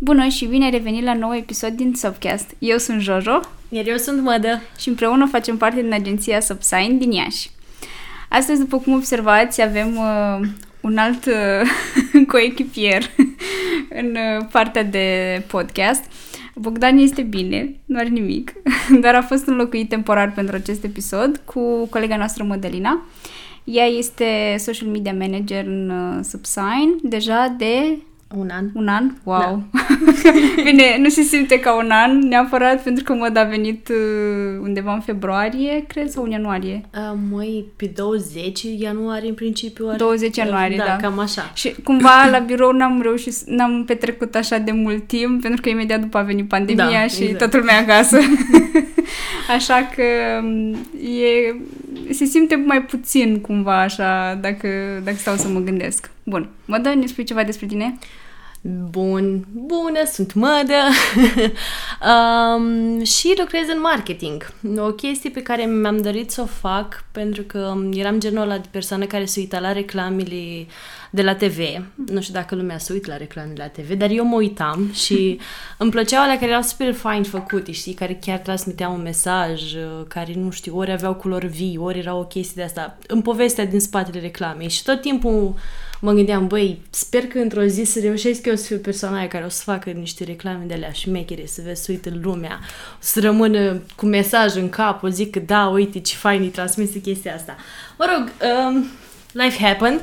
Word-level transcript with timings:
Bună 0.00 0.28
și 0.28 0.46
bine 0.46 0.64
ai 0.64 0.70
revenit 0.70 1.04
la 1.04 1.14
nou 1.14 1.34
episod 1.34 1.70
din 1.70 1.94
Subcast. 1.94 2.54
Eu 2.58 2.76
sunt 2.78 3.00
Jojo. 3.00 3.40
Iar 3.68 3.86
eu 3.86 3.96
sunt 3.96 4.22
Mădă. 4.22 4.62
Și 4.78 4.88
împreună 4.88 5.26
facem 5.26 5.56
parte 5.56 5.80
din 5.80 5.92
agenția 5.92 6.40
Subsign 6.40 6.98
din 6.98 7.10
Iași. 7.10 7.50
Astăzi, 8.28 8.60
după 8.60 8.78
cum 8.78 8.92
observați, 8.92 9.62
avem 9.62 9.96
uh, 9.96 10.48
un 10.80 10.96
alt 10.96 11.26
uh, 11.26 12.26
coechipier 12.32 13.02
în 14.00 14.16
uh, 14.16 14.46
partea 14.50 14.82
de 14.82 15.42
podcast. 15.46 16.04
Bogdan 16.54 16.98
este 16.98 17.22
bine, 17.22 17.76
nu 17.84 17.98
are 17.98 18.08
nimic, 18.08 18.52
dar 19.02 19.14
a 19.14 19.22
fost 19.22 19.46
înlocuit 19.46 19.88
temporar 19.88 20.32
pentru 20.32 20.56
acest 20.56 20.84
episod 20.84 21.40
cu 21.44 21.86
colega 21.86 22.16
noastră 22.16 22.44
Modelina. 22.44 23.06
Ea 23.64 23.86
este 23.86 24.56
social 24.58 24.88
media 24.88 25.14
manager 25.18 25.66
în 25.66 25.90
uh, 25.90 26.24
Subsign 26.24 26.98
deja 27.02 27.54
de 27.58 27.98
un 28.36 28.50
an. 28.52 28.70
Un 28.74 28.88
an? 28.88 29.10
Wow! 29.24 29.38
Da. 29.38 29.62
Bine, 30.64 30.96
nu 30.98 31.08
se 31.08 31.22
simte 31.22 31.60
ca 31.60 31.76
un 31.76 31.90
an 31.90 32.18
neapărat 32.18 32.82
pentru 32.82 33.04
că 33.04 33.12
mod 33.12 33.36
a 33.36 33.44
venit 33.44 33.88
uh, 33.88 34.58
undeva 34.62 34.94
în 34.94 35.00
februarie, 35.00 35.84
cred, 35.86 36.08
sau 36.08 36.24
în 36.24 36.30
ianuarie? 36.30 36.80
Uh, 36.94 37.18
măi, 37.30 37.64
pe 37.76 37.92
20 37.96 38.62
ianuarie 38.78 39.28
în 39.28 39.34
principiu. 39.34 39.86
Are... 39.88 39.96
20 39.96 40.36
ianuarie, 40.36 40.76
da, 40.76 40.84
da. 40.84 40.96
cam 40.96 41.18
așa. 41.18 41.50
Și 41.54 41.74
cumva 41.84 42.28
la 42.32 42.38
birou 42.38 42.72
n-am 42.72 43.00
reușit, 43.02 43.34
n-am 43.46 43.84
petrecut 43.84 44.34
așa 44.34 44.58
de 44.58 44.72
mult 44.72 45.06
timp 45.06 45.42
pentru 45.42 45.60
că 45.60 45.68
imediat 45.68 46.00
după 46.00 46.18
a 46.18 46.22
venit 46.22 46.48
pandemia 46.48 47.00
da, 47.00 47.06
și 47.06 47.22
exact. 47.22 47.38
toată 47.38 47.56
lumea 47.56 47.78
acasă. 47.78 48.18
așa 49.56 49.90
că 49.94 50.02
um, 50.42 50.72
e, 51.00 51.54
se 52.10 52.24
simte 52.24 52.56
mai 52.56 52.82
puțin 52.82 53.40
cumva 53.40 53.80
așa 53.80 54.34
dacă, 54.34 55.00
dacă 55.04 55.16
stau 55.16 55.36
să 55.36 55.48
mă 55.48 55.60
gândesc. 55.60 56.10
Bun, 56.22 56.48
mă 56.64 56.78
dă, 56.78 56.94
ne 56.94 57.06
spui 57.06 57.24
ceva 57.24 57.44
despre 57.44 57.66
tine? 57.66 57.98
Bun, 58.60 59.46
bună, 59.52 60.04
sunt 60.12 60.34
mădă 60.34 60.74
um, 62.10 63.04
și 63.04 63.34
lucrez 63.38 63.68
în 63.74 63.80
marketing. 63.80 64.52
O 64.76 64.92
chestie 64.92 65.30
pe 65.30 65.42
care 65.42 65.64
mi-am 65.64 65.96
dorit 65.96 66.30
să 66.30 66.40
o 66.40 66.46
fac 66.46 67.04
pentru 67.12 67.42
că 67.42 67.74
eram 67.92 68.20
genul 68.20 68.42
ăla 68.42 68.58
de 68.58 68.68
persoană 68.70 69.04
care 69.04 69.24
se 69.24 69.40
uita 69.40 69.58
la 69.58 69.72
reclamele 69.72 70.66
de 71.10 71.22
la 71.22 71.34
TV. 71.34 71.58
Nu 71.94 72.20
știu 72.20 72.34
dacă 72.34 72.54
lumea 72.54 72.78
se 72.78 72.92
uită 72.92 73.10
la 73.10 73.16
reclamele 73.16 73.54
la 73.56 73.82
TV, 73.82 73.92
dar 73.92 74.10
eu 74.10 74.24
mă 74.24 74.36
uitam 74.36 74.92
și 74.92 75.38
îmi 75.78 75.90
plăceau 75.90 76.22
alea 76.22 76.38
care 76.38 76.50
erau 76.50 76.62
super 76.62 76.92
fine 76.92 77.22
făcute, 77.22 77.72
știi, 77.72 77.94
care 77.94 78.18
chiar 78.20 78.38
transmiteau 78.38 78.94
un 78.94 79.02
mesaj, 79.02 79.62
care, 80.08 80.32
nu 80.34 80.50
știu, 80.50 80.76
ori 80.76 80.92
aveau 80.92 81.14
culori 81.14 81.46
vii, 81.46 81.78
ori 81.80 81.98
era 81.98 82.14
o 82.14 82.24
chestie 82.24 82.54
de 82.56 82.62
asta, 82.62 82.98
în 83.06 83.20
povestea 83.20 83.66
din 83.66 83.80
spatele 83.80 84.20
reclamei 84.20 84.68
și 84.68 84.82
tot 84.82 85.00
timpul 85.00 85.54
mă 86.00 86.12
gândeam, 86.12 86.46
băi, 86.46 86.80
sper 86.90 87.26
că 87.26 87.38
într-o 87.38 87.62
zi 87.62 87.84
să 87.84 88.00
reușesc 88.00 88.46
eu 88.46 88.54
să 88.54 88.64
fiu 88.66 88.78
persoana 88.78 89.18
aia 89.18 89.28
care 89.28 89.44
o 89.44 89.48
să 89.48 89.62
facă 89.64 89.90
niște 89.90 90.24
reclame 90.24 90.64
de 90.66 90.74
alea 90.74 90.92
șmechere, 90.92 91.46
să 91.46 91.60
vezi, 91.64 91.84
să 91.84 91.92
uită 91.92 92.10
lumea, 92.22 92.60
să 92.98 93.20
rămână 93.20 93.82
cu 93.96 94.06
mesaj 94.06 94.54
în 94.54 94.68
cap, 94.68 95.02
o 95.02 95.08
zic 95.08 95.30
că 95.30 95.38
da, 95.38 95.66
uite 95.68 96.00
ce 96.00 96.14
fain 96.14 96.40
îi 96.40 96.48
transmise 96.48 97.00
chestia 97.00 97.34
asta. 97.34 97.56
Mă 97.98 98.06
rog, 98.14 98.32
um, 98.50 98.86
life 99.32 99.64
happened. 99.64 100.00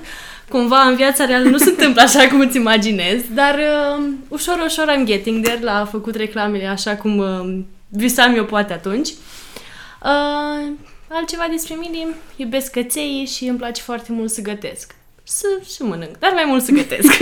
Cumva 0.50 0.82
în 0.82 0.96
viața 0.96 1.26
reală 1.26 1.50
nu 1.50 1.58
se 1.58 1.70
întâmplă 1.70 2.02
așa 2.02 2.28
cum 2.28 2.40
îți 2.40 2.58
imaginezi, 2.58 3.34
dar 3.34 3.56
uh, 3.56 4.06
ușor, 4.28 4.64
ușor 4.66 4.88
am 4.90 5.06
getting 5.06 5.44
there, 5.44 5.64
la 5.64 5.86
făcut 5.86 6.16
reclamele 6.16 6.66
așa 6.66 6.96
cum 6.96 7.18
uh, 7.18 7.60
visam 7.90 8.36
eu 8.36 8.46
poate 8.46 8.74
atunci. 8.74 9.10
Uh, 9.10 10.72
altceva 11.10 11.48
despre 11.52 11.76
mine, 11.80 12.08
iubesc 12.36 12.72
căței 12.72 13.30
și 13.36 13.46
îmi 13.46 13.58
place 13.58 13.82
foarte 13.82 14.12
mult 14.12 14.30
să 14.30 14.42
gătesc 14.42 14.96
să 15.28 15.48
și 15.74 15.82
mănânc, 15.82 16.18
dar 16.18 16.32
mai 16.34 16.44
mult 16.48 16.64
să 16.64 16.72
gătesc. 16.72 17.18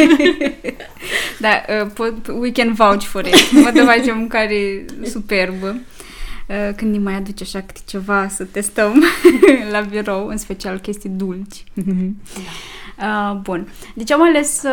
da, 1.45 1.63
uh, 1.81 1.91
pot, 1.93 2.27
we 2.27 2.51
can 2.51 2.73
vouch 2.73 3.03
for 3.03 3.25
it. 3.25 3.51
Mă 3.51 3.71
dă 3.73 3.83
face 3.83 4.11
o 4.11 4.15
mâncare 4.15 4.85
superbă. 5.03 5.75
Uh, 6.47 6.69
când 6.75 6.91
ne 6.91 6.99
mai 6.99 7.13
aduce 7.13 7.43
așa 7.43 7.61
câte 7.61 7.79
ceva 7.85 8.27
să 8.27 8.43
testăm 8.43 9.03
la 9.71 9.79
birou, 9.79 10.27
în 10.27 10.37
special 10.37 10.79
chestii 10.79 11.09
dulci. 11.09 11.63
da. 12.97 13.31
uh, 13.31 13.39
bun. 13.41 13.67
Deci 13.95 14.11
am 14.11 14.21
ales 14.21 14.51
să 14.51 14.71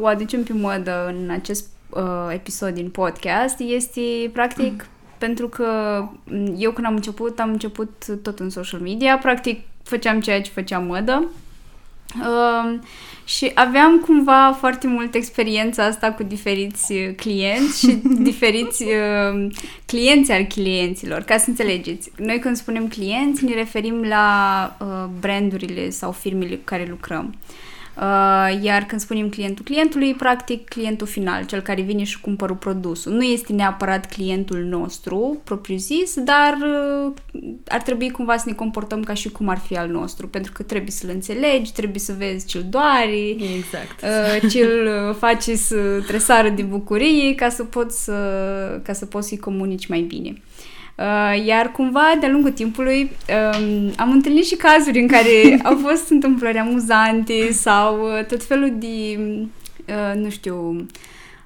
o 0.00 0.06
aducem 0.06 0.42
pe 0.42 0.52
modă 0.52 1.14
în 1.16 1.30
acest 1.30 1.66
uh, 1.88 2.02
episod 2.32 2.74
din 2.74 2.88
podcast. 2.88 3.58
Este 3.58 4.00
practic 4.32 4.72
mm. 4.72 4.88
pentru 5.18 5.48
că 5.48 5.68
eu 6.56 6.70
când 6.70 6.86
am 6.86 6.94
început, 6.94 7.38
am 7.38 7.50
început 7.50 8.06
tot 8.22 8.38
în 8.38 8.50
social 8.50 8.80
media. 8.80 9.18
Practic 9.18 9.60
făceam 9.82 10.20
ceea 10.20 10.42
ce 10.42 10.50
făceam 10.50 10.84
modă 10.84 11.30
Uh, 12.20 12.78
și 13.24 13.50
aveam 13.54 13.98
cumva 13.98 14.56
foarte 14.58 14.86
mult 14.86 15.14
experiența 15.14 15.84
asta 15.84 16.12
cu 16.12 16.22
diferiți 16.22 16.92
uh, 16.92 17.14
clienți 17.16 17.78
și 17.78 18.00
diferiți 18.28 18.82
uh, 18.82 19.46
clienți 19.86 20.32
al 20.32 20.44
clienților, 20.44 21.20
ca 21.20 21.38
să 21.38 21.44
înțelegeți. 21.48 22.10
Noi 22.16 22.38
când 22.38 22.56
spunem 22.56 22.88
clienți, 22.88 23.44
ne 23.44 23.54
referim 23.54 24.02
la 24.02 24.76
uh, 24.80 25.10
brandurile 25.20 25.90
sau 25.90 26.12
firmele 26.12 26.54
cu 26.54 26.64
care 26.64 26.86
lucrăm. 26.88 27.34
Uh, 27.34 27.34
Uh, 27.34 27.71
iar 28.62 28.84
când 28.86 29.00
spunem 29.00 29.28
clientul 29.28 29.64
clientului, 29.64 30.14
practic 30.14 30.68
clientul 30.68 31.06
final, 31.06 31.44
cel 31.44 31.60
care 31.60 31.82
vine 31.82 32.04
și 32.04 32.20
cumpără 32.20 32.54
produsul. 32.54 33.12
Nu 33.12 33.22
este 33.22 33.52
neapărat 33.52 34.12
clientul 34.12 34.58
nostru, 34.58 35.40
propriu-zis, 35.44 36.14
dar 36.14 36.56
uh, 36.60 37.12
ar 37.68 37.82
trebui 37.82 38.10
cumva 38.10 38.36
să 38.36 38.44
ne 38.46 38.52
comportăm 38.52 39.02
ca 39.02 39.14
și 39.14 39.28
cum 39.28 39.48
ar 39.48 39.58
fi 39.58 39.76
al 39.76 39.88
nostru, 39.88 40.28
pentru 40.28 40.52
că 40.52 40.62
trebuie 40.62 40.90
să-l 40.90 41.10
înțelegi, 41.12 41.72
trebuie 41.72 42.00
să 42.00 42.14
vezi 42.18 42.46
ce-l 42.46 42.66
doare, 42.70 43.28
exact. 43.56 44.02
uh, 44.02 44.50
ce-l 44.50 45.14
face 45.18 45.56
să 45.56 46.02
tresară 46.06 46.48
de 46.48 46.62
bucurie 46.62 47.34
ca 47.34 47.48
să 47.48 47.64
poți 47.64 48.04
să, 48.04 48.12
ca 48.82 48.92
să 48.92 49.06
poți 49.06 49.28
să-i 49.28 49.38
comunici 49.38 49.86
mai 49.86 50.00
bine. 50.00 50.42
Uh, 50.94 51.44
iar 51.46 51.72
cumva, 51.72 52.16
de-a 52.20 52.28
lungul 52.28 52.50
timpului, 52.50 53.00
um, 53.00 53.92
am 53.96 54.10
întâlnit 54.10 54.46
și 54.46 54.54
cazuri 54.54 55.00
în 55.00 55.06
care 55.06 55.30
au 55.68 55.78
fost 55.82 56.10
întâmplări 56.10 56.58
amuzante 56.58 57.52
sau 57.52 58.00
uh, 58.00 58.24
tot 58.24 58.44
felul 58.44 58.72
de, 58.78 59.18
uh, 59.86 60.14
nu 60.14 60.30
știu, 60.30 60.86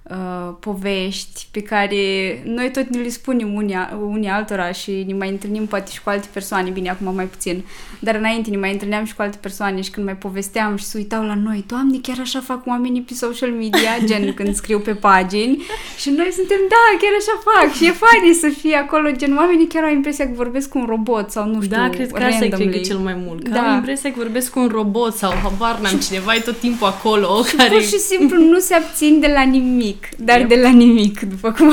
uh, 0.03 0.55
povești 0.61 1.47
pe 1.51 1.63
care 1.63 1.97
noi 2.45 2.71
tot 2.71 2.89
ne 2.89 3.01
le 3.01 3.09
spunem 3.09 3.55
unii, 3.55 3.77
unii 4.09 4.29
altora 4.29 4.73
și 4.73 5.05
ne 5.07 5.15
mai 5.15 5.29
întâlnim 5.29 5.67
poate 5.67 5.91
și 5.91 6.03
cu 6.03 6.11
alte 6.11 6.29
persoane, 6.33 6.71
bine, 6.71 6.91
acum 6.91 7.15
mai 7.15 7.27
puțin, 7.27 7.65
dar 7.99 8.15
înainte 8.15 8.51
ne 8.51 8.57
mai 8.57 8.73
întâlneam 8.73 9.05
și 9.05 9.15
cu 9.15 9.23
alte 9.23 9.39
persoane 9.41 9.81
și 9.81 9.91
când 9.91 10.07
mai 10.07 10.17
povesteam 10.17 10.77
și 10.77 10.85
se 10.85 10.99
uitau 10.99 11.23
la 11.25 11.35
noi, 11.35 11.65
Doamne, 11.67 11.99
chiar 12.03 12.17
așa 12.21 12.41
fac 12.41 12.67
oamenii 12.67 13.01
pe 13.01 13.15
social 13.15 13.51
media, 13.51 13.91
gen 14.09 14.35
când 14.35 14.55
scriu 14.55 14.79
pe 14.79 14.95
pagini 14.95 15.65
și 15.99 16.11
noi 16.11 16.31
suntem, 16.33 16.59
da, 16.69 16.85
chiar 17.01 17.13
așa 17.19 17.43
fac 17.45 17.75
și 17.75 17.87
e 17.87 17.91
fain 17.91 18.35
să 18.41 18.49
fie 18.61 18.77
acolo, 18.77 19.11
gen 19.11 19.37
oamenii 19.37 19.67
chiar 19.67 19.85
au 19.85 19.91
impresia 19.91 20.25
că 20.25 20.33
vorbesc 20.35 20.69
cu 20.69 20.79
un 20.79 20.87
robot 20.89 21.31
sau 21.31 21.47
nu 21.47 21.63
știu, 21.63 21.77
Da, 21.77 21.89
cred 21.89 22.11
că 22.13 22.23
asta 22.23 22.47
cred 22.47 22.71
că 22.71 22.79
cel 22.79 22.99
mai 22.99 23.17
mult, 23.27 23.43
că 23.43 23.51
da. 23.51 23.61
am 23.61 23.75
impresia 23.75 24.11
că 24.11 24.17
vorbesc 24.19 24.51
cu 24.51 24.59
un 24.59 24.69
robot 24.69 25.17
sau 25.17 25.33
habar 25.43 25.79
n-am 25.79 25.99
cineva 25.99 26.35
e 26.35 26.39
tot 26.39 26.59
timpul 26.59 26.87
acolo 26.87 27.43
și 27.49 27.57
care... 27.57 27.71
pur 27.71 27.83
și 27.83 27.99
simplu 27.99 28.41
nu 28.41 28.59
se 28.59 28.75
abțin 28.75 29.21
de 29.21 29.31
la 29.35 29.43
nimic 29.43 29.65
nimic, 29.67 30.09
dar 30.17 30.39
yep. 30.39 30.49
de 30.49 30.55
la 30.55 30.69
nimic, 30.69 31.21
după 31.21 31.53
cum 31.53 31.69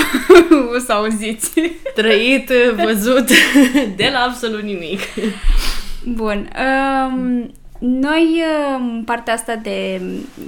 o 0.75 0.79
să 0.85 0.91
auziți. 0.91 1.51
Trăit, 1.95 2.51
văzut, 2.83 3.29
de 3.99 4.09
la 4.13 4.19
absolut 4.19 4.61
nimic. 4.61 4.99
Bun. 6.05 6.49
Um, 6.57 7.51
noi, 7.79 8.41
um, 8.77 9.03
partea 9.03 9.33
asta 9.33 9.55
de 9.55 10.01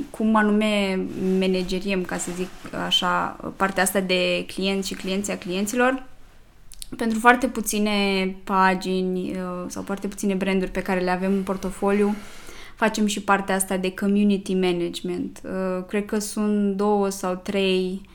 cum 0.10 0.36
anume 0.36 1.00
manageriem, 1.40 2.02
ca 2.02 2.18
să 2.18 2.32
zic 2.36 2.50
așa, 2.86 3.38
partea 3.56 3.84
asta 3.84 4.00
de 4.00 4.46
clienți 4.48 4.88
și 4.88 4.94
clienții 4.94 5.34
a 5.34 5.38
clienților, 5.38 6.04
pentru 6.98 7.20
foarte 7.20 7.48
puține 7.48 7.92
pagini 8.44 9.32
uh, 9.32 9.66
sau 9.68 9.84
foarte 9.84 10.08
puține 10.08 10.34
branduri 10.34 10.72
pe 10.72 10.82
care 10.82 11.00
le 11.00 11.12
avem 11.12 11.34
în 11.34 11.44
portofoliu, 11.44 12.16
facem 12.76 13.06
și 13.06 13.22
partea 13.22 13.56
asta 13.56 13.78
de 13.78 13.94
community 13.94 14.54
management. 14.54 15.42
Uh, 15.44 15.84
cred 15.88 16.06
că 16.06 16.20
sunt 16.20 16.76
două 16.76 17.10
sau 17.10 17.36
trei 17.36 18.02
uh, 18.04 18.15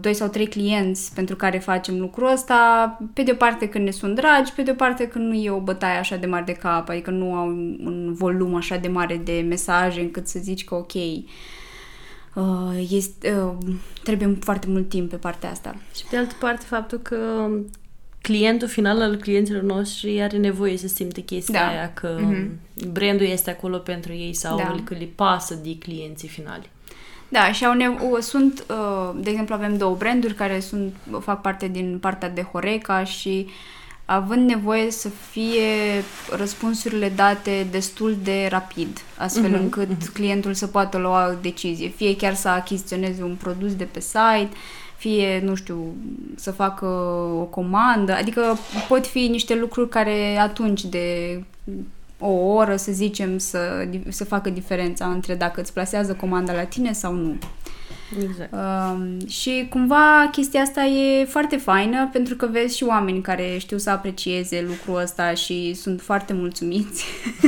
doi 0.00 0.14
sau 0.14 0.28
trei 0.28 0.46
clienți 0.46 1.14
pentru 1.14 1.36
care 1.36 1.58
facem 1.58 1.98
lucrul 1.98 2.32
ăsta, 2.32 2.98
pe 3.12 3.22
de 3.22 3.30
o 3.30 3.34
parte 3.34 3.68
când 3.68 3.84
ne 3.84 3.90
sunt 3.90 4.14
dragi, 4.14 4.52
pe 4.52 4.62
de 4.62 4.70
o 4.70 4.74
parte 4.74 5.08
când 5.08 5.28
nu 5.28 5.34
e 5.34 5.50
o 5.50 5.60
bătaie 5.60 5.98
așa 5.98 6.16
de 6.16 6.26
mare 6.26 6.44
de 6.44 6.52
cap, 6.52 6.88
adică 6.88 7.10
nu 7.10 7.34
au 7.34 7.46
un, 7.46 7.78
un 7.84 8.14
volum 8.14 8.54
așa 8.54 8.76
de 8.76 8.88
mare 8.88 9.16
de 9.16 9.44
mesaje 9.48 10.00
încât 10.00 10.26
să 10.26 10.38
zici 10.42 10.64
că 10.64 10.74
ok, 10.74 10.94
uh, 10.94 12.86
este, 12.90 13.32
uh, 13.32 13.74
trebuie 14.02 14.36
foarte 14.40 14.66
mult 14.68 14.88
timp 14.88 15.10
pe 15.10 15.16
partea 15.16 15.50
asta. 15.50 15.76
Și 15.96 16.02
pe 16.02 16.08
de 16.10 16.16
altă 16.16 16.34
parte 16.38 16.64
faptul 16.68 16.98
că 16.98 17.48
clientul 18.22 18.68
final 18.68 19.02
al 19.02 19.16
clienților 19.16 19.62
noștri 19.62 20.20
are 20.20 20.36
nevoie 20.36 20.76
să 20.76 20.88
simte 20.88 21.20
chestia 21.20 21.60
da. 21.60 21.68
aia 21.68 21.92
că 21.92 22.18
mm-hmm. 22.20 22.86
brandul 22.92 23.26
este 23.26 23.50
acolo 23.50 23.78
pentru 23.78 24.12
ei 24.12 24.34
sau 24.34 24.56
da. 24.56 24.74
că 24.84 24.94
le 24.94 25.08
pasă 25.14 25.54
de 25.62 25.78
clienții 25.78 26.28
finali. 26.28 26.70
Da, 27.28 27.52
și 27.52 27.64
au 27.64 27.74
nevo- 27.76 28.20
sunt, 28.20 28.64
uh, 28.70 29.10
de 29.20 29.30
exemplu, 29.30 29.54
avem 29.54 29.76
două 29.76 29.94
branduri 29.96 30.34
care 30.34 30.60
sunt, 30.60 30.94
fac 31.20 31.40
parte 31.40 31.68
din 31.68 31.98
partea 32.00 32.30
de 32.30 32.42
Horeca 32.42 33.04
și 33.04 33.46
având 34.04 34.48
nevoie 34.48 34.90
să 34.90 35.08
fie 35.30 36.02
răspunsurile 36.36 37.08
date 37.08 37.66
destul 37.70 38.16
de 38.22 38.46
rapid, 38.50 39.00
astfel 39.16 39.50
uh-huh, 39.50 39.60
încât 39.60 39.88
uh-huh. 39.88 40.12
clientul 40.12 40.54
să 40.54 40.66
poată 40.66 40.98
lua 40.98 41.28
o 41.28 41.34
decizie, 41.40 41.88
fie 41.88 42.16
chiar 42.16 42.34
să 42.34 42.48
achiziționeze 42.48 43.22
un 43.22 43.36
produs 43.42 43.74
de 43.74 43.84
pe 43.84 44.00
site, 44.00 44.48
fie, 44.96 45.40
nu 45.44 45.54
știu, 45.54 45.94
să 46.34 46.50
facă 46.50 46.86
o 47.40 47.42
comandă, 47.42 48.14
adică 48.14 48.58
pot 48.88 49.06
fi 49.06 49.26
niște 49.26 49.54
lucruri 49.54 49.88
care 49.88 50.36
atunci 50.36 50.84
de 50.84 51.42
o 52.18 52.30
oră, 52.30 52.76
să 52.76 52.92
zicem, 52.92 53.38
să, 53.38 53.88
să 54.08 54.24
facă 54.24 54.50
diferența 54.50 55.06
între 55.06 55.34
dacă 55.34 55.60
îți 55.60 55.72
plasează 55.72 56.14
comanda 56.14 56.52
la 56.52 56.64
tine 56.64 56.92
sau 56.92 57.12
nu. 57.12 57.38
Exact. 58.22 58.52
Uh, 58.52 59.28
și 59.28 59.66
cumva 59.70 60.28
chestia 60.32 60.60
asta 60.60 60.84
e 60.84 61.24
foarte 61.24 61.56
faină 61.56 62.08
pentru 62.12 62.36
că 62.36 62.48
vezi 62.52 62.76
și 62.76 62.84
oameni 62.84 63.20
care 63.20 63.56
știu 63.58 63.78
să 63.78 63.90
aprecieze 63.90 64.64
lucrul 64.68 65.02
ăsta 65.02 65.34
și 65.34 65.74
sunt 65.74 66.00
foarte 66.00 66.32
mulțumiți. 66.32 67.04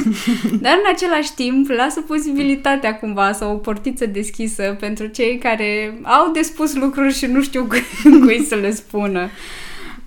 Dar 0.62 0.72
în 0.72 0.92
același 0.92 1.34
timp 1.34 1.68
lasă 1.68 2.00
posibilitatea 2.00 2.98
cumva 2.98 3.32
sau 3.32 3.52
o 3.52 3.58
portiță 3.58 4.06
deschisă 4.06 4.76
pentru 4.80 5.06
cei 5.06 5.38
care 5.38 6.00
au 6.02 6.32
de 6.32 6.42
spus 6.42 6.74
lucruri 6.74 7.14
și 7.14 7.26
nu 7.26 7.42
știu 7.42 7.68
cui 8.24 8.44
să 8.48 8.54
le 8.54 8.70
spună. 8.72 9.28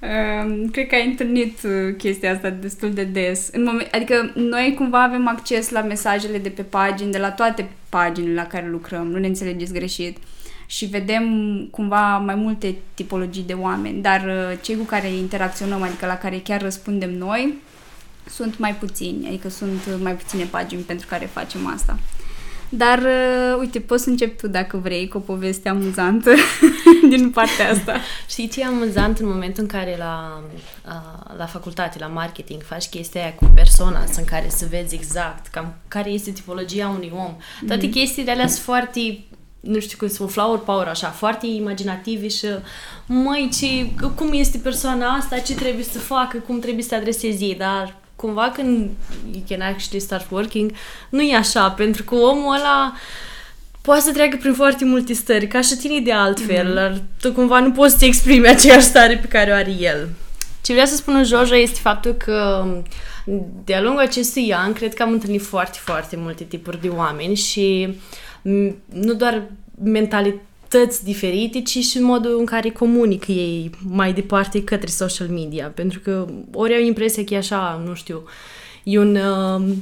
Uh, 0.04 0.70
cred 0.72 0.88
că 0.88 0.96
ai 0.96 1.08
întâlnit 1.08 1.60
uh, 1.64 1.96
chestia 1.98 2.32
asta 2.32 2.50
destul 2.50 2.94
de 2.94 3.04
des. 3.04 3.50
În 3.52 3.64
moment, 3.64 3.88
adică 3.92 4.32
noi 4.36 4.74
cumva 4.78 5.04
avem 5.04 5.28
acces 5.28 5.70
la 5.70 5.82
mesajele 5.82 6.38
de 6.38 6.50
pe 6.50 6.62
pagini, 6.62 7.12
de 7.12 7.18
la 7.18 7.32
toate 7.32 7.70
paginile 7.90 8.34
la 8.34 8.48
care 8.48 8.68
lucrăm, 8.70 9.08
nu 9.08 9.20
ne 9.20 9.28
înțelegeți 9.28 9.74
greșit. 9.74 10.18
Uh, 10.18 10.24
și 10.66 10.86
vedem 10.86 11.26
cumva 11.72 12.18
mai 12.18 12.36
multe 12.36 12.76
tipologii 12.94 13.44
de 13.44 13.54
oameni, 13.54 14.02
dar 14.02 14.24
uh, 14.26 14.58
cei 14.62 14.78
cu 14.78 14.84
care 14.84 15.08
interacționăm, 15.08 15.82
adică 15.82 16.06
la 16.06 16.18
care 16.18 16.42
chiar 16.44 16.62
răspundem 16.62 17.18
noi, 17.18 17.54
sunt 18.30 18.58
mai 18.58 18.76
puțini, 18.76 19.28
adică 19.28 19.50
sunt 19.50 19.82
mai 20.02 20.14
puține 20.14 20.44
pagini 20.44 20.82
pentru 20.82 21.08
care 21.10 21.30
facem 21.34 21.68
asta. 21.68 22.00
Dar, 22.70 23.00
uh, 23.00 23.60
uite, 23.60 23.80
poți 23.80 24.04
să 24.04 24.10
începi 24.10 24.42
tu 24.42 24.48
dacă 24.48 24.78
vrei 24.78 25.08
cu 25.08 25.18
o 25.18 25.20
poveste 25.20 25.70
amuzantă 25.70 26.32
din 27.16 27.30
partea 27.30 27.72
asta. 27.72 28.00
Știi 28.30 28.48
ce 28.48 28.62
e 28.62 28.66
amuzant 28.66 29.18
în 29.18 29.28
momentul 29.28 29.64
în 29.64 29.70
care 29.70 29.96
la, 29.98 30.44
uh, 30.86 31.36
la 31.38 31.46
facultate, 31.46 32.00
la 32.00 32.08
marketing, 32.08 32.62
faci 32.64 32.86
chestia 32.86 33.22
aia 33.22 33.34
cu 33.34 33.52
persoana 33.56 34.04
în 34.18 34.26
care 34.26 34.50
să 34.50 34.66
vezi 34.70 34.96
exact 34.96 35.48
cam 35.48 35.74
care 35.88 36.10
este 36.10 36.32
tipologia 36.32 36.88
unui 36.88 37.12
om. 37.16 37.36
Toate 37.68 37.88
mm-hmm. 37.88 37.92
chestiile 37.92 38.32
alea 38.32 38.48
sunt 38.48 38.64
foarte 38.64 39.24
nu 39.60 39.80
știu 39.80 39.98
cum 39.98 40.08
să 40.08 40.26
flower 40.26 40.60
power 40.60 40.88
așa, 40.88 41.08
foarte 41.08 41.46
imaginativi 41.48 42.28
și 42.28 42.48
măi, 43.06 43.50
ce, 43.60 44.06
cum 44.16 44.30
este 44.34 44.58
persoana 44.58 45.08
asta, 45.08 45.38
ce 45.38 45.56
trebuie 45.56 45.84
să 45.84 46.00
facă, 46.00 46.38
cum 46.38 46.60
trebuie 46.60 46.84
să 46.84 46.96
adresezi 46.96 47.44
ei, 47.44 47.56
dar 47.56 47.96
cumva 48.16 48.52
când 48.54 48.90
you 49.32 49.44
can 49.48 49.62
actually 49.62 50.00
start 50.00 50.32
working, 50.32 50.72
nu 51.10 51.22
e 51.22 51.36
așa, 51.36 51.70
pentru 51.70 52.04
că 52.04 52.16
omul 52.16 52.56
ăla 52.56 52.94
poate 53.84 54.02
să 54.02 54.12
treacă 54.12 54.38
prin 54.38 54.54
foarte 54.54 54.86
multe 54.86 55.14
stări, 55.14 55.48
ca 55.48 55.62
și 55.62 55.76
tine 55.76 56.00
de 56.00 56.12
altfel, 56.12 56.72
mm-hmm. 56.72 56.76
dar 56.76 57.02
tu 57.22 57.32
cumva 57.32 57.60
nu 57.60 57.72
poți 57.72 57.98
să 57.98 58.06
exprimi 58.06 58.48
aceeași 58.48 58.86
stare 58.86 59.18
pe 59.18 59.28
care 59.28 59.52
o 59.52 59.54
are 59.54 59.76
el. 59.80 60.10
Ce 60.62 60.74
vrea 60.74 60.86
să 60.86 60.96
spună 60.96 61.24
Jojo 61.24 61.56
este 61.56 61.80
faptul 61.80 62.12
că 62.12 62.66
de-a 63.64 63.82
lungul 63.82 64.02
acestui 64.02 64.54
an 64.54 64.74
cred 64.74 64.94
că 64.94 65.04
am 65.04 65.12
întâlnit 65.12 65.42
foarte, 65.42 65.78
foarte 65.82 66.16
multe 66.16 66.44
tipuri 66.44 66.82
de 66.82 66.88
oameni 66.88 67.36
și 67.36 67.88
uh, 68.42 68.74
nu 68.86 69.14
doar 69.14 69.44
mentalități 69.84 71.04
diferite, 71.04 71.62
ci 71.62 71.78
și 71.78 72.00
modul 72.00 72.40
în 72.40 72.46
care 72.46 72.70
comunică 72.70 73.32
ei 73.32 73.70
mai 73.88 74.14
departe 74.14 74.64
către 74.64 74.88
social 74.88 75.28
media. 75.28 75.68
Pentru 75.68 76.00
că 76.00 76.28
ori 76.54 76.76
au 76.76 76.82
impresia 76.82 77.24
că 77.24 77.34
e 77.34 77.38
așa, 77.38 77.82
nu 77.86 77.94
știu, 77.94 78.24
e 78.84 79.00
un, 79.00 79.16
uh, 79.16 79.76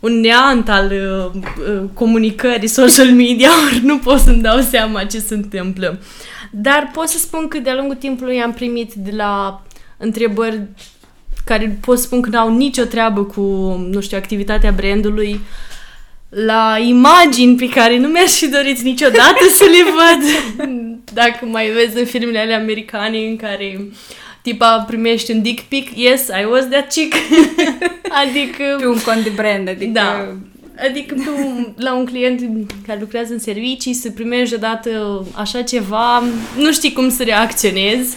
un 0.00 0.20
neant 0.20 0.68
al 0.68 0.92
uh, 0.92 1.40
uh, 1.42 1.82
comunicării 1.94 2.68
social 2.68 3.10
media, 3.10 3.50
ori 3.66 3.80
nu 3.84 3.98
pot 3.98 4.18
să-mi 4.18 4.42
dau 4.42 4.60
seama 4.60 5.04
ce 5.04 5.18
se 5.18 5.34
întâmplă. 5.34 5.98
Dar 6.50 6.90
pot 6.92 7.08
să 7.08 7.18
spun 7.18 7.48
că 7.48 7.58
de-a 7.58 7.74
lungul 7.74 7.94
timpului 7.94 8.40
am 8.40 8.52
primit 8.52 8.92
de 8.92 9.10
la 9.16 9.62
întrebări 9.96 10.62
care 11.44 11.78
pot 11.80 11.98
spun 11.98 12.20
că 12.20 12.28
n-au 12.28 12.56
nicio 12.56 12.84
treabă 12.84 13.24
cu, 13.24 13.40
nu 13.90 14.00
știu, 14.00 14.16
activitatea 14.16 14.72
brandului, 14.72 15.32
uh, 15.32 15.40
la 16.28 16.76
imagini 16.80 17.56
pe 17.56 17.68
care 17.68 17.98
nu 17.98 18.08
mi-aș 18.08 18.30
fi 18.30 18.48
dorit 18.48 18.80
niciodată 18.80 19.44
să 19.54 19.64
le 19.64 19.82
văd. 19.82 20.66
Dacă 21.12 21.44
mai 21.44 21.70
vezi 21.70 21.98
în 21.98 22.04
filmele 22.04 22.38
alea 22.38 22.58
americane 22.58 23.18
în 23.18 23.36
care 23.36 23.88
tipa 24.48 24.84
primește 24.86 25.32
un 25.32 25.42
dick 25.42 25.68
pic, 25.68 25.88
yes, 25.94 26.26
I 26.26 26.44
was 26.50 26.64
that 26.68 26.92
chick. 26.92 27.14
adică... 28.22 28.76
Pe 28.78 28.86
un 28.86 29.00
cont 29.00 29.22
de 29.22 29.32
brand, 29.34 29.68
adică... 29.68 29.90
Da. 29.92 30.36
Adică 30.88 31.14
pe 31.14 31.42
un, 31.42 31.72
la 31.76 31.94
un 31.94 32.04
client 32.04 32.42
care 32.86 32.98
lucrează 33.00 33.32
în 33.32 33.38
servicii 33.38 33.94
să 33.94 34.10
primești 34.10 34.54
odată 34.54 35.24
așa 35.34 35.62
ceva, 35.62 36.22
nu 36.56 36.72
știi 36.72 36.92
cum 36.92 37.10
să 37.10 37.22
reacționezi. 37.22 38.16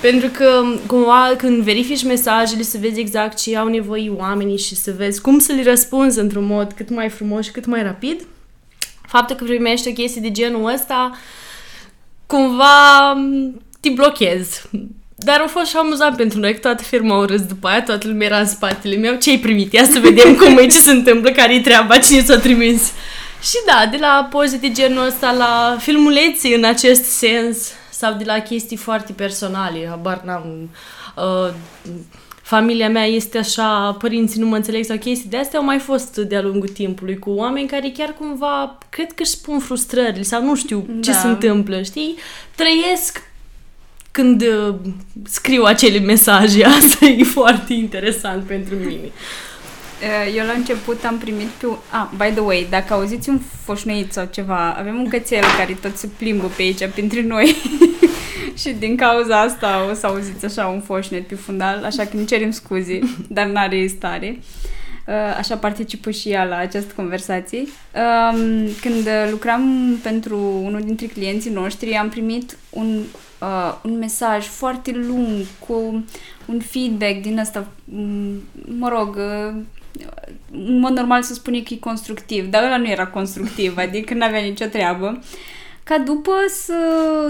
Pentru 0.00 0.28
că 0.28 0.64
cumva 0.86 1.34
când 1.36 1.62
verifici 1.62 2.04
mesajele 2.04 2.62
să 2.62 2.78
vezi 2.80 3.00
exact 3.00 3.40
ce 3.40 3.56
au 3.56 3.68
nevoie 3.68 4.10
oamenii 4.10 4.58
și 4.58 4.74
să 4.74 4.94
vezi 4.96 5.20
cum 5.20 5.38
să 5.38 5.52
le 5.52 5.62
răspunzi 5.62 6.18
într-un 6.18 6.44
mod 6.44 6.72
cât 6.72 6.90
mai 6.90 7.08
frumos 7.08 7.44
și 7.44 7.50
cât 7.50 7.66
mai 7.66 7.82
rapid, 7.82 8.26
faptul 9.06 9.36
că 9.36 9.44
primești 9.44 9.88
o 9.88 9.92
chestie 9.92 10.20
de 10.20 10.30
genul 10.30 10.72
ăsta 10.72 11.18
cumva 12.26 13.14
te 13.80 13.90
blochezi. 13.90 14.62
Dar 15.16 15.40
a 15.40 15.46
fost 15.46 15.66
și 15.66 15.76
amuzant 15.76 16.16
pentru 16.16 16.38
noi, 16.38 16.52
că 16.52 16.58
toată 16.58 16.82
firma 16.82 17.14
au 17.14 17.24
râs 17.24 17.42
după 17.42 17.68
aia, 17.68 17.82
toată 17.82 18.06
lumea 18.06 18.26
era 18.26 18.38
în 18.38 18.46
spatele 18.46 18.96
meu. 18.96 19.14
Ce-ai 19.14 19.38
primit? 19.38 19.72
Ia 19.72 19.84
să 19.84 19.98
vedem 19.98 20.34
cum 20.40 20.58
e, 20.58 20.66
ce 20.66 20.78
se 20.78 20.90
întâmplă, 20.90 21.30
care-i 21.30 21.60
treaba, 21.60 21.98
cine 21.98 22.22
ți-a 22.22 22.38
trimis. 22.38 22.92
Și 23.42 23.56
da, 23.66 23.88
de 23.90 23.96
la 24.00 24.28
poze 24.30 24.56
de 24.56 24.70
genul 24.70 25.06
ăsta 25.06 25.32
la 25.32 25.76
filmuleții 25.80 26.54
în 26.54 26.64
acest 26.64 27.04
sens, 27.04 27.72
sau 27.90 28.12
de 28.12 28.24
la 28.24 28.38
chestii 28.38 28.76
foarte 28.76 29.12
personale, 29.12 29.86
habar 29.88 30.22
n-am... 30.24 30.70
Uh, 31.16 31.54
familia 32.42 32.88
mea 32.88 33.04
este 33.04 33.38
așa, 33.38 33.96
părinții 33.98 34.40
nu 34.40 34.46
mă 34.46 34.56
înțeleg 34.56 34.84
sau 34.84 34.96
chestii 34.96 35.30
de 35.30 35.36
astea 35.36 35.58
au 35.58 35.64
mai 35.64 35.78
fost 35.78 36.16
de-a 36.16 36.42
lungul 36.42 36.68
timpului 36.68 37.18
cu 37.18 37.30
oameni 37.30 37.68
care 37.68 37.92
chiar 37.96 38.14
cumva, 38.18 38.78
cred 38.88 39.12
că 39.12 39.22
își 39.22 39.30
spun 39.30 39.58
frustrările 39.58 40.22
sau 40.22 40.42
nu 40.44 40.54
știu 40.54 40.86
ce 41.00 41.10
da. 41.10 41.18
se 41.18 41.26
întâmplă, 41.26 41.82
știi? 41.82 42.16
Trăiesc 42.54 43.22
când 44.14 44.42
uh, 44.42 44.74
scriu 45.24 45.62
acele 45.62 45.98
mesaje, 45.98 46.64
asta 46.78 47.04
e 47.04 47.24
foarte 47.24 47.72
interesant 47.72 48.44
pentru 48.44 48.74
mine. 48.74 49.10
Eh, 50.00 50.34
eu 50.36 50.46
la 50.46 50.52
început 50.52 51.04
am 51.04 51.18
primit 51.18 51.46
pe 51.46 51.66
un... 51.66 51.76
Ah, 51.90 52.08
by 52.16 52.32
the 52.32 52.40
way, 52.40 52.66
dacă 52.70 52.92
auziți 52.92 53.28
un 53.28 53.40
foșneit 53.64 54.12
sau 54.12 54.28
ceva, 54.30 54.74
avem 54.78 54.96
un 54.96 55.08
cățel 55.08 55.42
care 55.58 55.78
tot 55.80 55.96
se 55.96 56.08
plimbă 56.18 56.46
pe 56.56 56.62
aici, 56.62 56.88
printre 56.88 57.22
noi. 57.22 57.56
și 58.60 58.70
din 58.70 58.96
cauza 58.96 59.40
asta 59.40 59.86
o 59.90 59.94
să 59.94 60.06
auziți 60.06 60.44
așa 60.44 60.66
un 60.66 60.80
foșnet 60.80 61.26
pe 61.26 61.34
fundal, 61.34 61.84
așa 61.84 62.04
că 62.04 62.16
ne 62.16 62.24
cerem 62.24 62.50
scuze, 62.50 62.98
dar 63.36 63.46
n-are 63.46 63.86
stare. 63.86 64.38
Eh, 65.06 65.36
așa 65.38 65.56
participă 65.56 66.10
și 66.10 66.28
ea 66.28 66.44
la 66.44 66.56
această 66.56 66.92
conversație. 66.96 67.58
Um, 67.60 68.68
când 68.80 69.08
lucram 69.30 69.96
pentru 70.02 70.38
unul 70.62 70.80
dintre 70.80 71.06
clienții 71.06 71.50
noștri, 71.50 71.94
am 71.94 72.08
primit 72.08 72.56
un, 72.70 73.02
uh, 73.44 73.90
un 73.90 73.98
mesaj 73.98 74.46
foarte 74.46 74.92
lung 74.92 75.46
cu 75.66 76.04
un 76.46 76.60
feedback 76.60 77.20
din 77.22 77.38
asta, 77.38 77.66
mm, 77.84 78.42
mă 78.78 78.88
rog, 78.88 79.18
în 80.50 80.78
mod 80.78 80.90
normal 80.90 81.22
să 81.22 81.34
spune 81.34 81.60
că 81.60 81.74
e 81.74 81.78
constructiv, 81.78 82.50
dar 82.50 82.62
ăla 82.62 82.76
nu 82.76 82.88
era 82.88 83.06
constructiv, 83.06 83.76
adică 83.76 84.14
nu 84.14 84.24
avea 84.24 84.40
nicio 84.40 84.66
treabă. 84.66 85.22
Ca 85.84 85.98
după 85.98 86.32
să 86.48 86.74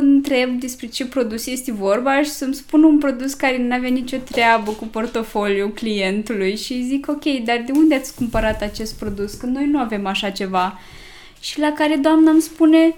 întreb 0.01 0.61
despre 0.61 0.87
ce 0.87 1.07
produs 1.07 1.47
este 1.47 1.73
vorba 1.73 2.23
și 2.23 2.31
să-mi 2.31 2.55
spună 2.55 2.87
un 2.87 2.99
produs 2.99 3.35
care 3.35 3.59
nu 3.59 3.75
avea 3.75 3.89
nicio 3.89 4.17
treabă 4.17 4.71
cu 4.71 4.85
portofoliul 4.85 5.73
clientului 5.73 6.57
și 6.57 6.83
zic, 6.83 7.09
ok, 7.09 7.25
dar 7.45 7.63
de 7.67 7.73
unde 7.75 7.95
ați 7.95 8.15
cumpărat 8.15 8.63
acest 8.63 8.99
produs? 8.99 9.35
Că 9.35 9.47
noi 9.47 9.67
nu 9.67 9.79
avem 9.79 10.07
așa 10.07 10.31
ceva. 10.31 10.79
Și 11.41 11.59
la 11.59 11.73
care 11.73 11.97
doamna 11.97 12.31
îmi 12.31 12.41
spune, 12.41 12.95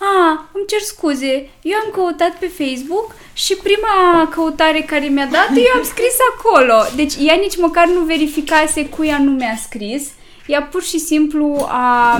a, 0.00 0.48
îmi 0.52 0.66
cer 0.66 0.80
scuze, 0.80 1.48
eu 1.62 1.78
am 1.84 1.90
căutat 1.92 2.38
pe 2.38 2.46
Facebook 2.46 3.14
și 3.32 3.56
prima 3.62 4.28
căutare 4.30 4.80
care 4.80 5.06
mi-a 5.06 5.26
dat, 5.26 5.48
eu 5.56 5.76
am 5.76 5.84
scris 5.84 6.16
acolo. 6.34 6.74
Deci 6.96 7.14
ea 7.26 7.34
nici 7.34 7.56
măcar 7.56 7.86
nu 7.86 8.00
verificase 8.00 8.88
cui 8.88 9.10
anume 9.10 9.44
a 9.44 9.56
scris. 9.56 10.10
Ea 10.46 10.62
pur 10.62 10.82
și 10.82 10.98
simplu 10.98 11.66
a, 11.68 12.12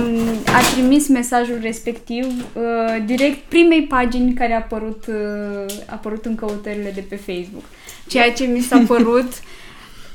a 0.46 0.60
trimis 0.72 1.08
mesajul 1.08 1.58
respectiv 1.62 2.26
uh, 2.26 3.02
direct 3.04 3.38
primei 3.48 3.82
pagini 3.82 4.34
care 4.34 4.52
a 4.52 4.56
apărut, 4.56 5.04
uh, 5.08 5.74
a 5.86 5.92
apărut 5.92 6.24
în 6.24 6.34
căutările 6.34 6.92
de 6.94 7.04
pe 7.08 7.16
Facebook. 7.16 7.64
Ceea 8.06 8.32
ce 8.32 8.44
mi 8.44 8.60
s-a 8.60 8.82
părut 8.92 9.32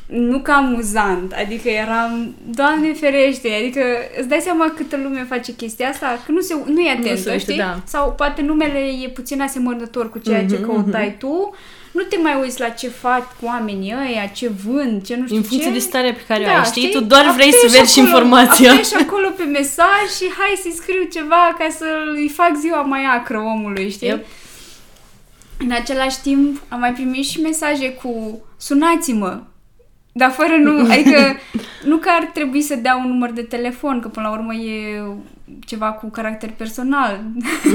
nu 0.06 0.40
ca 0.40 0.54
amuzant, 0.54 1.32
adică 1.46 1.70
eram, 1.70 2.36
Doamne 2.50 2.94
ferește, 2.94 3.50
adică 3.60 3.82
îți 4.20 4.28
dai 4.28 4.40
seama 4.42 4.74
câtă 4.76 4.98
lume 5.04 5.26
face 5.30 5.54
chestia 5.56 5.90
asta, 5.90 6.20
că 6.26 6.32
nu, 6.32 6.40
se, 6.40 6.56
nu 6.66 6.82
e 6.82 6.90
atentă, 6.92 7.16
se 7.22 7.30
uită, 7.32 7.38
știi? 7.38 7.58
da. 7.58 7.80
Sau 7.86 8.14
poate 8.18 8.42
numele 8.42 8.80
e 9.04 9.10
puțin 9.10 9.42
asemănător 9.42 10.10
cu 10.10 10.20
ceea 10.20 10.46
ce 10.46 10.56
Mhm, 10.56 10.66
căutai 10.66 11.16
tu, 11.20 11.56
nu 11.92 12.02
te 12.02 12.18
mai 12.18 12.38
uiți 12.42 12.60
la 12.60 12.70
ce 12.70 12.88
fac 12.88 13.28
oamenii 13.42 13.94
ăia, 14.08 14.26
ce 14.34 14.50
vând, 14.66 15.06
ce 15.06 15.16
nu 15.16 15.24
știu 15.26 15.36
În 15.38 15.44
funcție 15.44 15.68
ce. 15.68 15.74
de 15.74 15.80
starea 15.80 16.14
pe 16.14 16.22
care 16.28 16.44
o 16.44 16.46
Da, 16.46 16.58
ai, 16.60 16.64
știi? 16.66 16.82
știi? 16.82 16.94
Tu 16.94 17.04
doar 17.04 17.32
vrei 17.36 17.52
să 17.52 17.58
Apeși 17.64 17.78
vezi 17.80 17.94
și 17.94 18.00
acolo- 18.00 18.06
informația. 18.08 18.72
Apeși 18.72 18.96
acolo 18.96 19.30
pe 19.38 19.44
mesaj 19.44 20.06
și 20.18 20.26
hai 20.38 20.54
să-i 20.62 20.72
scriu 20.76 21.04
ceva 21.14 21.56
ca 21.58 21.68
să-i 21.78 22.30
fac 22.36 22.52
ziua 22.60 22.82
mai 22.82 23.04
acră 23.18 23.38
omului, 23.38 23.90
știi? 23.90 24.08
Yep. 24.08 24.26
În 25.60 25.72
același 25.72 26.22
timp, 26.22 26.62
am 26.70 26.80
mai 26.80 26.94
primit 26.94 27.26
și 27.26 27.42
mesaje 27.42 27.90
cu 27.94 28.40
sunați-mă, 28.58 29.42
dar 30.18 30.32
fără 30.32 30.56
nu, 30.56 30.80
adică 30.94 31.40
nu 31.84 31.98
că 31.98 32.10
ar 32.10 32.30
trebui 32.34 32.62
să 32.62 32.76
dea 32.76 32.96
un 32.96 33.08
număr 33.08 33.32
de 33.32 33.42
telefon, 33.42 34.00
că 34.00 34.08
până 34.08 34.28
la 34.28 34.34
urmă 34.34 34.54
e 34.54 35.02
ceva 35.66 35.92
cu 35.92 36.10
caracter 36.10 36.50
personal, 36.50 37.24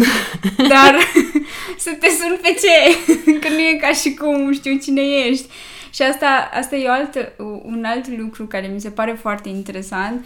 dar 0.72 0.96
să 1.84 1.90
te 2.00 2.08
sun 2.08 2.38
pe 2.42 2.56
ce, 2.60 3.38
că 3.38 3.48
nu 3.48 3.58
e 3.58 3.78
ca 3.80 3.92
și 3.92 4.14
cum 4.14 4.52
știu 4.52 4.76
cine 4.76 5.02
ești. 5.02 5.46
Și 5.94 6.02
asta, 6.02 6.50
asta 6.54 6.76
e 6.76 6.88
o 6.88 6.92
altă, 6.92 7.32
un 7.62 7.84
alt 7.84 8.18
lucru 8.18 8.46
care 8.46 8.70
mi 8.74 8.80
se 8.80 8.90
pare 8.90 9.18
foarte 9.20 9.48
interesant. 9.48 10.14
Um, 10.14 10.24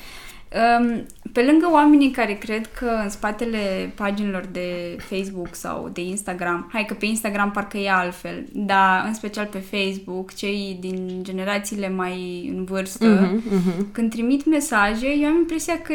pe 1.32 1.42
lângă 1.50 1.68
oamenii 1.73 2.11
care 2.11 2.32
cred 2.32 2.66
că 2.78 2.90
în 3.02 3.08
spatele 3.08 3.92
paginilor 3.94 4.44
de 4.52 4.96
Facebook 4.99 5.54
sau 5.54 5.90
de 5.92 6.00
Instagram, 6.00 6.68
hai 6.73 6.84
că 6.84 6.94
pe 6.94 7.06
Instagram 7.06 7.50
parcă 7.50 7.76
e 7.78 7.90
altfel, 7.90 8.44
dar 8.52 9.04
în 9.06 9.14
special 9.14 9.46
pe 9.46 9.58
Facebook, 9.58 10.34
cei 10.34 10.76
din 10.80 11.18
generațiile 11.23 11.88
mai 11.88 12.50
în 12.56 12.64
vârstă, 12.64 13.06
Mhm, 13.06 13.42
mhm. 13.54 13.92
când 13.92 14.11
trimit 14.11 14.46
mesaje, 14.46 15.06
eu 15.20 15.28
am 15.28 15.37
impresia 15.37 15.78
că 15.80 15.94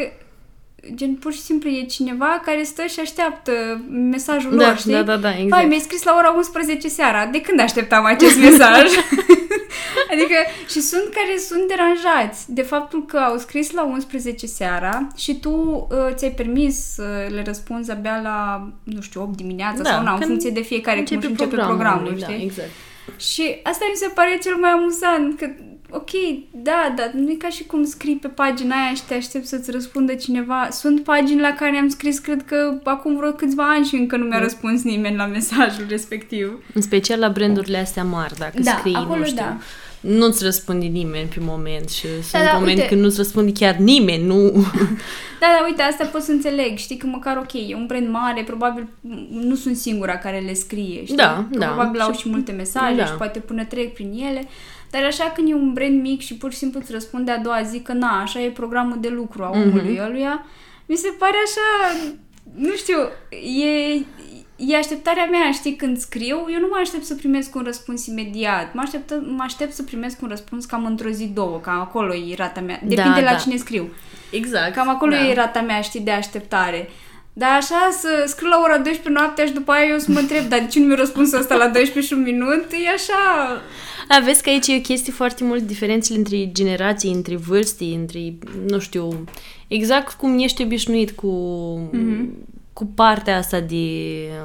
gen 0.94 1.14
pur 1.14 1.32
și 1.32 1.40
simplu 1.40 1.68
e 1.70 1.84
cineva 1.84 2.42
care 2.44 2.62
stă 2.62 2.82
și 2.86 3.00
așteaptă 3.00 3.52
mesajul 3.88 4.56
Da, 4.56 4.66
lor, 4.66 4.76
știi? 4.76 4.92
da, 4.92 5.02
da, 5.02 5.16
da, 5.16 5.30
exact. 5.30 5.48
Vai, 5.48 5.64
mi-ai 5.64 5.80
scris 5.80 6.02
la 6.02 6.14
ora 6.18 6.32
11 6.36 6.88
seara. 6.88 7.26
De 7.26 7.40
când 7.40 7.60
așteptam 7.60 8.04
acest 8.04 8.38
mesaj? 8.48 8.82
adică, 10.12 10.36
și 10.68 10.80
sunt 10.80 11.08
care 11.14 11.38
sunt 11.38 11.68
deranjați 11.68 12.52
de 12.52 12.62
faptul 12.62 13.04
că 13.04 13.16
au 13.16 13.38
scris 13.38 13.70
la 13.70 13.84
11 13.84 14.46
seara 14.46 15.06
și 15.16 15.34
tu 15.40 15.50
uh, 15.90 16.14
ți-ai 16.14 16.30
permis 16.30 16.94
să 16.94 17.26
le 17.28 17.42
răspunzi 17.46 17.90
abia 17.90 18.20
la, 18.22 18.68
nu 18.82 19.00
știu, 19.00 19.22
8 19.22 19.36
dimineața 19.36 19.82
Da, 19.82 19.90
sau 19.90 20.02
na, 20.02 20.10
în 20.10 20.16
când 20.16 20.28
funcție 20.28 20.50
de 20.50 20.60
fiecare 20.60 21.02
cum 21.02 21.16
își 21.16 21.26
începe 21.26 21.56
programul, 21.56 22.16
știi? 22.16 22.36
Da, 22.36 22.42
exact. 22.42 22.70
Și 23.16 23.56
asta 23.62 23.84
mi 23.90 23.96
se 23.96 24.10
pare 24.14 24.38
cel 24.42 24.54
mai 24.54 24.70
amuzant, 24.70 25.38
că 25.38 25.50
ok, 25.90 26.10
da, 26.50 26.92
dar 26.96 27.10
nu 27.14 27.30
e 27.30 27.34
ca 27.34 27.48
și 27.48 27.64
cum 27.64 27.84
scrii 27.84 28.16
pe 28.16 28.28
pagina 28.28 28.76
aia 28.84 28.94
și 28.94 29.02
te 29.08 29.14
aștept 29.14 29.46
să-ți 29.46 29.70
răspundă 29.70 30.14
cineva. 30.14 30.68
Sunt 30.70 31.04
pagini 31.04 31.40
la 31.40 31.52
care 31.58 31.76
am 31.76 31.88
scris, 31.88 32.18
cred 32.18 32.44
că 32.46 32.80
acum 32.84 33.16
vreo 33.16 33.30
câțiva 33.32 33.70
ani 33.70 33.84
și 33.86 33.94
încă 33.94 34.16
nu 34.16 34.24
mi-a 34.24 34.36
Da. 34.38 34.42
răspuns 34.42 34.82
nimeni 34.82 35.16
la 35.16 35.26
mesajul 35.26 35.86
respectiv. 35.88 36.62
În 36.74 36.82
special 36.82 37.18
la 37.18 37.28
brandurile 37.28 37.78
astea 37.78 38.04
mari, 38.04 38.34
dacă 38.38 38.60
Da, 38.62 38.70
scrii, 38.78 38.94
acolo 38.94 39.18
nu 39.18 39.24
știu, 39.24 39.36
da. 39.36 39.56
nu-ți 40.00 40.44
răspunde 40.44 40.86
nimeni 40.86 41.28
pe 41.28 41.40
moment 41.40 41.88
și 41.88 42.06
sunt 42.22 42.42
da, 42.44 42.52
momente 42.52 42.80
uite. 42.80 42.86
când 42.88 43.00
nu-ți 43.00 43.16
răspunde 43.16 43.52
chiar 43.52 43.74
nimeni, 43.76 44.24
nu... 44.26 44.36
Da, 45.40 45.46
da, 45.60 45.64
uite, 45.66 45.82
asta 45.82 46.04
pot 46.04 46.22
să 46.22 46.30
înțeleg. 46.30 46.76
Știi 46.76 46.96
că 46.96 47.06
măcar, 47.06 47.36
ok, 47.36 47.52
e 47.68 47.74
un 47.74 47.86
brand 47.86 48.08
mare, 48.08 48.42
probabil 48.42 48.86
m, 49.00 49.28
nu 49.30 49.54
sunt 49.54 49.76
singura 49.76 50.16
care 50.18 50.38
le 50.46 50.54
scrie, 50.54 51.02
știi? 51.04 51.16
Da, 51.16 51.46
că 51.52 51.58
da. 51.58 51.66
Probabil 51.66 52.00
au 52.00 52.12
Și- 52.12 52.20
și 52.20 52.28
multe 52.28 52.52
mesaje 52.52 52.94
da. 52.96 53.04
și 53.04 53.12
poate 53.12 53.38
până 53.38 53.64
trec 53.64 53.92
prin 53.92 54.12
ele. 54.28 54.48
Dar 54.90 55.04
așa 55.04 55.32
când 55.34 55.48
e 55.50 55.54
un 55.54 55.72
brand 55.72 56.00
mic 56.00 56.20
și 56.20 56.34
pur 56.36 56.52
și 56.52 56.58
simplu 56.58 56.80
îți 56.82 56.92
răspunde 56.92 57.30
a 57.30 57.38
doua 57.38 57.62
zi 57.62 57.80
că 57.80 57.92
na, 57.92 58.20
așa 58.20 58.40
e 58.40 58.48
programul 58.50 58.96
de 59.00 59.08
lucru 59.08 59.42
a 59.42 59.48
Mhm. 59.50 59.60
omului 59.60 60.00
ăluia, 60.04 60.44
mi 60.86 60.96
se 60.96 61.08
pare 61.18 61.36
așa, 61.44 61.96
nu 62.56 62.74
știu, 62.74 62.96
e, 63.64 64.04
e 64.56 64.76
așteptarea 64.76 65.24
mea, 65.24 65.50
știi, 65.52 65.76
când 65.76 65.98
scriu, 65.98 66.36
eu 66.52 66.60
nu 66.60 66.66
mă 66.70 66.78
aștept 66.80 67.04
să 67.04 67.14
primesc 67.14 67.54
un 67.54 67.62
răspuns 67.64 68.06
imediat, 68.06 68.74
mă 68.74 68.80
aștept, 68.84 69.10
mă 69.26 69.42
aștept 69.42 69.72
să 69.72 69.82
primesc 69.82 70.22
un 70.22 70.28
răspuns 70.28 70.64
cam 70.64 70.84
într-o 70.84 71.08
zi, 71.08 71.26
două, 71.26 71.58
cam 71.58 71.80
acolo 71.80 72.14
e 72.14 72.34
rata 72.36 72.60
mea, 72.60 72.80
depinde 72.84 73.20
la 73.20 73.30
da. 73.30 73.36
cine 73.36 73.56
scriu. 73.56 73.88
Exact. 74.30 74.74
Cam 74.74 74.88
acolo 74.88 75.10
da. 75.10 75.26
e 75.28 75.34
rata 75.34 75.60
mea, 75.60 75.80
știi, 75.80 76.00
de 76.00 76.10
așteptare. 76.10 76.88
Dar 77.32 77.50
așa, 77.50 77.88
să 78.00 78.24
scriu 78.26 78.48
la 78.48 78.60
ora 78.64 78.74
12 78.78 79.08
noaptea 79.08 79.46
și 79.46 79.52
după 79.52 79.72
aia 79.72 79.86
eu 79.86 79.98
să 79.98 80.10
mă 80.10 80.18
întreb, 80.18 80.44
dar 80.48 80.58
de 80.58 80.66
ce 80.66 80.78
nu 80.80 80.86
mi-a 80.86 80.96
răspuns 80.96 81.32
ăsta 81.32 81.54
la 81.54 81.68
12 81.68 82.00
și 82.00 82.12
un 82.12 82.22
minut? 82.22 82.66
E 82.72 82.88
așa... 82.94 83.14
Da, 84.08 84.20
vezi 84.24 84.42
că 84.42 84.48
aici 84.48 84.66
e 84.66 84.76
o 84.76 84.80
chestie 84.80 85.12
foarte 85.12 85.44
mult 85.44 85.62
diferențele 85.62 86.18
între 86.18 86.50
generații, 86.52 87.12
între 87.12 87.36
vârste, 87.36 87.84
între, 87.84 88.34
nu 88.68 88.78
știu, 88.78 89.24
exact 89.68 90.12
cum 90.12 90.38
ești 90.38 90.62
obișnuit 90.62 91.10
cu, 91.10 91.28
Mhm. 91.92 92.28
cu 92.72 92.84
partea 92.86 93.36
asta 93.36 93.60
de 93.60 93.84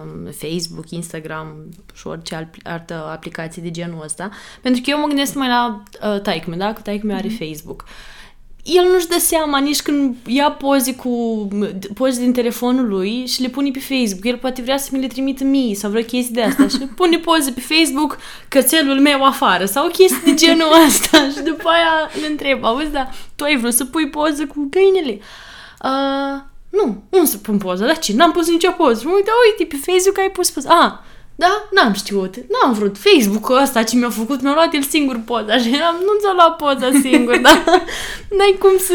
um, 0.06 0.32
Facebook, 0.32 0.89
Instagram 0.89 1.56
și 1.96 2.08
orice 2.08 2.36
al- 2.36 2.50
altă 2.63 2.94
aplicație 3.12 3.62
de 3.62 3.72
genul 3.72 4.01
ăsta. 4.04 4.30
Pentru 4.62 4.82
că 4.82 4.89
eu 4.89 5.00
mă 5.00 5.08
gândesc 5.08 5.34
mai 5.36 5.48
la 5.48 5.84
uh, 6.13 6.22
taică 6.22 6.54
da? 6.58 6.74
Că 6.74 6.82
taică 6.82 7.13
are 7.13 7.27
Facebook. 7.27 7.86
El 8.65 8.88
nu-și 8.91 9.07
dă 9.07 9.19
seama 9.19 9.60
nici 9.60 9.81
când 9.81 10.15
ia 10.25 10.51
poze 10.51 10.95
cu 10.95 11.48
poze 11.93 12.19
din 12.19 12.34
telefonul 12.34 12.88
lui 12.88 13.25
și 13.27 13.41
le 13.41 13.48
pune 13.48 13.72
pe 13.72 13.79
Facebook. 13.79 14.25
El 14.25 14.38
poate 14.38 14.62
vrea 14.62 14.77
să 14.77 14.89
mi 14.91 15.00
le 15.00 15.07
trimită 15.07 15.43
mie 15.43 15.75
sau 15.75 15.89
vreo 15.89 16.03
chestii 16.03 16.34
de 16.34 16.41
asta 16.41 16.67
și 16.67 16.77
pune 17.00 17.17
poze 17.17 17.51
pe 17.51 17.62
Facebook 17.62 18.17
cățelul 18.48 19.00
meu 19.00 19.24
afară 19.24 19.65
sau 19.65 19.88
chestii 19.88 20.31
de 20.31 20.34
genul 20.34 20.67
ăsta 20.88 21.17
și 21.17 21.41
după 21.43 21.67
aia 21.67 22.10
îl 22.15 22.29
întreb, 22.29 22.63
auzi, 22.63 22.91
da, 22.91 23.10
tu 23.36 23.43
ai 23.43 23.57
vrut 23.57 23.74
să 23.74 23.86
pui 23.86 24.10
poză 24.10 24.45
cu 24.45 24.67
câinele? 24.72 25.19
Uh, 25.84 26.41
nu, 26.69 27.03
nu 27.10 27.25
să 27.25 27.38
pun 27.38 27.57
poză, 27.57 27.86
dar 27.86 28.00
ce? 28.00 28.13
N-am 28.13 28.31
pus 28.31 28.50
nicio 28.50 28.72
poză. 28.72 29.01
Mă 29.05 29.12
uite, 29.15 29.29
uite, 29.50 29.75
pe 29.75 29.91
Facebook 29.91 30.17
ai 30.17 30.31
pus 30.31 30.50
poză. 30.50 30.69
Ah, 30.69 30.91
da? 31.36 31.68
N-am 31.72 31.94
știut. 31.94 32.36
N-am 32.36 32.74
vrut. 32.74 32.98
Facebook-ul 32.98 33.62
ăsta 33.62 33.84
ce 33.84 33.96
mi-a 33.96 34.10
făcut, 34.10 34.42
mi-a 34.42 34.54
luat 34.54 34.74
el 34.74 34.82
singur 34.82 35.22
poza 35.25 35.58
și 35.58 35.75
eram, 35.75 35.96
nu 36.00 36.20
ți-a 36.20 36.34
luat 36.34 36.56
poza 36.56 37.00
singur, 37.01 37.38
dar 37.38 37.63
n-ai 38.38 38.56
cum 38.60 38.77
să... 38.77 38.94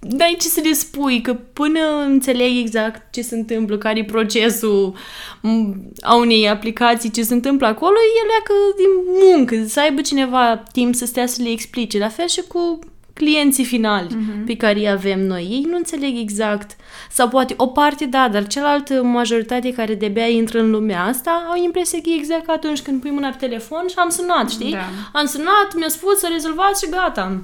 N-ai 0.00 0.36
ce 0.40 0.48
să 0.48 0.60
le 0.64 0.72
spui, 0.72 1.20
că 1.20 1.34
până 1.52 1.80
înțeleg 2.06 2.58
exact 2.58 3.12
ce 3.12 3.22
se 3.22 3.34
întâmplă, 3.34 3.78
care 3.78 3.98
e 3.98 4.04
procesul 4.04 4.94
m, 5.42 5.74
a 6.00 6.14
unei 6.14 6.48
aplicații, 6.48 7.10
ce 7.10 7.22
se 7.22 7.34
întâmplă 7.34 7.66
acolo, 7.66 7.94
e 7.94 8.26
leacă 8.26 8.52
din 8.76 9.20
muncă, 9.22 9.68
să 9.68 9.80
aibă 9.80 10.00
cineva 10.00 10.62
timp 10.72 10.94
să 10.94 11.04
stea 11.06 11.26
să 11.26 11.42
le 11.42 11.50
explice. 11.50 11.98
La 11.98 12.08
fel 12.08 12.26
și 12.26 12.42
cu 12.48 12.78
clienții 13.18 13.64
finali 13.64 14.06
Mhm. 14.10 14.44
pe 14.44 14.56
care 14.56 14.78
îi 14.78 14.90
avem 14.90 15.20
noi. 15.26 15.42
Ei 15.50 15.64
nu 15.70 15.76
înțeleg 15.76 16.18
exact. 16.18 16.76
Sau 17.10 17.28
poate 17.28 17.54
o 17.56 17.66
parte 17.66 18.04
da, 18.06 18.28
dar 18.32 18.46
cealaltă 18.46 19.02
majoritate 19.02 19.72
care 19.72 19.94
de-abia 19.94 20.26
intră 20.26 20.60
în 20.60 20.70
lumea 20.70 21.04
asta 21.04 21.46
au 21.50 21.62
impresia 21.64 21.98
că 22.02 22.08
e 22.10 22.14
exact 22.18 22.46
ca 22.46 22.52
atunci 22.52 22.80
când 22.80 23.00
pui 23.00 23.10
mâna 23.10 23.28
pe 23.28 23.46
telefon 23.46 23.84
și 23.88 23.94
am 23.96 24.08
sunat, 24.08 24.50
știi? 24.50 24.70
Da. 24.72 24.78
Am 25.12 25.26
sunat, 25.26 25.68
mi-a 25.76 25.88
spus 25.88 26.18
să 26.18 26.28
rezolvați 26.32 26.84
și 26.84 26.90
gata. 26.90 27.42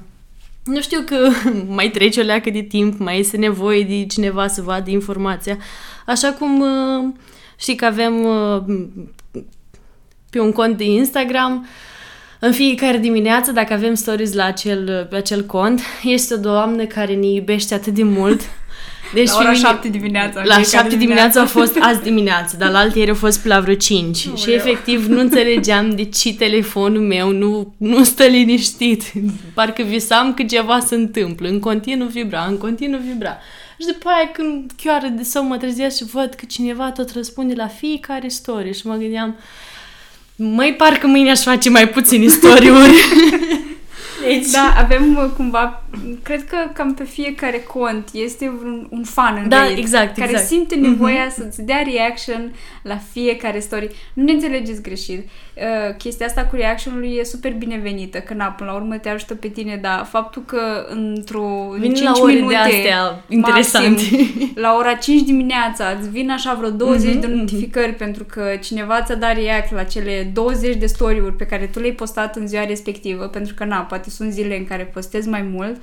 Nu 0.64 0.80
știu 0.80 1.00
că 1.06 1.28
mai 1.78 1.90
trece 1.90 2.20
o 2.20 2.24
leacă 2.24 2.50
de 2.50 2.60
timp, 2.62 2.98
mai 2.98 3.18
este 3.18 3.36
nevoie 3.36 3.82
de 3.82 4.06
cineva 4.06 4.46
să 4.46 4.62
vadă 4.62 4.90
informația. 4.90 5.58
Așa 6.06 6.32
cum 6.32 6.60
uh, 6.60 7.12
știi 7.58 7.74
că 7.74 7.84
avem 7.84 8.24
uh, 8.24 8.62
pe 10.30 10.40
un 10.40 10.52
cont 10.52 10.76
de 10.76 10.84
Instagram 10.84 11.66
în 12.40 12.52
fiecare 12.52 12.98
dimineață, 12.98 13.52
dacă 13.52 13.72
avem 13.72 13.94
stories 13.94 14.32
la 14.32 14.44
acel, 14.44 15.06
pe 15.10 15.16
acel 15.16 15.44
cont, 15.44 15.80
este 16.02 16.34
o 16.34 16.36
doamnă 16.36 16.84
care 16.84 17.14
ne 17.14 17.26
iubește 17.26 17.74
atât 17.74 17.94
de 17.94 18.02
mult. 18.02 18.40
Deci 19.14 19.28
La 19.28 19.34
ora 19.36 19.44
pe 19.44 19.50
mine- 19.54 19.66
7 19.66 19.88
dimineața. 19.88 20.40
în 20.40 20.46
La 20.46 20.54
fiecare 20.54 20.82
7 20.82 20.96
dimineața 20.96 21.40
a 21.40 21.46
fost 21.46 21.76
azi 21.80 22.02
dimineață, 22.02 22.56
dar 22.58 22.70
la 22.70 22.78
altă 22.78 22.98
ieri 22.98 23.10
a 23.10 23.14
fost 23.14 23.38
pe 23.42 23.48
la 23.48 23.60
vreo 23.60 23.74
5. 23.74 24.16
și 24.16 24.28
Aoleu. 24.28 24.54
efectiv 24.54 25.06
nu 25.06 25.20
înțelegeam 25.20 25.90
de 25.90 26.04
ce 26.04 26.34
telefonul 26.34 27.00
meu 27.02 27.30
nu, 27.30 27.74
nu 27.76 28.04
stă 28.04 28.24
liniștit. 28.24 29.02
Parcă 29.54 29.82
visam 29.82 30.34
că 30.34 30.42
ceva 30.42 30.78
se 30.80 30.94
întâmplă. 30.94 31.48
În 31.48 31.58
continuu 31.60 32.06
vibra, 32.06 32.46
în 32.48 32.58
continuu 32.58 33.00
vibra. 33.12 33.36
Și 33.80 33.86
după 33.86 34.08
aia 34.08 34.30
când 34.32 34.70
chiar 34.82 35.12
de 35.16 35.22
somn 35.22 35.48
mă 35.48 35.56
trezesc 35.56 35.96
și 35.96 36.04
văd 36.04 36.34
că 36.34 36.44
cineva 36.48 36.90
tot 36.90 37.10
răspunde 37.14 37.54
la 37.56 37.66
fiecare 37.66 38.28
story 38.28 38.74
și 38.74 38.86
mă 38.86 38.94
gândeam 38.94 39.36
Măi, 40.36 40.74
parcă 40.78 41.06
mâine 41.06 41.30
aș 41.30 41.42
face 41.42 41.70
mai 41.70 41.88
puțin 41.88 42.22
istoriuri. 42.22 42.94
deci, 44.26 44.50
Da, 44.50 44.74
avem 44.78 45.16
uh, 45.16 45.30
cumva, 45.36 45.83
cred 46.22 46.44
că 46.44 46.56
cam 46.74 46.94
pe 46.94 47.04
fiecare 47.04 47.58
cont 47.58 48.08
este 48.12 48.48
un, 48.64 48.86
un 48.90 49.02
fan 49.04 49.40
în 49.42 49.48
Da, 49.48 49.62
Reddit 49.62 49.78
exact, 49.78 50.16
care 50.16 50.30
exact. 50.30 50.48
simte 50.48 50.74
nevoia 50.74 51.28
să-ți 51.30 51.62
dea 51.62 51.82
reaction 51.92 52.52
la 52.82 52.98
fiecare 53.12 53.58
story. 53.58 53.90
Nu 54.14 54.22
ne 54.24 54.32
înțelegeți 54.32 54.82
greșit. 54.82 55.28
Uh, 55.54 55.94
chestia 55.98 56.26
asta 56.26 56.44
cu 56.44 56.56
reaction-ul 56.56 57.16
e 57.18 57.22
super 57.24 57.52
binevenită, 57.52 58.18
că 58.18 58.34
na, 58.34 58.44
până 58.44 58.70
la 58.70 58.76
urmă 58.76 58.96
te 58.96 59.08
ajută 59.08 59.34
pe 59.34 59.48
tine, 59.48 59.78
dar 59.82 60.06
faptul 60.10 60.42
că 60.46 60.86
într-o 60.88 61.68
în 61.72 61.80
Vin 61.80 61.94
5 61.94 62.06
la 62.08 62.12
ore 62.22 62.32
de 62.32 62.38
minute, 62.38 62.56
astea 62.56 63.24
interesante. 63.28 63.88
maxim, 63.90 64.52
la 64.54 64.74
ora 64.78 64.92
5 64.94 65.22
dimineața 65.22 65.96
îți 66.00 66.08
vin 66.10 66.30
așa 66.30 66.54
vreo 66.58 66.70
20 66.70 67.12
Mhm, 67.12 67.20
de 67.20 67.26
notificări 67.26 67.92
pentru 67.94 68.24
că 68.24 68.42
cineva 68.62 69.02
ți-a 69.02 69.14
dat 69.14 69.34
react 69.34 69.72
la 69.72 69.82
cele 69.82 70.30
20 70.32 70.76
de 70.76 70.86
story-uri 70.86 71.36
pe 71.36 71.46
care 71.46 71.66
tu 71.72 71.78
le-ai 71.80 71.92
postat 71.92 72.36
în 72.36 72.46
ziua 72.46 72.64
respectivă, 72.64 73.24
pentru 73.26 73.54
că 73.54 73.64
na, 73.64 73.76
poate 73.80 74.10
sunt 74.10 74.32
zile 74.32 74.56
în 74.56 74.66
care 74.66 74.90
postez 74.92 75.26
mai 75.26 75.42
mult, 75.42 75.82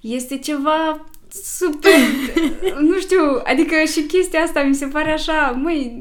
este 0.00 0.38
ceva 0.38 1.06
super, 1.28 1.98
nu 2.80 2.98
știu, 2.98 3.40
adică 3.44 3.74
și 3.92 4.02
chestia 4.02 4.40
asta 4.40 4.62
mi 4.62 4.74
se 4.74 4.86
pare 4.86 5.10
așa, 5.10 5.60
măi, 5.62 5.98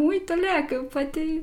uită 0.00 0.34
că 0.68 0.74
poate 0.74 1.42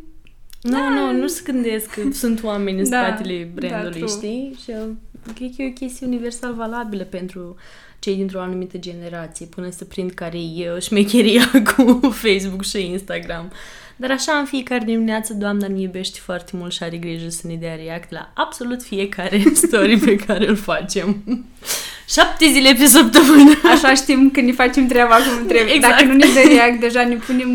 nu, 0.66 0.72
da. 0.72 0.90
nu, 0.90 1.12
nu 1.12 1.28
se 1.28 1.42
gândesc 1.46 1.90
că 1.90 2.02
sunt 2.12 2.44
oameni 2.44 2.80
în 2.80 2.90
da, 2.90 3.06
spatele 3.06 3.52
da, 3.54 3.68
brandului, 3.68 4.00
da, 4.00 4.08
știi? 4.08 4.58
Și 4.64 4.70
uh, 4.70 4.90
cred 5.36 5.52
că 5.56 5.62
e 5.62 5.68
o 5.68 5.72
chestie 5.72 6.08
universal 6.08 6.54
valabilă 6.54 7.04
pentru 7.04 7.56
cei 8.00 8.16
dintr-o 8.16 8.40
anumită 8.40 8.78
generație, 8.78 9.46
până 9.46 9.70
să 9.70 9.86
prind 9.86 10.12
care 10.12 10.38
e 10.38 10.72
uh, 10.72 10.82
șmecheria 10.82 11.52
cu 11.76 12.00
Facebook 12.12 12.64
și 12.64 12.86
Instagram. 12.86 13.52
Dar 13.96 14.12
așa 14.12 14.32
în 14.32 14.46
fiecare 14.46 14.84
dimineață 14.86 15.34
doamna 15.34 15.68
ne 15.68 15.80
iubește 15.80 16.20
foarte 16.22 16.52
mult 16.56 16.72
și 16.72 16.84
are 16.84 16.98
grijă 16.98 17.30
să 17.30 17.48
ne 17.48 17.56
dea 17.56 17.76
react 17.76 18.12
la 18.12 18.32
absolut 18.34 18.84
fiecare 18.84 19.44
story 19.66 19.98
pe 19.98 20.16
care 20.16 20.48
îl 20.48 20.56
facem. 20.56 21.24
Șapte 22.08 22.46
zile 22.52 22.76
pe 22.80 22.86
săptămână. 22.86 23.52
Așa 23.74 23.94
știm 23.94 24.30
când 24.32 24.46
ne 24.46 24.54
facem 24.54 24.88
treaba 24.88 25.16
cum 25.16 25.46
trebuie. 25.48 25.74
Exact. 25.74 25.94
Dacă 25.94 26.06
nu 26.06 26.14
ne 26.14 26.26
dă 26.34 26.54
react, 26.54 26.80
deja 26.80 27.04
ne 27.04 27.16
punem 27.16 27.50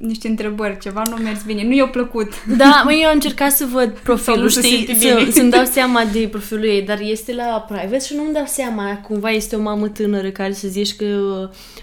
niște 0.00 0.28
întrebări, 0.28 0.78
ceva 0.78 1.02
nu 1.10 1.16
mers 1.16 1.42
bine, 1.42 1.64
nu 1.64 1.74
i-a 1.74 1.86
plăcut. 1.86 2.32
Da, 2.56 2.82
mă, 2.84 2.92
eu 2.92 3.06
am 3.06 3.14
încercat 3.14 3.52
să 3.52 3.66
văd 3.72 3.98
profilul, 3.98 4.48
știi, 4.48 4.96
să, 4.98 5.28
să-mi 5.30 5.50
dau 5.50 5.64
seama 5.64 6.02
de 6.12 6.28
profilul 6.30 6.64
ei, 6.64 6.82
dar 6.82 6.98
este 7.00 7.34
la 7.34 7.64
private 7.68 8.04
și 8.04 8.14
nu-mi 8.16 8.32
dau 8.32 8.44
seama, 8.46 9.00
cumva 9.08 9.30
este 9.30 9.56
o 9.56 9.60
mamă 9.60 9.88
tânără 9.88 10.28
care 10.28 10.52
să 10.52 10.68
zici 10.68 10.96
că 10.96 11.04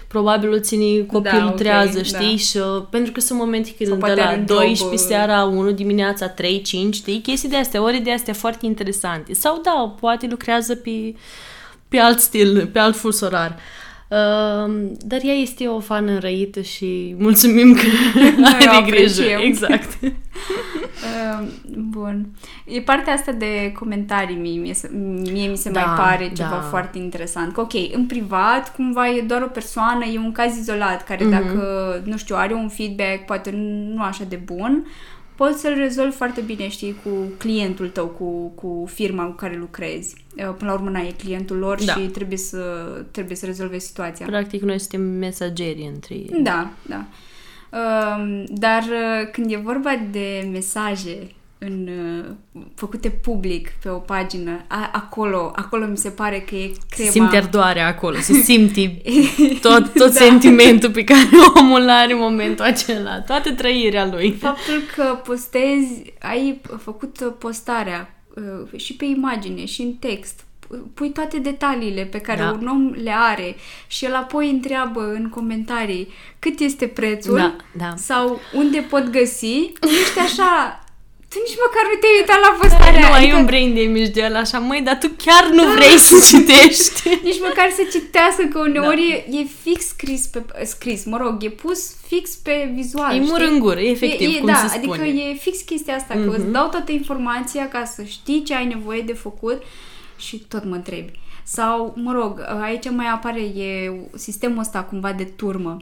probabil 0.08 0.52
o 0.52 0.58
ține 0.58 1.00
copilul 1.00 1.38
da, 1.38 1.44
okay, 1.44 1.56
trează, 1.56 1.96
da. 1.96 2.02
știi, 2.02 2.30
da. 2.30 2.36
și 2.36 2.56
uh, 2.56 2.84
pentru 2.90 3.12
că 3.12 3.20
sunt 3.20 3.38
momente 3.38 3.70
când 3.78 4.04
de 4.04 4.12
la 4.14 4.36
12 4.46 4.74
job, 4.74 4.96
seara, 4.96 5.44
1 5.44 5.70
dimineața, 5.70 6.28
3, 6.28 6.62
5, 6.62 6.94
știi, 6.94 7.20
chestii 7.20 7.48
de 7.48 7.56
astea, 7.56 7.82
ore 7.82 7.98
de 7.98 8.12
astea 8.12 8.34
foarte 8.34 8.66
interesante. 8.66 9.34
Sau 9.34 9.60
da, 9.64 9.94
poate 10.00 10.26
lucrează 10.26 10.74
pe 10.74 11.14
pe 11.92 11.98
alt 11.98 12.20
stil, 12.20 12.66
pe 12.72 12.78
alt 12.78 12.96
fus 12.96 13.20
orar. 13.20 13.56
Uh, 14.08 14.90
dar 14.98 15.20
ea 15.22 15.34
este 15.34 15.66
o 15.66 15.80
fană 15.80 16.10
înrăită 16.10 16.60
și 16.60 17.14
mulțumim 17.18 17.74
că 17.74 17.80
are 18.52 18.90
grijă. 18.90 19.22
Exact. 19.22 19.98
uh, 20.02 20.10
bun. 21.94 22.26
E 22.64 22.80
partea 22.80 23.12
asta 23.12 23.32
de 23.32 23.72
comentarii 23.78 24.36
mie, 24.36 24.58
mie, 24.58 24.74
mie 25.32 25.48
mi 25.48 25.56
se 25.56 25.70
da, 25.70 25.84
mai 25.84 25.96
pare 25.96 26.32
ceva 26.34 26.48
da. 26.48 26.66
foarte 26.70 26.98
interesant. 26.98 27.52
Că 27.52 27.60
ok, 27.60 27.72
în 27.92 28.06
privat 28.06 28.74
cumva 28.74 29.08
e 29.08 29.20
doar 29.20 29.42
o 29.42 29.46
persoană, 29.46 30.04
e 30.04 30.18
un 30.18 30.32
caz 30.32 30.56
izolat 30.56 31.04
care 31.04 31.24
mm-hmm. 31.24 31.30
dacă, 31.30 32.02
nu 32.04 32.16
știu, 32.16 32.36
are 32.38 32.54
un 32.54 32.68
feedback 32.68 33.24
poate 33.26 33.50
nu 33.94 34.02
așa 34.02 34.24
de 34.28 34.40
bun, 34.44 34.86
poți 35.34 35.60
să-l 35.60 35.74
rezolvi 35.74 36.16
foarte 36.16 36.40
bine, 36.40 36.68
știi, 36.68 36.96
cu 37.04 37.10
clientul 37.38 37.88
tău, 37.88 38.06
cu, 38.06 38.48
cu 38.48 38.88
firma 38.92 39.24
cu 39.24 39.32
care 39.34 39.56
lucrezi. 39.56 40.24
Uh, 40.36 40.54
până 40.58 40.70
la 40.70 40.72
urmă, 40.72 40.90
n 40.90 40.94
e 40.94 41.14
clientul 41.18 41.56
lor 41.56 41.84
da. 41.84 41.92
și 41.92 42.00
trebuie 42.00 42.38
să, 42.38 42.60
trebuie 43.10 43.36
să 43.36 43.46
rezolve 43.46 43.78
situația. 43.78 44.26
Practic, 44.26 44.62
noi 44.62 44.78
suntem 44.78 45.00
mesageri 45.00 45.90
între 45.94 46.14
ei. 46.14 46.30
Da, 46.42 46.70
da. 46.86 47.06
Um, 47.72 48.44
dar 48.48 48.82
uh, 48.82 49.30
când 49.32 49.52
e 49.52 49.56
vorba 49.56 49.90
de 50.10 50.48
mesaje 50.52 51.18
în, 51.64 51.88
uh, 51.88 52.60
făcute 52.74 53.08
public 53.08 53.72
pe 53.82 53.88
o 53.88 53.96
pagină, 53.96 54.64
a, 54.68 54.90
acolo, 54.92 55.52
acolo 55.54 55.86
mi 55.86 55.96
se 55.96 56.08
pare 56.08 56.40
că 56.40 56.54
e 56.54 56.72
crema. 56.90 57.10
Se 57.10 57.10
simte 57.10 57.36
ardoarea 57.36 57.86
acolo, 57.86 58.16
se 58.16 58.32
simte 58.50 59.02
tot, 59.60 59.92
tot 60.02 60.12
da. 60.12 60.20
sentimentul 60.20 60.90
pe 60.90 61.04
care 61.04 61.28
omul 61.60 61.88
are 61.88 62.12
în 62.12 62.18
momentul 62.18 62.64
acela, 62.64 63.20
toată 63.20 63.52
trăirea 63.52 64.06
lui. 64.06 64.32
Faptul 64.32 64.80
că 64.96 65.20
postezi, 65.24 66.02
ai 66.20 66.60
făcut 66.78 67.34
postarea 67.38 68.14
uh, 68.34 68.80
și 68.80 68.94
pe 68.94 69.04
imagine 69.04 69.64
și 69.64 69.82
în 69.82 69.92
text, 69.92 70.44
pui 70.94 71.10
toate 71.10 71.38
detaliile 71.38 72.02
pe 72.02 72.18
care 72.18 72.40
da. 72.40 72.50
un 72.60 72.66
om 72.66 72.90
le 73.02 73.12
are 73.14 73.56
și 73.86 74.04
el 74.04 74.14
apoi 74.14 74.50
întreabă 74.50 75.12
în 75.12 75.28
comentarii 75.28 76.08
cât 76.38 76.58
este 76.58 76.86
prețul 76.86 77.36
da, 77.36 77.56
da. 77.76 77.94
sau 77.96 78.40
unde 78.54 78.86
pot 78.90 79.10
găsi, 79.10 79.72
ești 80.00 80.18
așa 80.18 80.81
tu 81.32 81.38
nici 81.46 81.58
măcar 81.66 81.84
nu 81.90 81.96
te-ai 82.00 82.18
uitat 82.20 82.40
la 82.46 82.52
postarea 82.60 83.00
Nu 83.06 83.14
adică... 83.14 83.32
ai 83.32 83.38
un 83.40 83.44
brain 83.50 83.70
damage 83.78 84.14
de 84.16 84.22
ăla 84.28 84.38
așa, 84.38 84.58
măi, 84.58 84.80
dar 84.88 84.96
tu 85.02 85.08
chiar 85.24 85.44
nu 85.58 85.64
da. 85.64 85.72
vrei 85.76 85.98
să 86.08 86.16
citești. 86.30 87.00
nici 87.28 87.40
măcar 87.48 87.68
să 87.78 87.82
citească, 87.94 88.42
că 88.52 88.58
uneori 88.58 89.06
da. 89.08 89.36
e, 89.36 89.40
e 89.40 89.44
fix 89.64 89.80
scris, 89.86 90.22
pe, 90.26 90.40
scris, 90.64 91.04
mă 91.04 91.16
rog, 91.16 91.34
e 91.48 91.50
pus 91.64 91.80
fix 92.06 92.24
pe 92.46 92.54
vizual, 92.74 93.16
E 93.16 93.20
mur 93.20 93.40
în 93.50 93.58
gură, 93.58 93.80
efectiv, 93.80 94.28
e, 94.28 94.36
e, 94.36 94.38
cum 94.38 94.46
da, 94.46 94.54
se 94.54 94.78
spune. 94.78 95.00
adică 95.00 95.18
e 95.20 95.34
fix 95.34 95.60
chestia 95.60 95.94
asta, 95.94 96.14
mm-hmm. 96.14 96.24
că 96.24 96.30
îți 96.30 96.48
mhm. 96.48 96.52
dau 96.52 96.68
toată 96.68 96.92
informația 96.92 97.68
ca 97.68 97.84
să 97.84 98.02
știi 98.02 98.42
ce 98.42 98.54
ai 98.54 98.66
nevoie 98.66 99.00
de 99.00 99.12
făcut 99.12 99.62
și 100.16 100.36
tot 100.52 100.64
mă 100.64 100.74
întrebi. 100.74 101.12
Sau, 101.44 101.94
mă 101.96 102.12
rog, 102.12 102.40
aici 102.62 102.90
mai 102.90 103.06
apare 103.06 103.40
e 103.40 103.92
sistemul 104.16 104.58
ăsta 104.58 104.82
cumva 104.82 105.12
de 105.12 105.24
turmă 105.24 105.76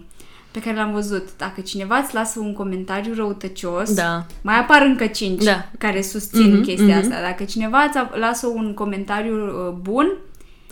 pe 0.51 0.61
care 0.61 0.77
l-am 0.77 0.93
văzut. 0.93 1.29
Dacă 1.37 1.61
cineva 1.61 1.97
îți 1.97 2.15
lasă 2.15 2.39
un 2.41 2.53
comentariu 2.53 3.15
răutăcios, 3.15 3.95
da. 3.95 4.27
mai 4.43 4.59
apar 4.59 4.83
încă 4.83 5.07
cinci 5.07 5.45
da. 5.45 5.71
care 5.79 6.03
susțin 6.03 6.59
mm-hmm, 6.59 6.65
chestia 6.65 6.97
mm-hmm. 6.97 7.03
asta. 7.03 7.21
Dacă 7.21 7.45
cineva 7.45 7.79
îți 7.79 8.19
lasă 8.19 8.47
un 8.47 8.75
comentariu 8.75 9.35
uh, 9.37 9.73
bun, 9.81 10.17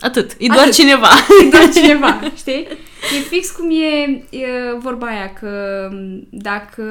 Atât. 0.01 0.35
E 0.37 0.47
doar 0.47 0.59
Atât. 0.59 0.73
cineva. 0.73 1.07
E 1.45 1.49
doar 1.49 1.69
cineva, 1.77 2.19
știi? 2.35 2.67
E 3.17 3.19
fix 3.29 3.49
cum 3.49 3.69
e, 3.69 4.23
e 4.29 4.47
vorba 4.77 5.07
aia, 5.07 5.33
că 5.33 5.49
dacă, 6.29 6.83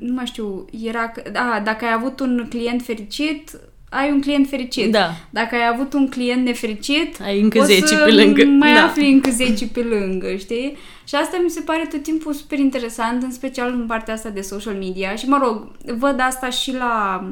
nu 0.00 0.12
mai 0.12 0.26
știu, 0.26 0.64
era, 0.84 1.12
da, 1.32 1.60
dacă 1.64 1.84
ai 1.84 1.92
avut 1.92 2.20
un 2.20 2.46
client 2.48 2.82
fericit, 2.82 3.50
ai 3.90 4.10
un 4.10 4.20
client 4.20 4.48
fericit. 4.48 4.92
Da. 4.92 5.10
Dacă 5.30 5.54
ai 5.54 5.70
avut 5.72 5.92
un 5.92 6.08
client 6.08 6.44
nefericit, 6.44 7.20
ai 7.22 7.40
încă 7.40 7.60
10 7.60 7.96
pe 7.96 8.10
lângă. 8.10 8.44
mai 8.44 8.74
da. 8.74 8.84
afli 8.84 9.12
încă 9.12 9.30
10 9.30 9.66
pe 9.66 9.80
lângă, 9.80 10.36
știi? 10.36 10.76
Și 11.04 11.14
asta 11.14 11.40
mi 11.44 11.50
se 11.50 11.60
pare 11.60 11.86
tot 11.90 12.02
timpul 12.02 12.32
super 12.32 12.58
interesant, 12.58 13.22
în 13.22 13.32
special 13.32 13.72
în 13.72 13.86
partea 13.86 14.14
asta 14.14 14.28
de 14.28 14.40
social 14.40 14.74
media. 14.74 15.14
Și 15.14 15.28
mă 15.28 15.38
rog, 15.42 15.70
văd 15.98 16.20
asta 16.20 16.50
și 16.50 16.72
la 16.72 17.24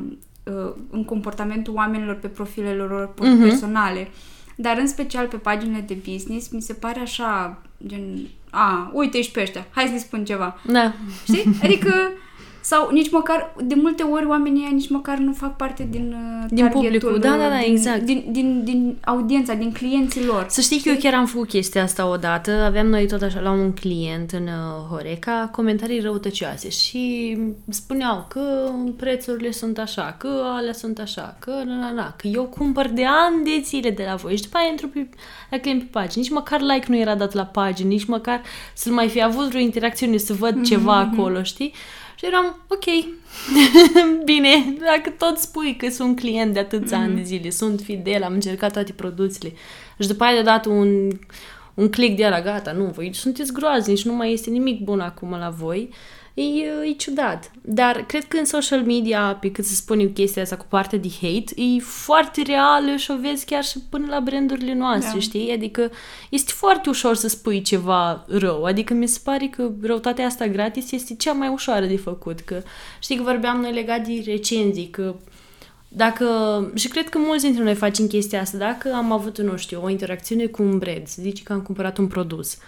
uh, 0.44 0.72
în 0.90 1.04
comportamentul 1.04 1.74
oamenilor 1.74 2.14
pe 2.14 2.26
profilele 2.26 2.82
lor 2.82 3.14
uh-huh. 3.14 3.42
personale. 3.42 4.08
Dar 4.56 4.78
în 4.78 4.86
special 4.86 5.26
pe 5.26 5.36
paginile 5.36 5.84
de 5.86 5.96
business, 6.10 6.48
mi 6.48 6.62
se 6.62 6.72
pare 6.72 7.00
așa, 7.00 7.62
gen, 7.86 8.18
a, 8.50 8.90
uite, 8.92 9.18
ești 9.18 9.32
pe 9.32 9.40
ăștia, 9.40 9.66
hai 9.70 9.86
să-i 9.86 9.98
spun 9.98 10.24
ceva. 10.24 10.60
Da. 10.66 10.92
Știi? 11.24 11.58
Adică 11.62 11.92
sau 12.68 12.88
nici 12.92 13.10
măcar, 13.10 13.54
de 13.62 13.74
multe 13.74 14.02
ori 14.02 14.26
oamenii 14.26 14.62
ăia 14.62 14.70
nici 14.72 14.88
măcar 14.88 15.16
nu 15.16 15.32
fac 15.32 15.56
parte 15.56 15.88
din 15.90 16.16
uh, 16.42 16.46
Din 16.50 16.68
publicul, 16.68 17.18
da, 17.20 17.28
da, 17.28 17.48
da, 17.48 17.58
din, 17.58 17.72
exact. 17.72 18.00
Din, 18.00 18.24
din, 18.30 18.64
din 18.64 18.96
audiența, 19.04 19.54
din 19.54 19.72
clienții 19.72 20.24
lor. 20.24 20.46
Să 20.48 20.60
știi 20.60 20.80
că 20.80 20.88
eu 20.88 20.96
chiar 20.98 21.14
am 21.14 21.26
făcut 21.26 21.48
chestia 21.48 21.82
asta 21.82 22.08
odată. 22.08 22.50
Aveam 22.50 22.86
noi 22.86 23.06
tot 23.06 23.22
așa 23.22 23.40
la 23.40 23.50
un 23.50 23.72
client 23.72 24.30
în 24.30 24.42
uh, 24.42 24.88
Horeca 24.90 25.48
comentarii 25.52 26.00
răutăcioase 26.00 26.68
și 26.68 27.36
spuneau 27.68 28.26
că 28.28 28.70
prețurile 28.96 29.50
sunt 29.50 29.78
așa, 29.78 30.16
că 30.18 30.28
alea 30.56 30.72
sunt 30.72 30.98
așa, 30.98 31.36
că 31.38 31.50
na, 31.50 31.74
na, 31.74 31.90
na, 31.90 32.14
că 32.16 32.26
eu 32.26 32.44
cumpăr 32.44 32.88
de 32.88 33.04
ani 33.06 33.44
de 33.44 33.62
zile 33.64 33.90
de 33.90 34.04
la 34.08 34.14
voi 34.14 34.36
și 34.36 34.42
după 34.42 34.56
aia 34.56 34.68
intru 34.68 34.88
pe, 34.88 35.08
la 35.50 35.58
client 35.58 35.80
pe 35.82 35.88
pagină. 35.90 36.22
Nici 36.22 36.32
măcar 36.32 36.60
like 36.60 36.86
nu 36.88 36.96
era 36.96 37.14
dat 37.14 37.32
la 37.32 37.44
pagină, 37.44 37.88
nici 37.88 38.04
măcar 38.04 38.42
să 38.74 38.90
mai 38.90 39.08
fi 39.08 39.22
avut 39.22 39.48
vreo 39.48 39.60
interacțiune, 39.60 40.16
să 40.16 40.32
văd 40.32 40.58
mm-hmm. 40.58 40.68
ceva 40.68 41.02
mhm. 41.02 41.12
acolo, 41.12 41.42
știi? 41.42 41.72
Și 42.18 42.26
eram, 42.26 42.56
ok, 42.68 42.84
bine, 44.24 44.74
dacă 44.80 45.10
tot 45.18 45.36
spui 45.36 45.76
că 45.76 45.88
sunt 45.88 46.20
client 46.20 46.52
de 46.52 46.58
atâția 46.58 46.98
mm-hmm. 46.98 47.02
ani 47.02 47.16
de 47.16 47.22
zile, 47.22 47.50
sunt 47.50 47.80
fidel, 47.80 48.22
am 48.22 48.32
încercat 48.32 48.72
toate 48.72 48.92
produsele 48.92 49.52
și 50.00 50.08
după 50.08 50.24
aia 50.24 50.42
dat 50.42 50.66
un, 50.66 51.10
un 51.74 51.90
click 51.90 52.16
de 52.16 52.24
ala, 52.24 52.40
gata, 52.40 52.72
nu, 52.72 52.84
voi 52.84 53.14
sunteți 53.14 53.52
groaznici, 53.52 54.04
nu 54.04 54.12
mai 54.12 54.32
este 54.32 54.50
nimic 54.50 54.80
bun 54.80 55.00
acum 55.00 55.30
la 55.30 55.48
voi, 55.48 55.90
e, 56.40 56.88
e 56.88 56.92
ciudat. 56.92 57.50
Dar 57.62 58.04
cred 58.06 58.24
că 58.24 58.36
în 58.36 58.44
social 58.44 58.82
media, 58.82 59.38
pe 59.40 59.50
cât 59.50 59.64
să 59.64 59.74
spun 59.74 59.98
eu 59.98 60.08
chestia 60.08 60.42
asta 60.42 60.56
cu 60.56 60.64
partea 60.68 60.98
de 60.98 61.08
hate, 61.20 61.60
e 61.60 61.80
foarte 61.80 62.42
reală 62.42 62.96
și 62.96 63.10
o 63.10 63.16
vezi 63.20 63.44
chiar 63.44 63.64
și 63.64 63.78
până 63.90 64.06
la 64.08 64.20
brandurile 64.20 64.74
noastre, 64.74 65.12
da. 65.14 65.20
știi? 65.20 65.52
Adică 65.52 65.90
este 66.30 66.52
foarte 66.54 66.88
ușor 66.88 67.14
să 67.14 67.28
spui 67.28 67.62
ceva 67.62 68.24
rău. 68.28 68.64
Adică 68.64 68.94
mi 68.94 69.08
se 69.08 69.20
pare 69.24 69.46
că 69.46 69.70
răutatea 69.82 70.26
asta 70.26 70.46
gratis 70.46 70.92
este 70.92 71.14
cea 71.14 71.32
mai 71.32 71.48
ușoară 71.48 71.86
de 71.86 71.96
făcut. 71.96 72.40
Că 72.40 72.62
știi 72.98 73.16
că 73.16 73.22
vorbeam 73.22 73.60
noi 73.60 73.72
legat 73.72 74.06
de 74.06 74.22
recenzii, 74.26 74.88
că 74.90 75.14
dacă, 75.88 76.26
și 76.74 76.88
cred 76.88 77.08
că 77.08 77.18
mulți 77.18 77.44
dintre 77.44 77.62
noi 77.62 77.74
facem 77.74 78.06
chestia 78.06 78.40
asta, 78.40 78.58
dacă 78.58 78.92
am 78.94 79.12
avut, 79.12 79.40
nu 79.40 79.56
știu, 79.56 79.80
o 79.84 79.88
interacțiune 79.88 80.46
cu 80.46 80.62
un 80.62 80.78
brand, 80.78 81.06
să 81.06 81.22
zici 81.22 81.42
că 81.42 81.52
am 81.52 81.60
cumpărat 81.60 81.98
un 81.98 82.06
produs, 82.06 82.58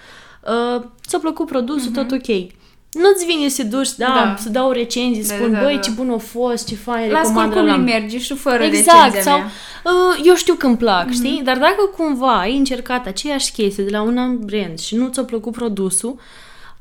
uh, 0.43 0.83
ți-a 1.07 1.19
plăcut 1.19 1.47
produsul, 1.47 1.91
uh-huh. 1.91 1.95
tot 1.95 2.11
ok 2.11 2.59
nu-ți 2.93 3.25
vine 3.25 3.49
să 3.49 3.63
duci, 3.63 3.95
da, 3.97 4.07
da. 4.07 4.37
să 4.39 4.49
dau 4.49 4.71
recenzii, 4.71 5.25
da, 5.29 5.35
spun, 5.35 5.53
da, 5.53 5.59
da, 5.59 5.65
băi, 5.65 5.75
da. 5.75 5.81
ce 5.81 5.91
bun 5.91 6.11
a 6.11 6.19
fost, 6.19 6.67
ce 6.67 6.75
fain, 6.75 7.11
Las 7.11 7.27
recomandă 7.27 7.55
cum 7.55 7.67
la... 7.67 7.77
merge 7.77 8.19
și 8.19 8.35
fără 8.35 8.63
Exact, 8.63 9.23
sau 9.23 9.39
uh, 9.39 10.21
eu 10.25 10.35
știu 10.35 10.55
când 10.55 10.79
plac, 10.79 11.07
mm-hmm. 11.07 11.13
știi? 11.13 11.41
Dar 11.45 11.59
dacă 11.59 11.91
cumva 11.97 12.39
ai 12.39 12.57
încercat 12.57 13.07
aceeași 13.07 13.53
chestie 13.53 13.85
de 13.85 13.91
la 13.91 14.03
un 14.03 14.19
alt 14.19 14.39
brand 14.39 14.79
și 14.79 14.95
nu 14.95 15.09
ți-a 15.09 15.25
plăcut 15.25 15.53
produsul, 15.53 16.19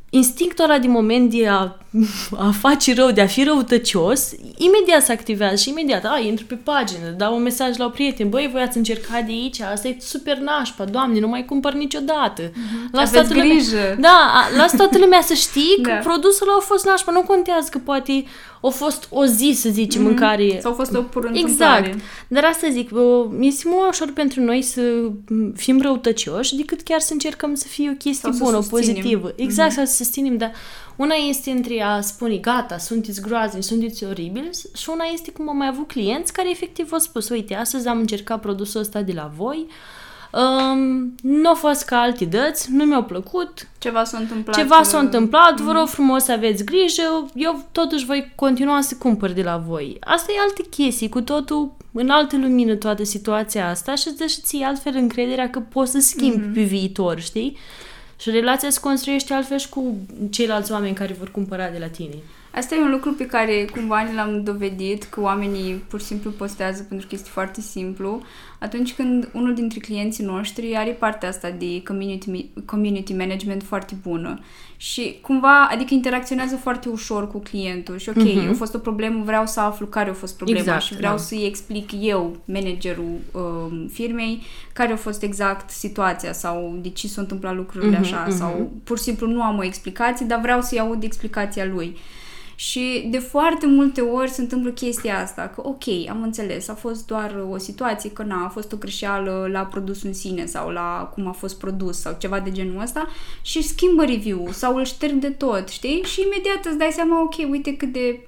instinctul 0.10 0.64
ăla 0.64 0.78
din 0.78 0.92
moment 0.92 1.30
de 1.32 1.48
a, 1.48 1.78
a 2.38 2.52
face 2.60 2.94
rău, 2.94 3.12
de 3.12 3.22
a 3.22 3.28
fi 3.28 3.44
răutăcios, 3.44 4.32
imediat 4.58 5.04
se 5.04 5.12
activează 5.12 5.56
și 5.56 5.70
imediat, 5.70 6.06
a, 6.06 6.20
intru 6.20 6.46
pe 6.46 6.56
pagină, 6.56 7.10
dau 7.18 7.36
un 7.36 7.42
mesaj 7.42 7.78
la 7.78 7.86
o 7.86 7.90
prieten, 7.90 8.30
băi, 8.30 8.50
voi 8.52 8.62
ați 8.62 8.78
încercat 8.78 9.24
de 9.26 9.32
aici, 9.32 9.60
asta 9.60 9.88
e 9.88 9.98
super 10.00 10.38
nașpa, 10.38 10.84
doamne, 10.86 11.20
nu 11.20 11.28
mai 11.28 11.46
cumpăr 11.46 11.74
niciodată. 11.74 12.42
Mm-hmm. 12.42 12.92
Las 12.92 13.08
Aveți 13.10 13.28
toată 13.34 13.48
grijă. 13.48 13.76
Lumea, 13.76 13.96
da, 14.00 14.32
a- 14.34 14.58
las 14.58 14.76
toată 14.76 14.98
lumea 14.98 15.22
să 15.22 15.34
știi 15.34 15.80
că 15.82 15.90
Da. 16.00 16.10
produsul 16.10 16.48
ăla 16.48 16.58
a 16.58 16.64
fost 16.64 16.86
nașpa, 16.86 17.12
nu 17.12 17.22
contează 17.22 17.68
că 17.72 17.78
poate 17.78 18.26
a 18.62 18.68
fost 18.68 19.08
o 19.12 19.26
zi, 19.26 19.52
să 19.56 19.70
zicem, 19.70 20.06
în 20.06 20.16
care... 20.16 20.60
Sau 20.62 20.72
a 20.72 20.76
fost 20.76 20.96
o 20.96 21.02
pură 21.02 21.30
Exact. 21.34 21.50
întâmplare. 21.50 21.96
Dar 22.28 22.44
asta 22.44 22.68
zic, 22.70 22.96
o, 22.96 23.28
este 23.40 23.64
mult 23.66 23.80
mai 23.80 23.90
ușor 23.90 24.12
pentru 24.14 24.42
noi 24.42 24.62
să 24.62 24.82
m, 25.30 25.54
fim 25.56 25.82
răutăcioși 25.82 26.56
decât 26.56 26.82
chiar 26.82 27.00
să 27.00 27.14
încercăm 27.14 27.56
să 27.56 27.68
fie 27.68 27.90
o 27.90 27.94
chestie 27.94 28.14
Sau 28.14 28.32
să 28.32 28.44
bună, 28.44 28.56
susținem. 28.56 28.80
pozitivă. 28.96 29.34
Exact, 29.36 29.72
să 29.72 29.84
susținem, 29.86 30.38
dar 30.38 30.52
una 30.96 31.16
este 31.30 31.52
între 31.52 31.82
a 31.82 32.02
spune, 32.02 32.36
gata, 32.38 32.78
sunteți 32.78 33.22
groaznici, 33.22 33.64
sunteți 33.64 34.04
oribili 34.04 34.50
și 34.76 34.90
una 34.90 35.04
este 35.14 35.32
cum 35.32 35.50
am 35.50 35.58
mai 35.58 35.68
avut 35.68 35.88
clienți 35.88 36.34
care 36.34 36.50
efectiv 36.50 36.90
au 36.92 37.00
spus, 37.00 37.30
uite, 37.30 37.56
astăzi 37.56 37.88
am 37.88 37.98
încercat 38.00 38.42
produsul 38.42 38.80
ăsta 38.80 39.02
de 39.02 39.12
la 39.12 39.32
voi, 39.36 39.68
um, 40.34 41.16
nu 41.22 41.50
a 41.50 41.54
fost 41.54 41.86
ca 41.86 42.00
alte 42.00 42.26
dăți, 42.26 42.72
nu 42.72 42.84
mi-au 42.84 43.04
plăcut, 43.04 43.68
Ceva 43.78 44.04
s-a 44.04 44.18
întâmplat. 44.18 44.56
ceva 44.58 44.84
s-a 44.84 44.98
uh, 44.98 45.04
întâmplat, 45.04 45.60
vă 45.60 45.72
rog 45.72 45.88
frumos 45.88 46.24
să 46.24 46.32
aveți 46.32 46.64
grijă, 46.64 47.26
eu 47.34 47.66
totuși 47.72 48.06
voi 48.06 48.32
continua 48.36 48.82
să 48.82 48.96
cumpăr 49.00 49.30
de 49.32 49.42
la 49.44 49.58
voi. 49.68 49.98
Asta 50.00 50.32
e 50.32 50.40
alte 50.42 50.64
chestii, 50.70 51.10
cu 51.10 51.22
totul 51.22 51.72
în 51.92 52.10
altă 52.10 52.38
lumină 52.38 52.76
toată 52.76 53.04
situația 53.04 53.70
asta 53.70 53.96
și 53.96 54.08
îți 54.08 54.18
dă 54.18 54.26
și 54.26 54.42
ție 54.42 54.66
altfel 54.66 54.94
încrederea 54.96 55.50
că 55.50 55.60
poți 55.60 55.92
să 55.92 56.00
schimbi 56.00 56.46
Mhm. 56.46 56.54
pe 56.54 56.62
viitor, 56.62 57.20
știi? 57.20 57.58
Și 58.20 58.30
relația 58.30 58.70
se 58.70 58.80
construiește 58.80 59.34
altfel 59.34 59.58
și 59.58 59.70
cu 59.70 59.96
ceilalți 60.30 60.72
oameni 60.72 60.96
care 60.96 61.16
vor 61.20 61.32
cumpăra 61.32 61.70
de 61.70 61.78
la 61.80 61.88
tine. 61.88 62.16
Asta 62.56 62.76
e 62.76 62.82
un 62.82 62.90
lucru 62.92 63.14
pe 63.14 63.26
care 63.26 63.66
cumva 63.72 64.04
ne 64.04 64.14
l-am 64.14 64.44
dovedit, 64.44 65.04
că 65.04 65.22
oamenii 65.22 65.74
pur 65.74 66.00
și 66.00 66.06
simplu 66.06 66.30
postează 66.32 66.86
pentru 66.90 67.08
că 67.08 67.16
este 67.16 67.30
foarte 67.32 67.62
simplu. 67.62 68.22
Atunci 68.60 68.94
când 68.94 69.30
unul 69.34 69.54
dintre 69.54 69.80
clienții 69.80 70.26
noștri 70.26 70.76
are 70.78 70.90
partea 70.92 71.30
asta 71.30 71.50
de 71.50 71.84
community, 71.84 72.46
community 72.66 73.14
management 73.14 73.64
foarte 73.64 73.96
bună 74.04 74.40
și 74.78 75.18
cumva, 75.22 75.68
adică 75.72 75.94
interacționează 75.94 76.56
foarte 76.56 76.90
ușor 76.90 77.28
cu 77.32 77.38
clientul 77.40 77.98
și 77.98 78.10
ok, 78.10 78.16
Mhm. 78.16 78.50
a 78.50 78.54
fost 78.54 78.74
o 78.74 78.78
problemă, 78.78 79.24
vreau 79.24 79.46
să 79.46 79.60
aflu 79.60 79.86
care 79.86 80.10
a 80.10 80.14
fost 80.14 80.36
problema 80.36 80.60
Exact, 80.60 80.82
și 80.82 80.96
vreau 80.96 81.16
da. 81.16 81.22
să-i 81.22 81.46
explic 81.46 81.90
eu, 82.02 82.38
managerul 82.46 83.18
um, 83.32 83.88
firmei, 83.92 84.42
care 84.74 84.94
a 84.94 84.96
fost 84.96 85.24
exact 85.24 85.70
situația 85.70 86.34
sau 86.34 86.78
de 86.82 86.90
ce 86.90 87.08
s-au 87.08 87.24
întâmplat 87.24 87.56
lucrurile 87.56 87.98
Mhm, 88.00 88.02
așa 88.14 88.26
mhm. 88.28 88.38
sau 88.38 88.72
pur 88.84 88.98
și 88.98 89.04
simplu 89.04 89.28
nu 89.28 89.42
am 89.42 89.58
o 89.58 89.64
explicație, 89.64 90.26
dar 90.26 90.40
vreau 90.40 90.62
să-i 90.62 90.80
aud 90.80 91.04
explicația 91.04 91.66
lui. 91.66 91.98
Și 92.60 93.08
de 93.10 93.20
foarte 93.20 93.66
multe 93.66 94.02
ori 94.02 94.30
se 94.30 94.42
întâmplă 94.42 94.70
chestia 94.70 95.20
asta, 95.20 95.52
că 95.56 95.62
ok, 95.68 95.84
am 96.10 96.22
înțeles, 96.22 96.68
a 96.68 96.74
fost 96.74 97.06
doar 97.06 97.46
o 97.50 97.58
situație, 97.58 98.12
că 98.12 98.24
na, 98.24 98.46
a 98.46 98.50
fost 98.50 98.72
o 98.72 98.78
greșeală 98.78 99.50
la 99.52 99.60
produsul 99.60 100.08
în 100.08 100.14
sine 100.14 100.46
sau 100.46 100.70
la 100.70 101.12
cum 101.14 101.28
a 101.28 101.32
fost 101.32 101.60
produs 101.60 102.00
sau 102.00 102.16
ceva 102.20 102.40
de 102.40 102.52
genul 102.52 102.82
ăsta 102.82 103.08
și 103.42 103.64
schimbă 103.64 104.06
review-ul 104.06 104.52
sau 104.52 104.76
îl 104.76 104.84
șterg 104.84 105.14
de 105.14 105.30
tot, 105.30 105.68
știi? 105.68 106.04
Și 106.04 106.22
imediat 106.22 106.66
îți 106.66 106.78
dai 106.78 106.92
seama, 106.92 107.22
ok, 107.22 107.50
uite 107.50 107.76
cât 107.76 107.92
de 107.92 108.20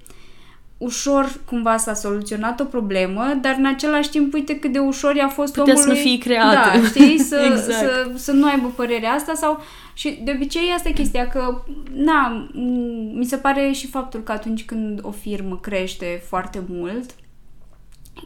ușor 0.82 1.32
cumva 1.46 1.78
s-a 1.78 1.94
soluționat 1.94 2.60
o 2.60 2.64
problemă, 2.64 3.38
dar 3.42 3.56
în 3.58 3.66
același 3.66 4.10
timp 4.10 4.34
uite 4.34 4.60
cât 4.60 4.72
de 4.72 4.80
ușor 4.80 5.16
i-a 5.16 5.28
fost 5.28 5.54
Putea 5.54 5.76
să 5.76 5.82
omului... 5.82 5.98
nu 6.04 6.08
fie 6.10 6.18
creată. 6.18 6.78
Da, 6.80 6.86
știi? 6.88 7.18
Să, 7.30 7.42
Exact. 7.52 7.72
să, 7.72 8.12
să 8.16 8.32
nu 8.32 8.48
aibă 8.48 8.68
părerea 8.76 9.12
asta 9.12 9.34
sau... 9.34 9.60
Și 9.94 10.20
de 10.24 10.32
obicei 10.36 10.72
asta 10.76 10.90
e 10.90 10.92
chestia 10.92 11.28
că, 11.28 11.62
na, 11.96 12.48
m- 12.50 13.14
mi 13.14 13.26
se 13.26 13.36
pare 13.38 13.72
și 13.72 13.88
faptul 13.88 14.20
că 14.20 14.32
atunci 14.32 14.66
când 14.66 15.00
o 15.02 15.12
firmă 15.12 15.58
crește 15.62 16.24
foarte 16.28 16.64
mult, 16.70 17.10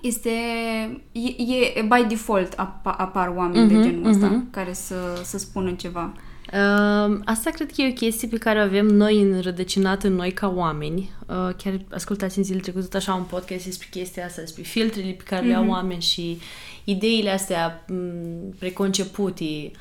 este, 0.01 0.29
e, 1.11 1.19
e 1.75 1.81
by 1.81 2.05
default 2.07 2.53
ap- 2.53 2.81
apar 2.97 3.33
oameni 3.35 3.65
Mhm, 3.65 3.81
de 3.81 3.89
genul 3.89 4.09
ăsta 4.09 4.25
mhm. 4.25 4.49
care 4.51 4.73
să, 4.73 4.95
să 5.23 5.37
spună 5.37 5.71
ceva. 5.71 6.13
Uh, 6.53 7.19
asta 7.25 7.49
cred 7.49 7.71
că 7.71 7.81
e 7.81 7.89
o 7.89 7.93
chestie 7.93 8.27
pe 8.27 8.37
care 8.37 8.59
o 8.59 8.61
avem 8.61 8.85
noi 8.85 9.21
înrădăcinat 9.21 10.03
în 10.03 10.13
noi 10.13 10.31
ca 10.31 10.47
oameni. 10.47 11.11
Uh, 11.27 11.49
chiar 11.57 11.79
ascultați 11.91 12.37
în 12.37 12.43
zilele 12.43 12.61
trecute 12.61 12.83
tot 12.83 12.93
așa 12.93 13.13
un 13.13 13.23
podcast 13.23 13.65
despre 13.65 13.87
chestia 13.91 14.25
asta, 14.25 14.41
despre 14.41 14.63
filtrele 14.63 15.11
pe 15.11 15.23
care 15.23 15.45
le 15.45 15.53
au 15.53 15.67
oameni 15.67 16.01
și 16.01 16.39
ideile 16.83 17.29
astea 17.29 17.85
m, 17.87 18.55
preconcepute. 18.59 19.43
Uh, 19.43 19.71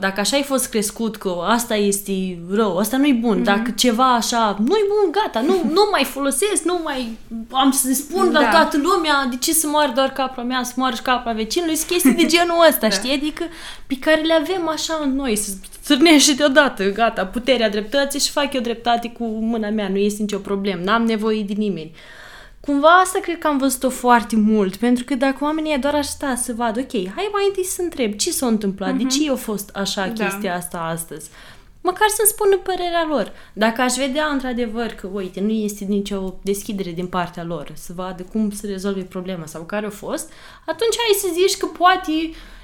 dacă 0.00 0.20
așa 0.20 0.36
ai 0.36 0.42
fost 0.42 0.68
crescut 0.68 1.16
că 1.16 1.36
asta 1.46 1.74
este 1.74 2.38
rău, 2.50 2.76
asta 2.78 2.96
nu-i 2.96 3.12
bun, 3.12 3.42
dacă 3.42 3.70
ceva 3.76 4.14
așa 4.14 4.56
nu-i 4.58 4.84
bun, 4.88 5.12
gata, 5.12 5.40
nu, 5.40 5.54
nu 5.76 5.88
mai 5.90 6.04
folosesc, 6.04 6.62
nu 6.64 6.80
mai 6.84 7.18
am 7.50 7.70
să 7.70 7.92
spun 7.92 8.30
la 8.32 8.40
Da. 8.40 8.50
toată 8.50 8.76
lumea 8.76 9.26
de 9.30 9.36
ce 9.36 9.52
să 9.52 9.66
moară 9.66 9.92
doar 9.94 10.08
capra 10.12 10.42
mea, 10.42 10.62
să 10.62 10.72
moară 10.76 10.94
și 10.94 11.02
capra 11.02 11.32
vecinului, 11.32 11.74
sunt 11.76 11.90
chestii 11.90 12.12
de 12.14 12.26
genul 12.36 12.64
ăsta, 12.68 12.88
Da. 12.88 12.90
știi? 12.90 13.12
Adică 13.12 13.44
pe 13.86 13.96
care 14.00 14.20
le 14.20 14.32
avem 14.34 14.68
așa 14.68 15.00
în 15.02 15.14
noi, 15.14 15.36
să 15.36 15.50
țârnești 15.84 16.34
deodată, 16.34 16.84
gata, 16.90 17.26
puterea 17.26 17.70
dreptății 17.70 18.20
și 18.20 18.30
fac 18.30 18.52
eu 18.54 18.60
dreptate 18.60 19.08
cu 19.18 19.24
mâna 19.24 19.68
mea, 19.68 19.88
nu 19.88 19.96
este 19.96 20.22
nicio 20.22 20.38
problemă, 20.38 20.80
n-am 20.84 21.02
nevoie 21.04 21.42
de 21.42 21.54
nimeni. 21.56 21.92
Cumva 22.60 22.88
asta 22.88 23.18
cred 23.22 23.38
că 23.38 23.46
am 23.46 23.58
văzut-o 23.58 23.90
foarte 23.90 24.36
mult, 24.36 24.76
pentru 24.76 25.04
că 25.04 25.14
dacă 25.14 25.44
oamenii 25.44 25.78
doar 25.78 25.94
ar 25.94 26.02
sta 26.04 26.34
să 26.34 26.52
vadă, 26.56 26.80
ok, 26.80 26.92
hai 26.92 27.28
mai 27.32 27.44
întâi 27.48 27.64
să 27.64 27.82
întreb 27.82 28.14
ce 28.14 28.30
s-a 28.30 28.46
întâmplat, 28.46 28.96
de 28.96 29.04
ce 29.04 29.30
a 29.30 29.34
fost 29.34 29.70
așa 29.74 30.06
Da. 30.06 30.24
chestia 30.24 30.54
asta 30.56 30.78
astăzi. 30.78 31.28
Măcar 31.82 32.08
să-mi 32.08 32.28
spună 32.28 32.56
părerea 32.56 33.06
lor. 33.08 33.32
Dacă 33.52 33.80
aș 33.82 33.94
vedea 33.94 34.26
într-adevăr 34.26 34.86
că, 34.86 35.08
uite, 35.12 35.40
nu 35.40 35.50
este 35.50 35.84
nicio 35.84 36.34
deschidere 36.42 36.90
din 36.90 37.06
partea 37.06 37.44
lor, 37.44 37.72
să 37.74 37.92
vadă 37.96 38.22
cum 38.32 38.50
să 38.50 38.66
rezolve 38.66 39.00
problema 39.00 39.46
sau 39.46 39.62
care 39.62 39.86
a 39.86 39.90
fost, 39.90 40.32
atunci 40.66 40.96
ai 41.08 41.18
să 41.20 41.26
zici 41.32 41.56
că 41.56 41.66
poate 41.66 42.12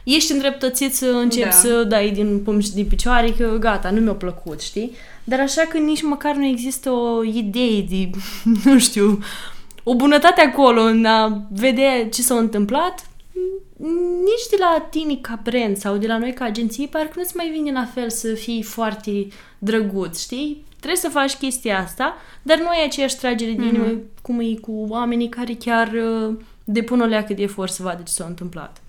ești 0.04 0.32
îndreptățit 0.32 0.94
să 0.94 1.06
începi 1.06 1.44
Da. 1.44 1.50
să 1.50 1.85
dai 1.85 2.11
din 2.11 2.42
pumn 2.42 2.61
și 2.61 2.72
din 2.72 2.87
picioare 2.87 3.30
că 3.38 3.56
gata, 3.61 3.90
nu 3.90 4.00
mi-a 4.00 4.12
plăcut, 4.14 4.61
știi? 4.61 4.92
Dar 5.24 5.40
așa 5.40 5.62
că 5.62 5.78
nici 5.78 6.02
măcar 6.02 6.35
nu 6.35 6.44
există 6.46 6.90
o 6.90 7.24
idee 7.24 7.80
de, 7.80 8.11
nu 8.70 8.78
știu, 8.78 9.18
o 9.88 9.94
bunătate 9.94 10.40
acolo 10.40 10.81
în 10.81 11.05
a 11.05 11.46
vedea 11.51 12.09
ce 12.09 12.22
s-a 12.22 12.35
întâmplat, 12.35 13.07
nici 14.25 14.46
de 14.51 14.57
la 14.59 14.87
tine 14.90 15.16
ca 15.20 15.40
brand 15.42 15.77
sau 15.77 15.96
de 15.96 16.07
la 16.07 16.18
noi 16.18 16.33
ca 16.33 16.44
agenție, 16.44 16.87
parcă 16.87 17.12
nu-ți 17.16 17.37
mai 17.37 17.49
vine 17.49 17.72
la 17.72 17.85
fel 17.85 18.11
să 18.11 18.35
fii 18.35 18.62
foarte 18.62 19.27
drăguț, 19.59 20.20
știi? 20.20 20.64
Trebuie 20.77 21.01
să 21.01 21.09
faci 21.09 21.35
chestia 21.35 21.79
asta, 21.79 22.14
dar 22.42 22.59
nu 22.59 22.68
ai 22.68 22.85
aceeași 22.85 23.16
tragere 23.16 23.53
de 23.53 23.64
inimă 23.64 23.87
cum 24.22 24.40
e 24.40 24.55
cu 24.61 24.87
oamenii 24.88 25.29
care 25.29 25.55
chiar 25.55 25.92
uh, 25.92 26.35
depun 26.64 27.01
o 27.01 27.05
leacă 27.05 27.33
de 27.33 27.42
efort 27.42 27.72
să 27.72 27.83
vadă 27.83 28.03
ce 28.03 28.12
s-a 28.12 28.25
întâmplat. 28.25 28.83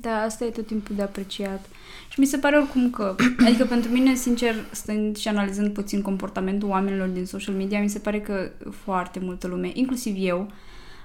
Da, 0.00 0.22
asta 0.22 0.44
e 0.44 0.48
tot 0.48 0.66
timpul 0.66 0.94
de 0.96 1.02
apreciat. 1.02 1.64
Și 2.08 2.20
mi 2.20 2.26
se 2.26 2.38
pare 2.38 2.56
oricum 2.56 2.90
că, 2.90 3.14
adică 3.46 3.64
pentru 3.64 3.90
mine, 3.92 4.14
sincer, 4.14 4.54
stând 4.70 5.16
și 5.16 5.28
analizând 5.28 5.72
puțin 5.72 6.02
comportamentul 6.02 6.68
oamenilor 6.68 7.06
din 7.08 7.26
social 7.26 7.54
media, 7.54 7.80
mi 7.80 7.88
se 7.88 7.98
pare 7.98 8.20
că 8.20 8.50
foarte 8.84 9.20
multă 9.22 9.46
lume, 9.46 9.70
inclusiv 9.74 10.14
eu, 10.18 10.48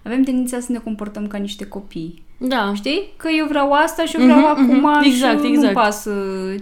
avem 0.04 0.24
tendința 0.24 0.60
să 0.60 0.72
ne 0.72 0.78
comportăm 0.78 1.28
ca 1.28 1.38
niște 1.38 1.66
copii. 1.68 2.24
Da, 2.38 2.74
Știi? 2.76 3.14
Că 3.18 3.28
eu 3.38 3.46
vreau 3.48 3.72
asta 3.72 4.06
și 4.06 4.16
eu 4.16 4.24
vreau 4.24 4.40
Mhm, 4.40 4.48
acum 4.48 4.66
mhm. 4.80 5.04
Exact, 5.04 5.44
și 5.44 5.48
exact. 5.52 5.68
nu 5.68 5.82
pasă 5.82 6.12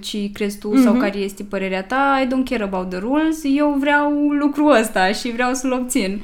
ce 0.01 0.31
crezi 0.33 0.57
tu 0.59 0.75
sau 0.77 0.91
Mhm. 0.91 1.01
care 1.01 1.17
este 1.17 1.43
părerea 1.43 1.83
ta, 1.83 2.19
I 2.23 2.27
don't 2.27 2.49
care 2.49 2.63
about 2.63 2.89
the 2.89 2.99
rules, 2.99 3.41
eu 3.43 3.75
vreau 3.79 4.11
lucrul 4.29 4.71
ăsta 4.71 5.11
și 5.11 5.31
vreau 5.31 5.53
să-l 5.53 5.71
obțin. 5.71 6.21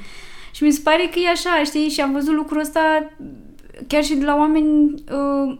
Și 0.51 0.63
mi 0.63 0.71
se 0.71 0.81
pare 0.83 1.09
că 1.13 1.19
e 1.19 1.29
așa, 1.29 1.61
știi? 1.65 1.89
Și 1.89 2.01
am 2.01 2.11
văzut 2.11 2.33
lucrul 2.33 2.59
ăsta 2.59 3.09
chiar 3.87 4.03
și 4.03 4.15
de 4.15 4.25
la 4.25 4.35
oameni 4.35 4.93
uh, 5.11 5.57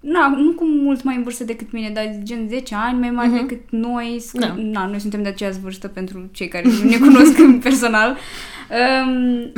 na, 0.00 0.28
nu 0.28 0.52
cu 0.52 0.64
mult 0.64 1.02
mai 1.02 1.16
în 1.16 1.22
vârstă 1.22 1.44
decât 1.44 1.72
mine, 1.72 1.90
dar 1.90 2.18
gen 2.22 2.48
10 2.48 2.74
ani 2.74 2.98
mai 3.00 3.10
mari 3.10 3.28
Mhm. 3.28 3.46
decât 3.46 3.60
noi. 3.70 4.20
Sc- 4.28 4.38
Da. 4.40 4.54
Na, 4.56 4.86
noi 4.86 4.98
suntem 5.00 5.22
de 5.22 5.28
aceeași 5.28 5.58
vârstă 5.60 5.88
pentru 5.88 6.28
cei 6.32 6.48
care 6.48 6.64
nu 6.68 6.88
ne 6.90 6.98
cunosc 7.06 7.38
în 7.38 7.58
personal. 7.58 8.16
Um, 9.04 9.52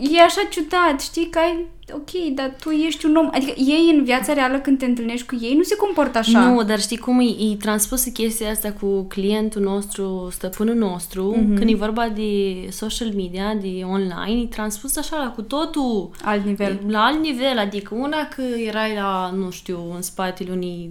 e 0.00 0.20
așa 0.22 0.40
ciudat, 0.50 1.00
știi, 1.00 1.28
că 1.30 1.38
ai, 1.38 1.66
ok, 1.92 2.34
dar 2.34 2.56
tu 2.60 2.70
ești 2.70 3.06
un 3.06 3.16
om, 3.16 3.28
adică 3.32 3.52
ei 3.56 3.92
în 3.96 4.04
viața 4.04 4.32
reală 4.32 4.58
când 4.58 4.78
te 4.78 4.84
întâlnești 4.84 5.26
cu 5.26 5.36
ei 5.40 5.54
nu 5.56 5.62
se 5.62 5.76
comportă 5.76 6.18
așa. 6.18 6.40
Nu, 6.48 6.62
dar 6.62 6.80
știi 6.80 6.96
cum 6.96 7.20
e, 7.20 7.24
e 7.24 7.56
transpusă 7.60 8.10
chestia 8.10 8.50
asta 8.50 8.72
cu 8.80 9.02
clientul 9.02 9.62
nostru, 9.62 10.28
stăpânul 10.32 10.74
nostru, 10.74 11.22
Mhm. 11.24 11.40
mm-hmm. 11.54 11.58
când 11.58 11.70
e 11.70 11.74
vorba 11.74 12.08
de 12.08 12.54
social 12.70 13.08
media, 13.14 13.54
de 13.60 13.82
online, 13.84 14.40
e 14.42 14.46
transpus 14.46 14.96
așa 14.96 15.16
la 15.16 15.30
cu 15.30 15.42
totul 15.42 16.10
Alt 16.24 16.44
nivel. 16.44 16.80
la 16.86 17.04
alt 17.04 17.20
nivel, 17.20 17.58
adică 17.58 17.94
una 17.94 18.28
că 18.28 18.42
erai 18.66 18.94
la, 18.94 19.30
nu 19.36 19.50
știu, 19.50 19.78
în 19.94 20.02
spatele 20.02 20.52
unii 20.52 20.90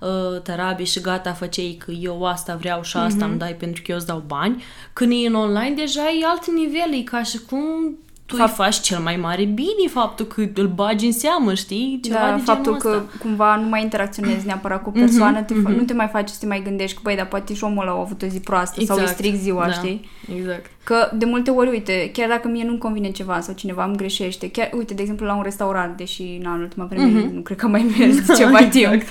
uh, 0.00 0.40
tarabe 0.42 0.84
și 0.84 1.00
gata, 1.00 1.32
făceai 1.32 1.76
că 1.84 1.90
eu 1.90 2.24
asta 2.26 2.56
vreau 2.56 2.82
și 2.82 2.96
asta 2.96 3.16
Mhm. 3.24 3.30
îmi 3.30 3.38
dai 3.38 3.54
pentru 3.54 3.82
că 3.82 3.90
eu 3.90 3.96
îți 3.96 4.06
dau 4.06 4.22
bani, 4.26 4.62
când 4.92 5.12
e 5.12 5.26
în 5.26 5.34
online 5.34 5.74
deja 5.76 6.02
e 6.20 6.24
alt 6.26 6.50
nivel, 6.50 6.92
e 6.98 7.02
ca 7.02 7.22
și 7.22 7.38
cum 7.50 7.98
tu 8.30 8.36
Fapt... 8.36 8.48
îi 8.48 8.54
faci 8.64 8.80
cel 8.80 8.98
mai 8.98 9.16
mare 9.16 9.44
bine 9.44 9.88
faptul 9.90 10.26
că 10.26 10.42
îl 10.54 10.66
bagi 10.66 11.06
în 11.06 11.12
seamă, 11.12 11.54
știi? 11.54 12.00
Ceva 12.02 12.18
da, 12.18 12.34
de 12.34 12.40
faptul 12.44 12.64
genul 12.64 12.78
că 12.78 12.88
ăsta. 13.06 13.18
cumva 13.18 13.56
nu 13.56 13.68
mai 13.68 13.82
interacționezi 13.82 14.46
neapărat 14.46 14.82
cu 14.82 14.88
o 14.88 14.92
persoană, 14.92 15.36
Mhm, 15.38 15.46
te 15.46 15.54
fa- 15.54 15.56
mhm. 15.62 15.72
nu 15.76 15.82
te 15.82 15.92
mai 15.92 16.08
faci 16.12 16.28
să 16.28 16.36
te 16.40 16.46
mai 16.46 16.62
gândești 16.62 16.94
că, 16.96 17.00
băi, 17.04 17.16
dar 17.16 17.26
poate 17.26 17.54
și 17.54 17.64
omul 17.64 17.82
ăla 17.82 17.90
a 17.96 18.00
avut 18.00 18.22
o 18.22 18.26
zi 18.26 18.40
proastă 18.40 18.80
sau 18.84 18.96
îi 18.96 19.02
Exact, 19.02 19.18
stric 19.18 19.34
ziua, 19.40 19.64
da. 19.66 19.72
știi? 19.72 20.08
Exact. 20.36 20.70
Că 20.84 21.10
de 21.14 21.24
multe 21.24 21.50
ori, 21.50 21.68
uite, 21.70 22.10
chiar 22.12 22.28
dacă 22.28 22.48
mie 22.48 22.64
nu-mi 22.64 22.78
convine 22.78 23.10
ceva 23.10 23.40
sau 23.40 23.54
cineva 23.54 23.84
îmi 23.84 23.96
greșește, 23.96 24.50
chiar, 24.50 24.70
uite, 24.76 24.94
de 24.94 25.02
exemplu, 25.02 25.26
la 25.26 25.34
un 25.34 25.42
restaurant, 25.42 25.96
deși 25.96 26.38
na, 26.42 26.52
în 26.54 26.60
ultima 26.60 26.84
vreme 26.84 27.04
Mhm. 27.04 27.34
nu 27.34 27.40
cred 27.40 27.56
că 27.58 27.64
am 27.64 27.70
mai 27.70 27.86
mers 27.98 28.26
de 28.26 28.32
ceva 28.42 28.58
Exact. 28.58 28.70
timp, 28.70 29.02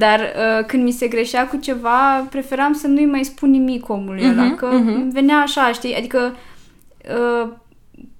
dar 0.00 0.20
uh, 0.20 0.64
când 0.66 0.82
mi 0.82 0.90
se 0.90 1.06
greșea 1.08 1.46
cu 1.48 1.56
ceva, 1.56 2.26
preferam 2.30 2.72
să 2.72 2.86
nu-i 2.86 3.06
mai 3.06 3.24
spun 3.24 3.50
nimic 3.50 3.88
omului 3.88 4.28
ăla, 4.30 4.42
Mhm, 4.42 4.54
că 4.56 4.66
mhm. 4.72 4.88
îmi 4.94 5.10
venea 5.12 5.36
așa, 5.36 5.72
știi? 5.72 5.94
Adică 5.96 6.34
uh, 7.42 7.48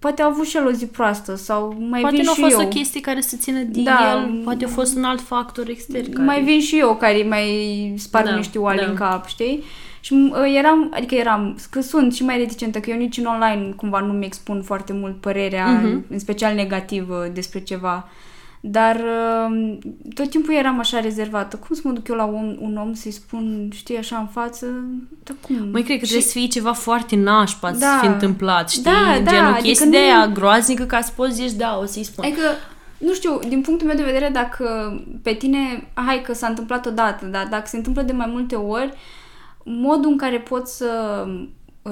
poate 0.04 0.22
a 0.22 0.26
avut 0.26 0.46
și 0.46 0.56
el 0.56 0.66
o 0.66 0.70
zi 0.70 0.86
proastă 0.86 1.34
sau 1.34 1.76
mai 1.90 2.00
Poate 2.00 2.16
vin 2.16 2.24
nu 2.24 2.30
a 2.30 2.34
și 2.34 2.40
fost 2.40 2.52
eu. 2.52 2.60
o 2.60 2.68
chestie 2.68 3.00
care 3.00 3.20
să 3.20 3.36
țină 3.36 3.58
de 3.58 3.80
Da. 3.82 3.98
el, 4.12 4.40
poate 4.44 4.64
a 4.64 4.68
fost 4.68 4.96
un 4.96 5.04
alt 5.04 5.20
factor 5.20 5.68
extern. 5.68 6.12
Care... 6.12 6.24
Mai 6.24 6.42
vin 6.42 6.60
și 6.60 6.78
eu 6.78 6.96
care 6.96 7.22
mai 7.28 7.94
sparg 7.98 8.26
Da, 8.26 8.34
niște 8.36 8.58
oale 8.58 8.80
da. 8.82 8.86
în 8.88 8.94
cap, 8.94 9.26
știi? 9.26 9.62
Și 10.00 10.12
uh, 10.12 10.54
eram, 10.56 10.90
adică 10.94 11.14
eram, 11.14 11.58
că 11.70 11.80
sunt 11.80 12.14
și 12.14 12.24
mai 12.24 12.38
reticentă, 12.38 12.78
că 12.80 12.90
eu 12.90 12.96
nici 12.96 13.16
în 13.18 13.24
online 13.24 13.72
cumva 13.76 14.00
nu-mi 14.00 14.24
expun 14.24 14.62
foarte 14.62 14.92
mult 14.92 15.20
părerea, 15.20 15.66
Mhm. 15.66 16.04
în 16.10 16.18
special 16.18 16.54
negativă 16.54 17.30
despre 17.32 17.60
ceva. 17.60 18.08
Dar 18.66 18.96
uh, 18.96 19.78
tot 20.14 20.30
timpul 20.30 20.54
eram 20.54 20.78
așa 20.78 21.00
rezervată. 21.00 21.56
Cum 21.56 21.76
să 21.76 21.82
mă 21.84 21.92
duc 21.92 22.08
eu 22.08 22.16
la 22.16 22.24
un, 22.24 22.56
un 22.60 22.76
om 22.76 22.94
să-i 22.94 23.10
spun, 23.10 23.68
știi, 23.72 23.96
așa 23.98 24.16
în 24.16 24.26
față? 24.26 24.66
Dar 25.24 25.36
cum? 25.40 25.68
Măi, 25.72 25.82
cred 25.82 25.98
că 25.98 26.04
Și- 26.04 26.10
trebuie 26.10 26.30
să 26.32 26.38
fie 26.38 26.46
ceva 26.46 26.72
foarte 26.72 27.16
nașpa 27.16 27.72
să 27.72 27.78
Da. 27.78 27.98
fi 28.00 28.06
întâmplat, 28.06 28.70
știi? 28.70 28.82
Da, 28.82 29.18
da, 29.24 29.30
Genul 29.30 29.46
adică 29.52 29.66
chestii 29.66 29.86
nu- 29.86 29.92
de 29.92 29.98
aia 29.98 30.26
groaznică 30.26 30.84
ca 30.84 31.00
să 31.00 31.12
poți 31.16 31.34
zici, 31.34 31.52
da, 31.52 31.78
o 31.82 31.84
să-i 31.84 32.04
spun. 32.04 32.24
Adică, 32.24 32.40
nu 32.98 33.12
știu, 33.12 33.38
din 33.48 33.60
punctul 33.60 33.86
meu 33.86 33.96
de 33.96 34.02
vedere, 34.02 34.28
dacă 34.32 34.66
pe 35.22 35.32
tine, 35.32 35.88
hai 35.94 36.22
că 36.26 36.32
s-a 36.34 36.46
întâmplat 36.46 36.86
odată, 36.86 37.26
dar 37.26 37.46
dacă 37.50 37.64
se 37.66 37.76
întâmplă 37.76 38.02
de 38.02 38.12
mai 38.12 38.28
multe 38.30 38.54
ori, 38.54 38.92
modul 39.64 40.10
în 40.10 40.16
care 40.16 40.38
poți 40.38 40.76
să 40.76 40.88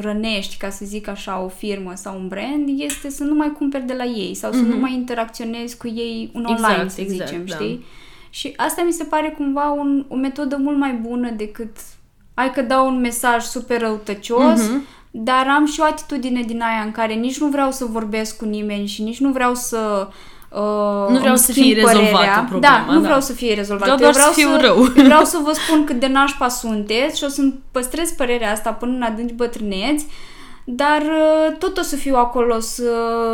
rănești, 0.01 0.57
ca 0.57 0.71
să 0.71 0.85
zic 0.85 1.09
așa, 1.09 1.41
o 1.45 1.49
firmă 1.49 1.93
sau 1.95 2.19
un 2.19 2.29
brand, 2.29 2.69
este 2.81 3.11
să 3.11 3.25
nu 3.25 3.35
mai 3.35 3.53
cumperi 3.53 3.87
de 3.87 3.93
la 3.93 4.05
ei 4.05 4.35
sau 4.35 4.53
să 4.53 4.59
Mhm. 4.59 4.69
nu 4.69 4.77
mai 4.77 4.93
interacționezi 4.95 5.77
cu 5.77 5.89
ei 5.89 6.31
în 6.33 6.45
Exact, 6.51 6.73
online, 6.73 6.89
să 6.89 7.01
exact, 7.01 7.29
zicem, 7.29 7.45
da. 7.47 7.55
știi? 7.55 7.85
Și 8.31 8.53
asta 8.57 8.83
mi 8.87 8.93
se 8.93 9.05
pare 9.05 9.35
cumva 9.37 9.71
un, 9.71 10.05
o 10.09 10.15
metodă 10.15 10.57
mult 10.57 10.79
mai 10.79 10.93
bună 10.93 11.31
decât 11.31 11.77
hai 12.35 12.53
că 12.53 12.63
dau 12.63 12.87
un 12.87 13.01
mesaj 13.01 13.43
super 13.45 13.81
răutăcios, 13.81 14.69
Mhm. 14.69 14.85
dar 15.11 15.47
am 15.49 15.67
și 15.67 15.81
o 15.81 15.85
atitudine 15.85 16.43
din 16.43 16.63
aia 16.63 16.83
în 16.85 16.93
care 16.93 17.13
nici 17.15 17.39
nu 17.41 17.47
vreau 17.47 17.71
să 17.71 17.85
vorbesc 17.85 18.37
cu 18.37 18.45
nimeni 18.45 18.87
și 18.87 19.03
nici 19.03 19.21
nu 19.21 19.33
vreau 19.33 19.55
să 19.55 20.07
uh, 20.09 20.15
Nu 21.09 21.19
vreau 21.19 21.29
îmi 21.35 21.39
să 21.39 21.53
schimb 21.53 21.67
fie 21.67 21.75
rezolvată 21.75 22.11
părerea. 22.17 22.47
problema, 22.49 22.85
Da, 22.87 22.93
nu 22.93 22.99
da. 23.01 23.05
vreau 23.05 23.21
să 23.21 23.33
fie 23.33 23.55
rezolvată. 23.55 23.95
Vreau 23.97 24.13
doar 24.13 24.25
eu 24.27 24.33
vreau 24.33 24.53
să 24.53 24.61
fiu 24.61 24.69
rău. 24.69 24.93
eu 24.97 25.05
vreau 25.05 25.25
să 25.25 25.39
vă 25.45 25.53
spun 25.53 25.85
cât 25.85 26.01
de 26.01 26.07
nașpa 26.07 26.49
sunteți 26.49 27.19
și 27.19 27.25
o 27.25 27.29
să-mi 27.29 27.55
păstrez 27.71 28.11
părerea 28.11 28.53
asta 28.53 28.71
până 28.71 28.93
în 28.93 29.03
adânci 29.03 29.33
bătrâneți, 29.35 30.07
dar 30.65 31.01
uh, 31.03 31.57
tot 31.59 31.79
o 31.79 31.83
să 31.83 31.97
fiu 31.97 32.15
acolo 32.17 32.61
să 32.61 32.91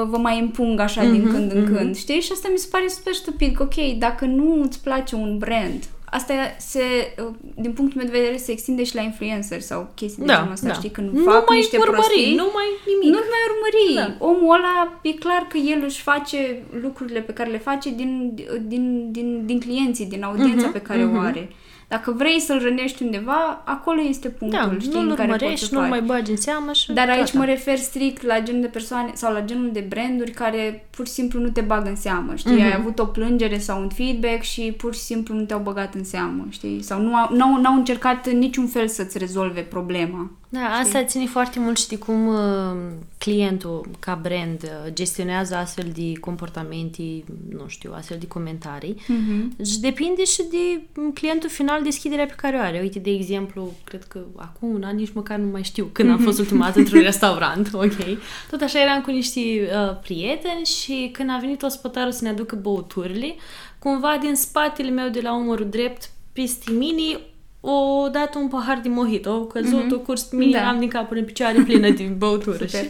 vă 0.09 0.17
mai 0.17 0.41
împung 0.41 0.81
așa 0.81 1.03
din 1.03 1.23
Mhm, 1.23 1.33
când 1.33 1.53
în 1.53 1.63
mhm. 1.63 1.75
când, 1.77 1.97
știi? 1.97 2.21
Și 2.21 2.33
asta 2.33 2.49
mi 2.53 2.59
se 2.59 2.69
pare 2.71 2.85
super 2.89 3.15
stupid, 3.15 3.57
că 3.57 3.63
ok, 3.63 3.99
dacă 3.99 4.25
nu 4.25 4.61
îți 4.63 4.83
place 4.83 5.15
un 5.15 5.39
brand, 5.39 5.85
asta 6.11 6.35
se, 6.59 6.81
uh, 7.25 7.35
din 7.55 7.73
punctul 7.73 8.01
meu 8.03 8.11
de 8.11 8.19
vedere, 8.19 8.37
se 8.37 8.53
extinde 8.53 8.85
și 8.85 8.95
la 8.95 9.01
influencer 9.01 9.61
sau 9.61 9.91
chestii 9.95 10.23
de 10.23 10.33
Da, 10.33 10.35
genul 10.39 10.53
ăsta, 10.53 10.67
da. 10.67 10.73
știi? 10.73 10.91
Când 10.91 11.13
Nu 11.13 11.23
fac 11.31 11.49
mai 11.49 11.57
niște 11.59 11.77
urmări, 11.77 11.97
prostii, 12.01 12.35
nu 12.35 12.51
mai 12.55 12.67
nimic. 12.87 13.11
nu-l 13.15 13.27
mai 13.35 13.43
urmări. 13.51 13.95
Da. 14.19 14.25
Omul 14.27 14.55
ăla 14.55 14.99
e 15.03 15.13
clar 15.13 15.47
că 15.51 15.57
el 15.57 15.83
își 15.85 16.03
face 16.03 16.63
lucrurile 16.83 17.21
pe 17.21 17.33
care 17.33 17.51
le 17.51 17.59
face 17.59 17.91
din, 17.95 18.35
din, 18.67 19.09
din, 19.13 19.43
din 19.47 19.61
clienții, 19.61 20.07
din 20.07 20.23
audiența 20.23 20.63
Mhm, 20.67 20.73
pe 20.73 20.81
care 20.81 21.05
mhm. 21.05 21.17
o 21.17 21.21
are. 21.21 21.49
Dacă 21.89 22.15
vrei 22.17 22.41
să-l 22.41 22.59
rănești 22.63 23.03
undeva, 23.03 23.63
acolo 23.65 24.01
este 24.09 24.29
punctul, 24.29 24.69
Da, 24.69 24.77
știi, 24.81 24.93
nu-l 24.93 25.09
în 25.09 25.15
care 25.15 25.29
poți 25.29 25.39
să 25.39 25.45
urmărești, 25.45 25.75
nu 25.75 25.81
faci. 25.81 25.89
mai 25.89 26.01
bagi 26.01 26.31
în 26.31 26.37
seamă 26.37 26.73
și 26.73 26.93
Dar 26.93 27.09
aici 27.09 27.19
gata. 27.25 27.39
mă 27.39 27.45
refer 27.45 27.77
strict 27.79 28.23
la 28.23 28.41
genul 28.41 28.61
de 28.61 28.67
persoane 28.67 29.11
sau 29.15 29.33
la 29.33 29.41
genul 29.45 29.71
de 29.73 29.85
branduri 29.89 30.31
care 30.31 30.89
pur 30.97 31.07
și 31.07 31.13
simplu 31.13 31.41
nu 31.41 31.49
te 31.49 31.61
bagă 31.61 31.89
în 31.89 31.97
seamă, 31.97 32.35
știi? 32.35 32.53
Mhm. 32.53 32.63
Ai 32.63 32.75
avut 32.75 32.99
o 32.99 33.05
plângere 33.05 33.59
sau 33.59 33.81
un 33.81 33.89
feedback 33.89 34.43
și 34.43 34.75
pur 34.77 34.95
și 34.95 35.01
simplu 35.01 35.35
nu 35.35 35.45
te-au 35.45 35.61
băgat 35.61 35.95
în 35.95 36.05
seamă, 36.05 36.47
știi? 36.49 36.83
Sau 36.83 37.01
nu 37.01 37.15
au, 37.15 37.37
n-au, 37.37 37.61
n-au 37.61 37.75
încercat 37.75 38.27
în 38.27 38.39
niciun 38.39 38.67
fel 38.67 38.89
să-ți 38.89 39.19
rezolve 39.19 39.61
problema. 39.61 40.31
Da, 40.51 40.61
asta 40.61 41.05
ține 41.05 41.27
foarte 41.27 41.61
mult 41.61 41.79
și 41.79 41.89
de 41.89 41.99
cum 41.99 42.27
uh, 42.27 42.77
clientul, 43.19 43.87
ca 43.99 44.19
brand, 44.23 44.63
uh, 44.63 44.93
gestionează 44.93 45.55
astfel 45.57 45.91
de 45.95 46.13
comportamente, 46.21 47.03
nu 47.49 47.65
știu, 47.67 47.93
astfel 47.95 48.17
de 48.21 48.27
comentarii. 48.27 48.97
Mhm. 49.07 49.65
Și 49.65 49.81
depinde 49.81 50.25
și 50.25 50.43
de 50.51 50.83
mm, 50.95 51.13
clientul 51.13 51.49
final, 51.49 51.83
deschiderea 51.83 52.27
pe 52.27 52.35
care 52.37 52.57
o 52.57 52.61
are. 52.61 52.79
Uite, 52.81 52.99
de 52.99 53.11
exemplu, 53.11 53.73
cred 53.85 54.05
că 54.05 54.21
acum 54.37 54.69
un 54.69 54.83
an 54.83 54.97
nici 54.97 55.13
măcar 55.13 55.39
nu 55.39 55.51
mai 55.51 55.63
știu 55.63 55.89
când 55.93 56.11
am 56.11 56.19
fost 56.19 56.39
ultima 56.39 56.65
dată 56.65 56.79
într-un 56.79 57.01
restaurant, 57.11 57.71
ok? 57.73 58.19
Tot 58.51 58.61
așa 58.61 58.83
eram 58.83 59.01
cu 59.01 59.11
niște 59.11 59.41
uh, 59.41 59.99
prieteni 60.03 60.65
și 60.65 61.09
când 61.13 61.31
a 61.31 61.39
venit 61.41 61.63
ospătarul 61.63 62.13
să 62.13 62.25
ne 62.25 62.31
aducă 62.31 62.57
băuturile, 62.57 63.35
cumva 63.79 64.19
din 64.21 64.35
spatele 64.35 64.91
meu 64.91 65.09
de 65.09 65.21
la 65.21 65.35
umărul 65.37 65.69
drept, 65.69 66.11
peste 66.33 66.71
mine, 66.71 67.21
o 67.61 68.09
dat 68.13 68.35
un 68.35 68.49
pahar 68.49 68.79
de 68.83 68.89
mojito, 68.89 69.31
o 69.33 69.45
căzut, 69.45 69.85
Mhm. 69.85 69.95
o 69.95 69.99
curs 69.99 70.23
pe 70.23 70.37
mine, 70.37 70.59
Da. 70.59 70.69
am 70.69 70.79
din 70.79 70.89
cap 70.89 71.09
până 71.09 71.21
în 71.21 71.27
picioare 71.27 71.61
plină 71.63 71.91
de 71.91 72.03
băutură. 72.19 72.67
Super. 72.67 72.81
și, 72.85 72.89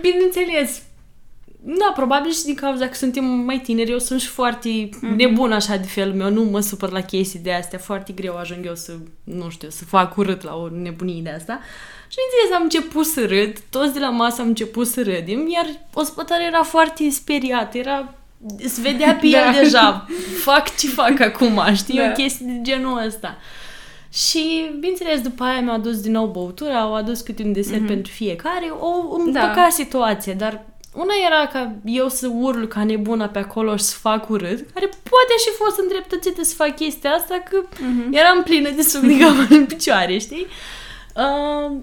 bineînțeles, 0.00 0.82
da, 1.62 1.92
probabil 1.94 2.32
și 2.32 2.42
din 2.44 2.54
cauza 2.54 2.86
că 2.88 2.94
suntem 2.94 3.24
mai 3.24 3.58
tineri, 3.60 3.90
eu 3.90 3.98
sunt 3.98 4.20
și 4.20 4.26
foarte 4.28 4.88
Mhm. 5.00 5.14
nebun 5.16 5.52
așa 5.52 5.76
de 5.76 5.86
felul 5.86 6.14
meu, 6.14 6.30
nu 6.30 6.42
mă 6.42 6.60
supăr 6.60 6.90
la 6.90 7.00
chestii 7.00 7.38
de 7.38 7.52
astea, 7.52 7.78
foarte 7.78 8.12
greu 8.12 8.36
ajung 8.36 8.66
eu 8.66 8.74
să, 8.74 8.92
nu 9.24 9.48
știu, 9.50 9.68
să 9.68 9.84
fac 9.84 10.16
urât 10.16 10.42
la 10.42 10.54
o 10.56 10.68
nebunie 10.82 11.22
de 11.22 11.30
asta. 11.30 11.60
Și 12.08 12.16
bineînțeles 12.16 12.56
am 12.56 12.62
început 12.62 13.06
să 13.06 13.26
râd, 13.26 13.58
toți 13.70 13.92
de 13.92 13.98
la 13.98 14.10
masă 14.10 14.40
am 14.40 14.46
început 14.46 14.86
să 14.86 15.02
râdem, 15.02 15.48
iar 15.48 15.66
ospătarul 15.94 16.44
era 16.46 16.62
foarte 16.62 17.10
speriat, 17.10 17.74
era 17.74 18.14
se 18.64 18.80
vedea 18.80 19.14
pe 19.20 19.26
el 19.26 19.32
Da. 19.54 19.60
deja, 19.62 20.06
fac 20.42 20.76
ce 20.76 20.88
fac 20.88 21.20
acum, 21.20 21.60
știi, 21.74 21.96
Da. 21.98 22.04
o 22.08 22.12
chestie 22.12 22.46
de 22.46 22.58
genul 22.62 23.02
ăsta. 23.06 23.36
Și, 24.12 24.70
bineînțeles, 24.74 25.20
după 25.20 25.42
aia 25.42 25.60
mi-au 25.60 25.74
adus 25.74 26.00
din 26.00 26.12
nou 26.12 26.26
băutura, 26.26 26.80
au 26.80 26.94
adus 26.94 27.20
câte 27.20 27.42
un 27.42 27.52
desert 27.52 27.86
pentru 27.86 28.12
fiecare, 28.12 28.66
o 28.80 29.14
împăca 29.16 29.54
Da. 29.54 29.68
situația, 29.70 30.32
dar 30.34 30.64
una 30.94 31.12
era 31.26 31.46
ca 31.46 31.72
eu 31.84 32.08
să 32.08 32.30
urlu 32.40 32.66
ca 32.66 32.84
nebuna 32.84 33.26
pe 33.28 33.38
acolo 33.38 33.76
și 33.76 33.84
să 33.84 33.96
fac 34.00 34.28
urât, 34.28 34.58
care 34.74 34.86
poate 34.86 35.34
și 35.44 35.50
fost 35.64 35.78
îndreptățită 35.78 36.42
să 36.42 36.54
fac 36.54 36.76
chestia 36.76 37.10
asta, 37.10 37.42
că 37.50 37.60
Mhm. 37.80 38.12
eram 38.12 38.42
plină 38.42 38.70
de 38.70 38.82
suc 38.82 39.00
din 39.00 39.18
cap 39.18 39.50
în 39.50 39.66
picioare, 39.66 40.18
știi? 40.18 40.46
Uh, 41.16 41.76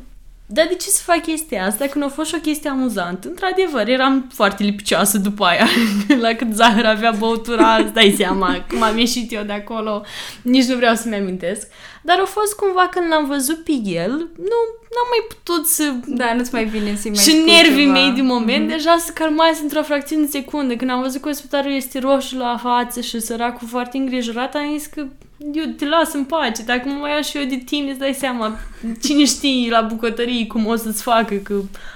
dar 0.50 0.66
de 0.68 0.74
ce 0.76 0.90
să 0.90 1.02
fac 1.06 1.22
chestia 1.22 1.66
asta? 1.66 1.86
Când 1.86 2.04
a 2.04 2.08
fost 2.08 2.30
și 2.30 2.36
o 2.36 2.42
chestie 2.42 2.70
amuzantă, 2.70 3.28
într-adevăr, 3.28 3.88
eram 3.88 4.30
foarte 4.34 4.64
lipicioasă 4.64 5.18
după 5.18 5.46
aia. 5.46 5.68
La 6.24 6.34
cât 6.34 6.54
zahăr 6.54 6.86
avea 6.86 7.12
băutura, 7.12 7.76
îți 7.76 7.94
dai 7.94 8.14
seama 8.18 8.66
cum 8.70 8.82
am 8.82 8.98
ieșit 8.98 9.32
eu 9.32 9.44
de 9.44 9.54
acolo, 9.54 10.04
nici 10.42 10.66
nu 10.66 10.76
vreau 10.76 10.96
să-mi 10.96 11.16
amintesc. 11.16 11.68
Dar 12.02 12.20
a 12.20 12.26
fost 12.26 12.56
cumva 12.56 12.88
când 12.92 13.06
l-am 13.10 13.26
văzut 13.26 13.64
pe 13.64 13.72
el, 13.84 14.12
nu 14.38 14.58
n-am 14.94 15.08
mai 15.10 15.28
putut 15.28 15.66
să 15.68 15.94
Da, 16.06 16.34
nu-ți 16.34 16.54
mai 16.54 16.66
vine 16.66 16.96
să 16.96 17.08
mai 17.08 17.18
și 17.18 17.30
spui 17.30 17.44
nervii 17.52 17.86
ceva. 17.86 17.92
mei 17.92 18.12
din 18.12 18.26
moment 18.26 18.70
deja 18.70 18.98
se 18.98 19.14
calmase 19.14 19.60
într-o 19.62 19.84
fracțiune 19.84 20.22
de 20.24 20.30
secundă. 20.32 20.76
Când 20.76 20.92
am 20.92 21.02
văzut 21.02 21.22
că 21.22 21.30
ospitalul 21.30 21.72
este 21.72 22.00
roșu 22.00 22.38
la 22.38 22.58
față 22.62 23.02
și 23.02 23.20
săracul 23.20 23.68
foarte 23.68 23.98
îngrijorat, 23.98 24.56
am 24.56 24.76
zis 24.78 24.86
că 24.86 25.06
eu 25.54 25.66
te 25.78 25.86
las 25.86 26.14
în 26.14 26.24
pace. 26.24 26.64
Dacă 26.64 26.82
mă 26.86 26.94
mai 27.00 27.12
iau 27.12 27.22
și 27.22 27.38
eu 27.38 27.44
de 27.44 27.62
tine, 27.66 27.90
îți 27.90 28.00
dai 28.00 28.14
seama 28.14 28.60
cine 29.04 29.26
știe 29.26 29.70
la 29.70 29.82
bucătărie 29.82 30.48
cum 30.48 30.66
o 30.66 30.76
să-ți 30.76 31.02
facă, 31.02 31.36
că 31.36 31.54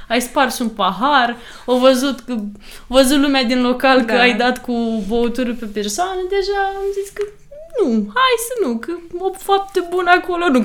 ai 0.07 0.21
spars 0.21 0.59
un 0.59 0.69
pahar, 0.69 1.37
o 1.65 1.77
văzut 1.77 2.19
că 2.19 2.33
o 2.87 2.93
văzut 2.95 3.19
lumea 3.19 3.43
din 3.43 3.61
local 3.61 3.99
că 3.99 4.13
Da. 4.13 4.19
ai 4.19 4.35
dat 4.35 4.61
cu 4.61 5.03
băutură 5.07 5.53
pe 5.53 5.65
persoană, 5.65 6.19
deja 6.29 6.59
am 6.75 6.83
zis 7.01 7.09
că 7.13 7.23
nu, 7.81 7.89
hai 7.91 8.35
să 8.47 8.67
nu, 8.67 8.77
că 8.77 8.91
o 9.17 9.31
faptă 9.37 9.87
bună 9.89 10.09
acolo 10.09 10.49
nu 10.49 10.61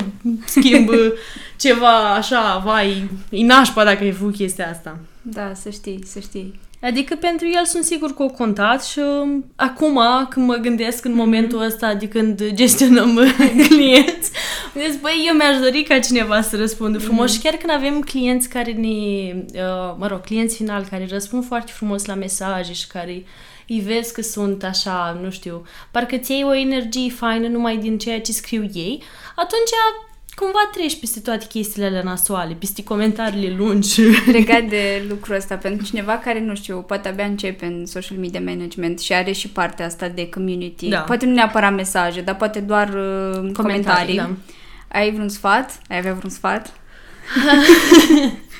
schimbă 0.46 0.94
ceva 1.60 2.14
așa, 2.14 2.62
vai, 2.64 3.10
e 3.30 3.44
nașpa 3.44 3.84
dacă 3.84 4.02
ai 4.02 4.12
făcut 4.12 4.34
chestia 4.34 4.70
asta. 4.70 4.98
Da, 5.28 5.54
să 5.54 5.70
știi, 5.70 6.02
să 6.04 6.20
știi. 6.20 6.60
Adică 6.80 7.14
pentru 7.14 7.46
el 7.46 7.64
sunt 7.64 7.84
sigur 7.84 8.14
că 8.14 8.22
o 8.22 8.28
contat 8.28 8.84
și 8.84 8.98
um, 8.98 9.44
acum 9.56 10.00
când 10.28 10.46
mă 10.46 10.54
gândesc 10.54 11.04
în 11.04 11.14
momentul 11.14 11.62
ăsta 11.62 11.94
de 11.94 12.08
când 12.08 12.48
gestionăm 12.48 13.20
clienți, 13.68 14.30
îmi 14.64 14.72
gândesc, 14.74 15.00
băi, 15.00 15.24
eu 15.26 15.34
mi-aș 15.34 15.58
dori 15.58 15.82
ca 15.82 15.98
cineva 15.98 16.40
să 16.40 16.56
răspundă 16.56 16.98
frumos. 16.98 17.32
Și 17.32 17.40
chiar 17.40 17.54
când 17.54 17.72
avem 17.72 18.00
clienți 18.00 18.48
care 18.48 18.72
ne, 18.72 18.88
uh, 18.88 19.94
mă 19.98 20.06
rog, 20.06 20.20
clienți 20.20 20.56
finali 20.56 20.86
care 20.90 21.06
răspund 21.10 21.46
foarte 21.46 21.72
frumos 21.74 22.04
la 22.04 22.14
mesaje 22.14 22.72
și 22.72 22.86
care 22.86 23.24
îi 23.68 23.80
vezi 23.80 24.12
că 24.12 24.22
sunt 24.22 24.64
așa, 24.64 25.18
nu 25.22 25.30
știu, 25.30 25.66
parcă 25.90 26.16
ți 26.16 26.32
iei 26.32 26.44
o 26.44 26.54
energie 26.54 27.10
faină 27.10 27.48
numai 27.48 27.76
din 27.76 27.98
ceea 27.98 28.20
ce 28.20 28.32
scriu 28.32 28.62
ei, 28.62 29.02
atunci 29.36 29.70
cumva 30.40 30.68
treci 30.72 30.98
peste 31.00 31.20
toate 31.20 31.46
chestiile 31.46 31.86
alea 31.86 32.02
nasoale, 32.02 32.54
peste 32.54 32.82
comentariile 32.84 33.54
lungi. 33.56 34.00
Legat 34.32 34.62
de 34.74 35.04
lucrul 35.08 35.34
ăsta, 35.34 35.54
pentru 35.56 35.86
cineva 35.86 36.18
care, 36.18 36.40
nu 36.40 36.54
știu, 36.54 36.78
poate 36.80 37.08
abia 37.08 37.24
începe 37.24 37.64
în 37.66 37.86
social 37.86 38.18
media 38.18 38.40
management 38.40 39.00
și 39.00 39.12
are 39.12 39.32
și 39.32 39.48
partea 39.48 39.86
asta 39.86 40.08
de 40.08 40.28
community, 40.28 40.88
Da. 40.88 40.98
poate 41.00 41.26
nu 41.26 41.32
neapărat 41.32 41.74
mesaje, 41.74 42.20
dar 42.20 42.36
poate 42.36 42.60
doar 42.60 42.88
uh, 42.88 43.34
comentarii. 43.34 43.54
comentarii. 43.54 44.16
da. 44.16 44.30
Ai 44.88 45.10
vreun 45.12 45.28
sfat? 45.28 45.80
Ai 45.88 45.98
avea 45.98 46.12
vreun 46.12 46.32
sfat? 46.32 46.72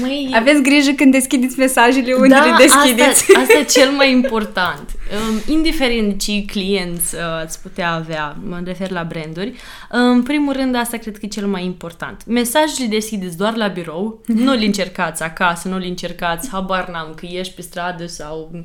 Măi, 0.00 0.30
Aveți 0.34 0.62
grijă 0.62 0.90
când 0.96 1.12
deschideți 1.12 1.58
mesajele, 1.58 2.12
unde 2.12 2.28
da, 2.28 2.44
le 2.44 2.54
deschideți. 2.58 3.08
Asta, 3.08 3.40
asta 3.40 3.58
e 3.58 3.64
cel 3.80 3.90
mai 3.90 4.10
important. 4.10 4.90
Um, 5.30 5.54
indiferent 5.54 6.08
de 6.08 6.16
ce 6.16 6.44
clienți 6.44 7.14
uh, 7.14 7.20
ați 7.42 7.62
putea 7.62 7.92
avea, 7.92 8.36
mă 8.48 8.60
refer 8.64 8.90
la 8.90 9.04
branduri, 9.04 9.54
în 9.88 10.22
primul 10.22 10.52
rând 10.52 10.76
asta 10.76 10.96
cred 10.96 11.18
că 11.18 11.24
e 11.24 11.28
cel 11.28 11.46
mai 11.46 11.64
important. 11.64 12.26
Mesajele 12.26 12.88
deschideți 12.88 13.36
doar 13.36 13.56
la 13.56 13.66
birou, 13.66 14.20
nu 14.26 14.52
le 14.52 14.64
încercați 14.64 15.22
acasă, 15.22 15.68
nu 15.68 15.78
le 15.78 15.86
încercați, 15.86 16.48
habar 16.50 16.88
n-am, 16.88 17.12
că 17.16 17.26
ieși 17.30 17.52
pe 17.52 17.62
stradă 17.62 18.06
sau 18.06 18.50
uh, 18.52 18.60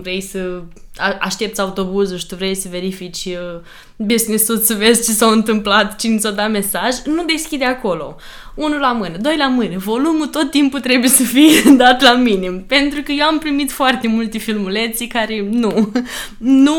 vrei 0.00 0.20
să 0.20 0.60
a- 0.96 1.16
aștepți 1.20 1.60
autobuzul 1.60 2.18
și 2.18 2.26
tu 2.26 2.34
vrei 2.34 2.54
să 2.54 2.68
verifici 2.70 3.24
uh, 3.24 3.60
business-ul, 3.96 4.58
să 4.58 4.74
vezi 4.74 5.04
ce 5.04 5.10
s-a 5.12 5.26
întâmplat, 5.26 5.96
cine 5.98 6.16
ți-a 6.18 6.30
dat 6.30 6.50
mesaj, 6.50 6.94
nu 7.04 7.24
deschide 7.24 7.64
acolo. 7.64 8.16
Unul 8.54 8.78
la 8.78 8.92
mână, 8.92 9.16
doi 9.20 9.36
la 9.36 9.46
mână. 9.48 9.78
Volumul 9.78 10.26
tot 10.26 10.50
timpul 10.50 10.80
trebuie 10.80 11.10
să 11.10 11.22
fie 11.22 11.62
dat 11.76 12.02
la 12.02 12.14
minim. 12.14 12.64
Pentru 12.66 13.02
că 13.02 13.12
eu 13.12 13.26
am 13.26 13.38
primit 13.38 13.70
foarte 13.70 14.08
multe 14.08 14.38
filmuleții 14.38 15.06
care 15.06 15.46
nu, 15.50 15.92
nu, 16.38 16.76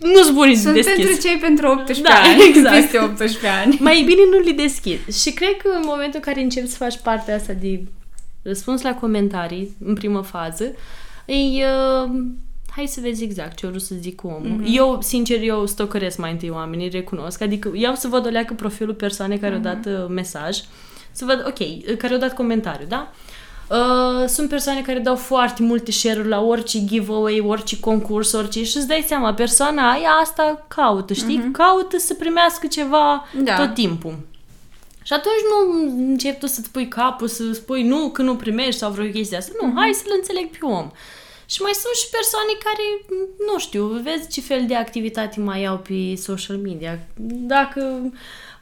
nu 0.00 0.22
sunt 0.22 0.34
buni 0.34 0.52
de 0.54 0.58
Sunt 0.60 0.74
deschis. 0.74 0.94
pentru 1.04 1.20
cei 1.28 1.36
pentru 1.40 1.66
18 1.66 2.02
Da, 2.02 2.14
ani, 2.14 2.42
exact. 2.54 2.74
peste 2.80 2.98
18 2.98 3.46
ani. 3.64 3.76
Mai 3.80 4.02
bine 4.06 4.20
nu 4.30 4.38
le 4.38 4.52
deschid. 4.52 4.98
Și 5.14 5.30
cred 5.30 5.56
că 5.62 5.68
în 5.74 5.82
momentul 5.84 6.14
în 6.24 6.32
care 6.32 6.40
începi 6.42 6.68
să 6.68 6.76
faci 6.76 6.98
partea 7.02 7.34
asta 7.36 7.52
de 7.60 7.80
răspuns 8.42 8.82
la 8.82 8.94
comentarii, 8.94 9.76
în 9.84 9.94
primă 9.94 10.20
fază, 10.22 10.64
îi... 11.26 11.64
Uh, 12.04 12.10
hai 12.76 12.86
să 12.86 13.00
vezi 13.00 13.24
exact 13.24 13.56
ce 13.56 13.66
o 13.66 13.68
vrut 13.68 13.82
să 13.82 13.94
zic 14.00 14.16
cu 14.16 14.26
omul. 14.26 14.40
Mhm. 14.48 14.62
Mm-hmm. 14.64 14.76
Eu, 14.76 14.98
sincer, 15.02 15.42
eu 15.42 15.66
stocăresc 15.66 16.18
mai 16.18 16.30
întâi 16.30 16.50
oamenii, 16.50 16.88
recunosc. 16.88 17.40
Adică 17.42 17.70
iau 17.74 17.94
să 17.94 18.08
văd 18.08 18.26
o 18.26 18.28
leacă 18.28 18.54
profilul 18.54 18.94
persoanei 18.94 19.38
care 19.38 19.56
Mhm. 19.56 19.66
au 19.66 19.74
dat 19.74 20.00
uh, 20.00 20.08
mesaj, 20.08 20.58
să 21.12 21.24
văd, 21.24 21.44
ok, 21.46 21.96
care 21.98 22.12
au 22.12 22.18
dat 22.18 22.34
comentariu, 22.34 22.86
da? 22.88 23.12
Uh, 23.70 24.28
sunt 24.28 24.48
persoane 24.48 24.80
care 24.82 24.98
dau 24.98 25.16
foarte 25.16 25.62
multe 25.62 25.90
share-uri 25.90 26.28
la 26.28 26.40
orice 26.40 26.84
giveaway, 26.84 27.40
orice 27.46 27.80
concurs, 27.80 28.32
orice 28.32 28.64
și 28.64 28.76
îți 28.76 28.86
dai 28.88 29.04
seama, 29.06 29.34
persoana 29.34 29.90
aia 29.90 30.08
asta 30.22 30.64
caută, 30.68 31.12
știi? 31.12 31.36
Mhm. 31.36 31.50
Caută 31.50 31.98
să 31.98 32.14
primească 32.14 32.66
ceva 32.66 33.24
Da. 33.44 33.56
tot 33.56 33.74
timpul. 33.74 34.16
Și 35.06 35.12
atunci 35.12 35.42
nu 35.50 35.86
începi 35.96 36.38
tu 36.38 36.46
să-ți 36.46 36.70
pui 36.70 36.88
capul, 36.88 37.28
să 37.28 37.52
spui 37.52 37.82
nu, 37.82 38.10
că 38.10 38.22
nu 38.22 38.36
primești 38.36 38.80
sau 38.80 38.90
vreo 38.90 39.10
chestie 39.10 39.36
asta. 39.36 39.52
Nu, 39.62 39.72
hai 39.76 39.92
să-l 39.92 40.12
înțeleg 40.16 40.46
pe 40.50 40.64
om. 40.64 40.90
Și 41.46 41.62
mai 41.62 41.72
sunt 41.72 41.94
și 41.94 42.08
persoane 42.10 42.52
care, 42.64 43.16
nu 43.52 43.58
știu, 43.58 43.86
vezi 43.86 44.28
ce 44.28 44.40
fel 44.40 44.64
de 44.66 44.74
activitate 44.74 45.40
mai 45.40 45.64
au 45.64 45.78
pe 45.78 46.14
social 46.16 46.56
media. 46.56 46.98
Dacă, 47.54 48.12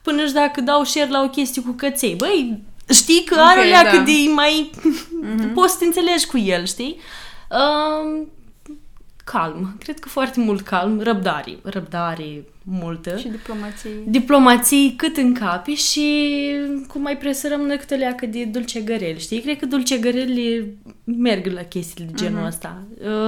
până 0.02 0.26
și 0.26 0.32
dacă 0.32 0.60
dau 0.60 0.84
share 0.84 1.10
la 1.10 1.22
o 1.22 1.28
chestie 1.28 1.62
cu 1.62 1.70
căței, 1.70 2.14
băi, 2.14 2.62
știi 2.88 3.24
că 3.24 3.40
are 3.40 3.60
Ok, 3.60 3.66
o 3.66 3.68
leacă 3.68 3.96
da. 3.96 4.02
de 4.02 4.12
mai... 4.34 4.70
Poți 5.54 5.72
să 5.72 5.78
te 5.78 5.84
înțelegi 5.84 6.26
cu 6.26 6.38
el, 6.38 6.66
știi? 6.66 6.98
Um, 7.50 8.28
calm. 9.24 9.76
Cred 9.78 9.98
că 9.98 10.08
foarte 10.08 10.40
mult 10.40 10.60
calm. 10.60 11.00
Răbdare. 11.00 11.58
Răbdare 11.62 12.44
multă 12.64 13.16
Și 13.16 13.28
diplomație. 13.28 13.90
diplomații 14.06 14.94
cât 14.96 15.16
în 15.16 15.34
capi 15.34 15.72
și 15.72 16.28
cum 16.88 17.00
mai 17.02 17.16
presărăm 17.16 17.60
noi 17.60 17.76
câte 17.76 17.94
leacă 17.94 18.26
de 18.26 18.44
dulcegăreli, 18.44 19.18
știi? 19.18 19.40
Cred 19.40 19.58
că 19.58 19.66
dulcegărelile 19.66 20.74
merg 21.04 21.46
la 21.46 21.62
chestiile 21.62 22.10
de 22.14 22.22
genul 22.24 22.46
ăsta. 22.46 22.82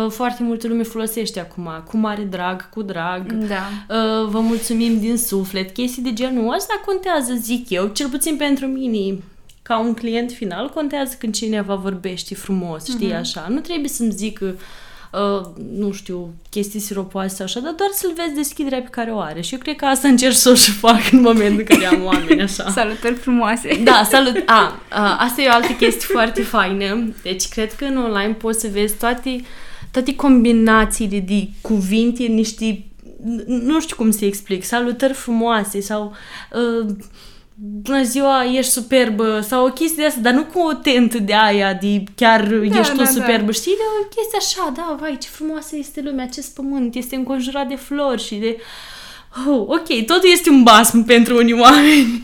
Uh, 0.04 0.10
Foarte 0.10 0.42
multă 0.42 0.68
lume 0.68 0.82
folosește 0.82 1.40
acum, 1.40 1.68
cu 1.88 1.96
mare 1.96 2.22
drag, 2.22 2.68
cu 2.70 2.82
drag. 2.82 3.32
Da. 3.32 3.68
Uh, 3.88 4.28
Vă 4.28 4.40
mulțumim 4.40 5.00
din 5.00 5.16
suflet. 5.16 5.70
Chestii 5.70 6.02
de 6.02 6.12
genul 6.12 6.54
ăsta 6.54 6.82
contează, 6.86 7.34
zic 7.34 7.70
eu, 7.70 7.86
cel 7.86 8.08
puțin 8.08 8.36
pentru 8.36 8.66
mine 8.66 9.18
ca 9.62 9.78
un 9.78 9.94
client 9.94 10.30
final, 10.30 10.68
contează 10.68 11.16
când 11.18 11.34
cineva 11.34 11.74
vorbește 11.74 12.34
frumos, 12.34 12.84
știi, 12.88 13.12
așa. 13.12 13.46
Nu 13.48 13.60
trebuie 13.60 13.88
să-mi 13.88 14.10
zică 14.10 14.54
uh, 15.20 15.46
nu 15.78 15.92
știu, 15.92 16.34
chestii 16.50 16.80
siropoase 16.80 17.34
sau 17.34 17.44
așa, 17.44 17.60
dar 17.60 17.72
doar 17.72 17.88
să-l 17.92 18.12
vezi 18.16 18.34
deschiderea 18.34 18.78
pe 18.80 18.88
care 18.90 19.10
o 19.10 19.18
are. 19.18 19.40
Și 19.40 19.52
eu 19.54 19.58
cred 19.60 19.76
că 19.76 19.84
asta 19.84 20.08
încerc 20.08 20.34
să 20.34 20.50
o 20.50 20.54
și 20.54 20.70
fac 20.70 21.00
în 21.12 21.20
momentul 21.20 21.58
în 21.58 21.64
care 21.78 21.86
am 21.86 22.04
oameni 22.04 22.42
așa. 22.42 22.70
Salutări 22.80 23.14
frumoase. 23.14 23.80
Da, 23.84 24.06
salut! 24.10 24.42
A, 24.46 24.80
a, 24.90 25.16
asta 25.18 25.42
e 25.42 25.48
o 25.48 25.52
altă 25.52 25.72
chestie 25.72 26.06
foarte 26.12 26.42
faină. 26.42 27.12
Deci, 27.22 27.48
cred 27.48 27.72
că 27.72 27.84
în 27.84 27.96
online 27.96 28.32
poți 28.32 28.60
să 28.60 28.68
vezi 28.72 28.94
toate, 28.96 29.40
toate 29.90 30.14
combinațiile 30.14 31.18
de 31.20 31.48
cuvinte, 31.60 32.22
niște... 32.22 32.84
n- 33.20 33.44
Nu 33.46 33.80
știu 33.80 33.96
cum 33.96 34.10
să 34.10 34.24
explic. 34.24 34.64
Salutări 34.64 35.12
frumoase 35.12 35.80
sau... 35.80 36.12
Uh, 36.52 36.86
Bună 37.56 38.02
ziua, 38.02 38.44
ești 38.52 38.70
superbă 38.70 39.40
sau 39.40 39.66
o 39.66 39.70
chestie 39.70 40.02
de 40.02 40.06
asta, 40.06 40.20
dar 40.20 40.32
nu 40.32 40.44
cu 40.44 40.58
o 40.58 40.72
tentă 40.72 41.18
de 41.18 41.34
aia, 41.34 41.74
de 41.74 42.02
chiar 42.16 42.46
da, 42.46 42.78
ești 42.78 42.92
tu 42.92 42.96
da, 42.96 43.02
da. 43.02 43.10
superbă, 43.10 43.52
știi? 43.52 43.72
De 43.72 43.82
o 44.02 44.06
chestie 44.14 44.38
așa, 44.38 44.72
da, 44.76 44.96
vai, 45.00 45.18
ce 45.18 45.28
frumoasă 45.28 45.76
este 45.76 46.00
lumea, 46.00 46.24
acest 46.24 46.54
pământ, 46.54 46.94
este 46.94 47.14
înconjurat 47.14 47.68
de 47.68 47.74
flori 47.74 48.22
și 48.22 48.34
de... 48.34 48.56
Oh, 49.48 49.60
ok, 49.66 50.04
totul 50.06 50.28
este 50.32 50.50
un 50.50 50.62
basm 50.62 51.04
pentru 51.04 51.36
unii 51.36 51.60
oameni. 51.60 52.20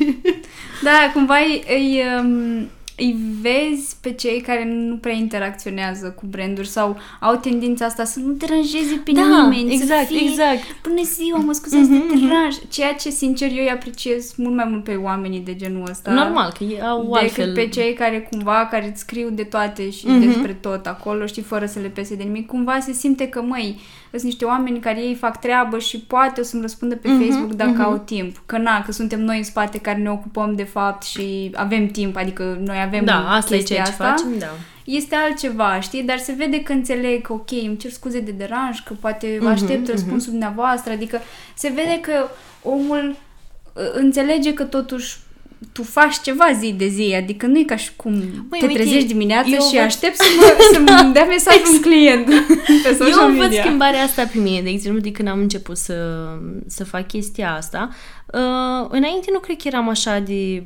Da, 0.82 1.10
cumva 1.12 1.36
îi, 1.38 1.64
îi, 1.68 2.02
um, 2.18 2.68
îi 3.00 3.16
vezi 3.40 3.96
pe 4.00 4.12
cei 4.12 4.40
care 4.40 4.64
nu 4.64 4.96
prea 4.96 5.12
interacționează 5.14 6.10
cu 6.10 6.26
branduri 6.26 6.68
sau 6.68 6.96
au 7.20 7.36
tendința 7.36 7.84
asta 7.84 8.04
să 8.04 8.18
nu 8.18 8.32
deranjeze 8.32 9.00
pe 9.04 9.12
Da, 9.12 9.20
nimeni. 9.48 9.72
exact, 9.74 10.06
să 10.08 10.14
fie, 10.14 10.28
exact. 10.28 10.60
Bună 10.82 11.02
ziua, 11.02 11.38
mă 11.38 11.52
scuzați 11.52 11.90
Mhm, 11.90 12.08
de 12.20 12.26
deranj. 12.26 12.54
Ceea 12.70 12.92
ce, 12.94 13.10
sincer, 13.10 13.50
eu 13.50 13.62
îi 13.62 13.70
apreciez 13.70 14.34
mult 14.36 14.54
mai 14.54 14.66
mult 14.70 14.84
pe 14.84 14.94
oamenii 14.94 15.40
de 15.40 15.56
genul 15.56 15.88
ăsta. 15.90 16.10
Normal, 16.12 16.52
că 16.58 16.64
ei 16.64 16.82
au 16.82 17.02
decât 17.02 17.16
altfel... 17.22 17.54
pe 17.54 17.68
cei 17.68 17.92
care 17.92 18.28
cumva, 18.30 18.66
care 18.70 18.88
îți 18.90 19.00
scriu 19.00 19.28
de 19.30 19.42
toate 19.42 19.90
și 19.90 20.06
Mhm. 20.06 20.26
despre 20.26 20.52
tot 20.52 20.86
acolo, 20.86 21.26
știi, 21.26 21.42
fără 21.42 21.66
să 21.66 21.78
le 21.78 21.88
pese 21.88 22.14
de 22.14 22.22
nimic, 22.22 22.46
cumva 22.46 22.78
se 22.80 22.92
simte 22.92 23.28
că, 23.28 23.42
măi, 23.42 23.80
sunt 24.18 24.30
niște 24.30 24.44
oameni 24.44 24.78
care 24.80 25.00
ei 25.00 25.14
fac 25.14 25.40
treabă 25.40 25.78
și 25.78 25.98
poate 25.98 26.40
o 26.40 26.44
să-mi 26.44 26.62
răspundă 26.62 26.96
pe 26.96 27.08
Mhm, 27.08 27.24
Facebook 27.24 27.52
dacă 27.52 27.70
mhm. 27.70 27.82
au 27.82 27.96
timp. 27.98 28.42
Că 28.46 28.58
na, 28.58 28.82
că 28.82 28.92
suntem 28.92 29.20
noi 29.20 29.36
în 29.36 29.44
spate 29.44 29.78
care 29.78 29.98
ne 29.98 30.10
ocupăm 30.10 30.54
de 30.54 30.62
fapt 30.62 31.02
și 31.02 31.50
avem 31.54 31.86
timp, 31.86 32.16
adică 32.16 32.58
noi 32.64 32.80
avem 32.80 33.04
Da, 33.04 33.30
asta 33.34 33.54
e 33.54 33.56
chestia 33.56 33.74
ceea 33.74 33.86
ce 33.86 33.90
asta. 33.92 34.04
facem, 34.10 34.38
da. 34.38 34.46
Este 34.84 35.14
altceva, 35.14 35.80
știi? 35.80 36.02
Dar 36.02 36.18
se 36.18 36.32
vede 36.32 36.62
că 36.62 36.72
înțeleg 36.72 37.22
că, 37.22 37.32
ok, 37.32 37.50
îmi 37.66 37.76
cer 37.76 37.90
scuze 37.90 38.20
de 38.20 38.30
deranj, 38.30 38.82
că 38.82 38.94
poate 39.00 39.36
vă 39.40 39.44
Mhm, 39.44 39.52
aștept 39.52 39.80
mhm. 39.82 39.90
răspunsul 39.90 40.30
dumneavoastră, 40.30 40.92
adică 40.92 41.20
se 41.54 41.68
vede 41.68 42.00
că 42.00 42.12
omul 42.62 43.08
uh, 43.72 43.82
înțelege 43.92 44.54
că 44.54 44.62
totuși 44.64 45.16
tu 45.72 45.82
faci 45.82 46.20
ceva 46.22 46.44
zi 46.60 46.72
de 46.72 46.86
zi, 46.88 47.14
adică 47.16 47.46
nu 47.46 47.58
e 47.58 47.62
ca 47.64 47.76
și 47.76 47.90
cum 47.96 48.12
Măi, 48.50 48.58
te 48.60 48.66
uite, 48.66 48.78
trezești 48.78 49.06
dimineața 49.08 49.48
eu 49.48 49.60
și 49.60 49.76
văd- 49.76 49.84
aștept 49.84 50.16
să 50.16 50.24
mă, 50.36 50.54
să-mi 50.72 51.12
dea 51.12 51.24
mesaj 51.24 51.56
un 51.74 51.80
client 51.80 52.24
pe 52.84 52.92
social 52.98 53.08
Eu 53.08 53.28
văd 53.28 53.38
media. 53.38 53.62
schimbarea 53.62 54.02
asta 54.02 54.22
pe 54.32 54.38
mine, 54.38 54.60
de 54.62 54.68
exemplu, 54.68 55.00
de 55.00 55.10
când 55.12 55.28
am 55.28 55.38
început 55.38 55.76
să, 55.76 56.28
să 56.66 56.84
fac 56.84 57.06
chestia 57.06 57.54
asta. 57.54 57.88
Uh, 58.26 58.86
înainte 58.90 59.28
nu 59.32 59.38
cred 59.38 59.56
că 59.56 59.68
eram 59.68 59.88
așa 59.88 60.18
de... 60.18 60.62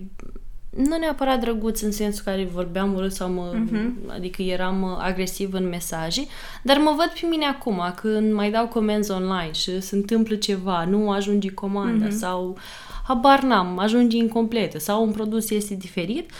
Nu 0.76 0.96
neapărat 0.96 1.40
drăguț 1.40 1.80
în 1.80 1.92
sensul 1.92 2.22
care 2.24 2.48
vorbeam 2.52 2.94
urât 2.94 3.12
sau 3.12 3.30
mă... 3.30 3.52
Mhm. 3.54 3.92
Adică 4.14 4.42
eram 4.42 4.82
uh, 4.82 4.88
agresiv 4.98 5.52
în 5.52 5.68
mesaje, 5.68 6.26
dar 6.62 6.76
mă 6.78 6.94
văd 6.96 7.12
pe 7.20 7.26
mine 7.26 7.44
acum, 7.44 7.80
când 8.02 8.32
mai 8.32 8.50
dau 8.50 8.66
comenzi 8.66 9.10
online 9.10 9.50
și 9.52 9.80
se 9.80 9.94
întâmplă 9.96 10.34
ceva, 10.34 10.84
nu 10.84 11.10
ajunge 11.10 11.50
comanda 11.50 12.04
Mhm. 12.06 12.16
sau 12.18 12.56
habar 13.06 13.40
n-am, 13.40 13.78
ajunge 13.78 14.16
incompletă 14.16 14.78
sau 14.78 15.02
un 15.02 15.10
produs 15.12 15.50
este 15.50 15.74
diferit, 15.74 16.30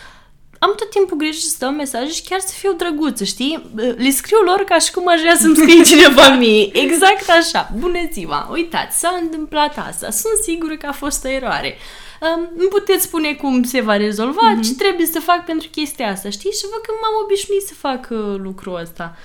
am 0.59 0.73
tot 0.77 0.89
timpul 0.89 1.17
grijă 1.17 1.37
să 1.39 1.55
dau 1.59 1.71
mesaje 1.71 2.11
și 2.11 2.21
chiar 2.23 2.39
să 2.39 2.53
fiu 2.57 2.73
drăguță, 2.73 3.23
știi? 3.23 3.69
Le 3.75 4.09
scriu 4.09 4.37
lor 4.45 4.63
ca 4.63 4.77
și 4.79 4.91
cum 4.91 5.07
aș 5.07 5.19
vrea 5.19 5.35
să-mi 5.35 5.55
scrie 5.55 5.83
cineva 5.91 6.29
mie. 6.29 6.69
Exact 6.77 7.29
așa. 7.29 7.69
Bună 7.79 7.99
ziua! 8.11 8.49
Uitați, 8.51 8.99
s-a 8.99 9.19
întâmplat 9.21 9.77
asta. 9.87 10.09
Sunt 10.09 10.33
sigură 10.43 10.75
că 10.75 10.85
a 10.85 10.91
fost 10.91 11.25
o 11.25 11.27
eroare. 11.29 11.77
Um, 12.21 12.49
nu 12.57 12.67
puteți 12.67 13.03
spune 13.03 13.33
cum 13.33 13.63
se 13.63 13.81
va 13.81 13.97
rezolva, 13.97 14.49
Mhm. 14.51 14.61
ce 14.61 14.75
trebuie 14.75 15.05
să 15.05 15.19
fac 15.19 15.45
pentru 15.45 15.67
chestia 15.69 16.11
asta, 16.11 16.29
știi? 16.29 16.51
Și 16.51 16.65
văd 16.71 16.81
că 16.81 16.91
m-am 17.01 17.23
obișnuit 17.23 17.61
să 17.61 17.73
fac 17.73 18.07
uh, 18.11 18.35
lucrul 18.37 18.79
ăsta. 18.81 19.15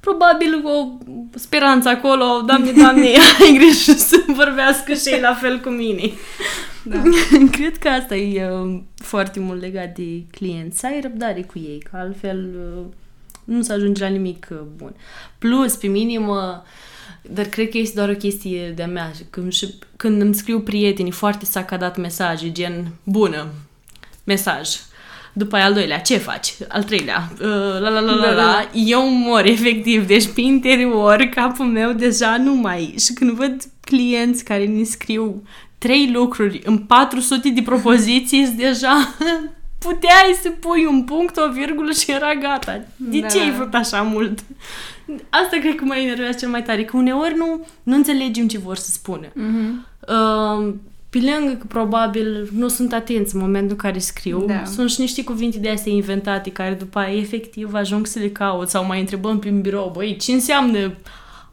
Probabil 0.00 0.62
o 0.64 0.98
speranță 1.34 1.88
acolo, 1.88 2.42
doamne, 2.46 2.70
doamne, 2.70 3.06
ai 3.40 3.54
grijă 3.54 3.92
să 3.92 4.24
vorbească 4.26 4.92
și 4.94 5.08
ei 5.08 5.20
la 5.20 5.34
fel 5.34 5.60
cu 5.60 5.68
mine. 5.68 6.10
Da. 6.82 7.02
Cred 7.56 7.76
că 7.78 7.88
asta 7.88 8.16
e 8.16 8.50
uh, 8.50 8.80
foarte 8.94 9.40
mult 9.40 9.60
legat 9.60 9.94
de 9.94 10.22
clienți. 10.30 10.78
Să 10.78 10.86
ai 10.86 11.00
răbdare 11.00 11.42
cu 11.42 11.58
ei, 11.58 11.78
că 11.90 11.96
altfel 11.96 12.48
uh, 12.76 12.84
nu 13.44 13.62
se 13.62 13.72
ajunge 13.72 14.02
la 14.02 14.08
nimic 14.08 14.48
uh, 14.50 14.58
bun. 14.76 14.94
Plus, 15.38 15.74
pe 15.74 15.86
minim, 15.86 16.28
uh, 16.28 16.36
dar 17.22 17.44
cred 17.44 17.68
că 17.68 17.78
este 17.78 17.96
doar 17.96 18.08
o 18.08 18.14
chestie 18.14 18.70
de-a 18.70 18.86
mea. 18.86 19.10
Când, 19.30 19.52
și, 19.52 19.74
când 19.96 20.20
îmi 20.20 20.34
scriu 20.34 20.60
prietenii 20.60 21.12
foarte 21.12 21.44
sacadat 21.44 21.96
mesaje, 21.96 22.52
gen, 22.52 22.92
bună, 23.02 23.46
mesaj, 24.24 24.68
după 25.32 25.56
aia 25.56 25.64
al 25.64 25.72
doilea, 25.72 25.98
ce 26.00 26.16
faci? 26.16 26.54
Al 26.68 26.82
treilea, 26.84 27.28
uh, 27.32 27.80
la 27.80 27.88
la 27.88 28.00
la 28.00 28.00
la 28.00 28.14
Da, 28.14 28.20
da, 28.20 28.32
la, 28.32 28.42
da. 28.42 28.68
eu 28.72 29.08
mor 29.08 29.44
efectiv, 29.44 30.06
deci 30.06 30.26
pe 30.26 30.40
interior 30.40 31.16
capul 31.34 31.66
meu 31.66 31.92
deja 31.92 32.36
nu 32.36 32.54
mai... 32.54 32.94
Și 32.98 33.12
când 33.12 33.30
văd 33.30 33.62
clienți 33.80 34.44
care 34.44 34.66
ne 34.66 34.82
scriu 34.82 35.42
trei 35.78 36.10
lucruri 36.12 36.60
în 36.64 36.78
400 36.78 37.48
de 37.48 37.62
propoziții, 37.62 38.44
sunt 38.44 38.56
deja 38.56 39.14
puteai 39.78 40.38
să 40.42 40.50
pui 40.50 40.84
un 40.84 41.02
punct, 41.02 41.36
o 41.36 41.52
virgulă 41.52 41.92
și 41.92 42.10
era 42.10 42.34
gata. 42.34 42.80
De 42.96 43.20
Da. 43.20 43.26
ce 43.26 43.40
ai 43.40 43.50
făcut 43.50 43.74
așa 43.74 44.02
mult? 44.02 44.38
Asta 45.30 45.56
cred 45.60 45.74
că 45.74 45.84
mă 45.84 45.96
enervează 45.96 46.38
cel 46.38 46.48
mai 46.48 46.62
tare, 46.62 46.84
că 46.84 46.96
uneori 46.96 47.34
nu, 47.36 47.66
nu 47.82 47.94
înțelegem 47.94 48.48
ce 48.48 48.58
vor 48.58 48.76
să 48.76 48.90
spună. 48.90 49.26
Mhm. 49.34 49.86
Uh, 50.08 50.74
pe 51.10 51.18
lângă 51.18 51.52
că 51.52 51.64
probabil 51.68 52.48
nu 52.56 52.68
sunt 52.68 52.92
atenți 52.92 53.34
în 53.34 53.40
momentul 53.40 53.70
în 53.70 53.76
care 53.76 53.98
scriu, 53.98 54.44
Da. 54.46 54.64
sunt 54.64 54.90
și 54.90 55.00
niște 55.00 55.24
cuvinte 55.24 55.58
de 55.58 55.68
astea 55.70 55.92
inventate 55.92 56.50
care 56.50 56.74
după 56.74 56.98
aia 56.98 57.16
efectiv 57.18 57.74
ajung 57.74 58.06
să 58.06 58.18
le 58.18 58.28
caut 58.28 58.68
sau 58.68 58.84
mai 58.84 59.00
întrebăm 59.00 59.38
prin 59.38 59.60
birou, 59.60 59.90
băi, 59.94 60.16
ce 60.16 60.32
înseamnă 60.32 60.92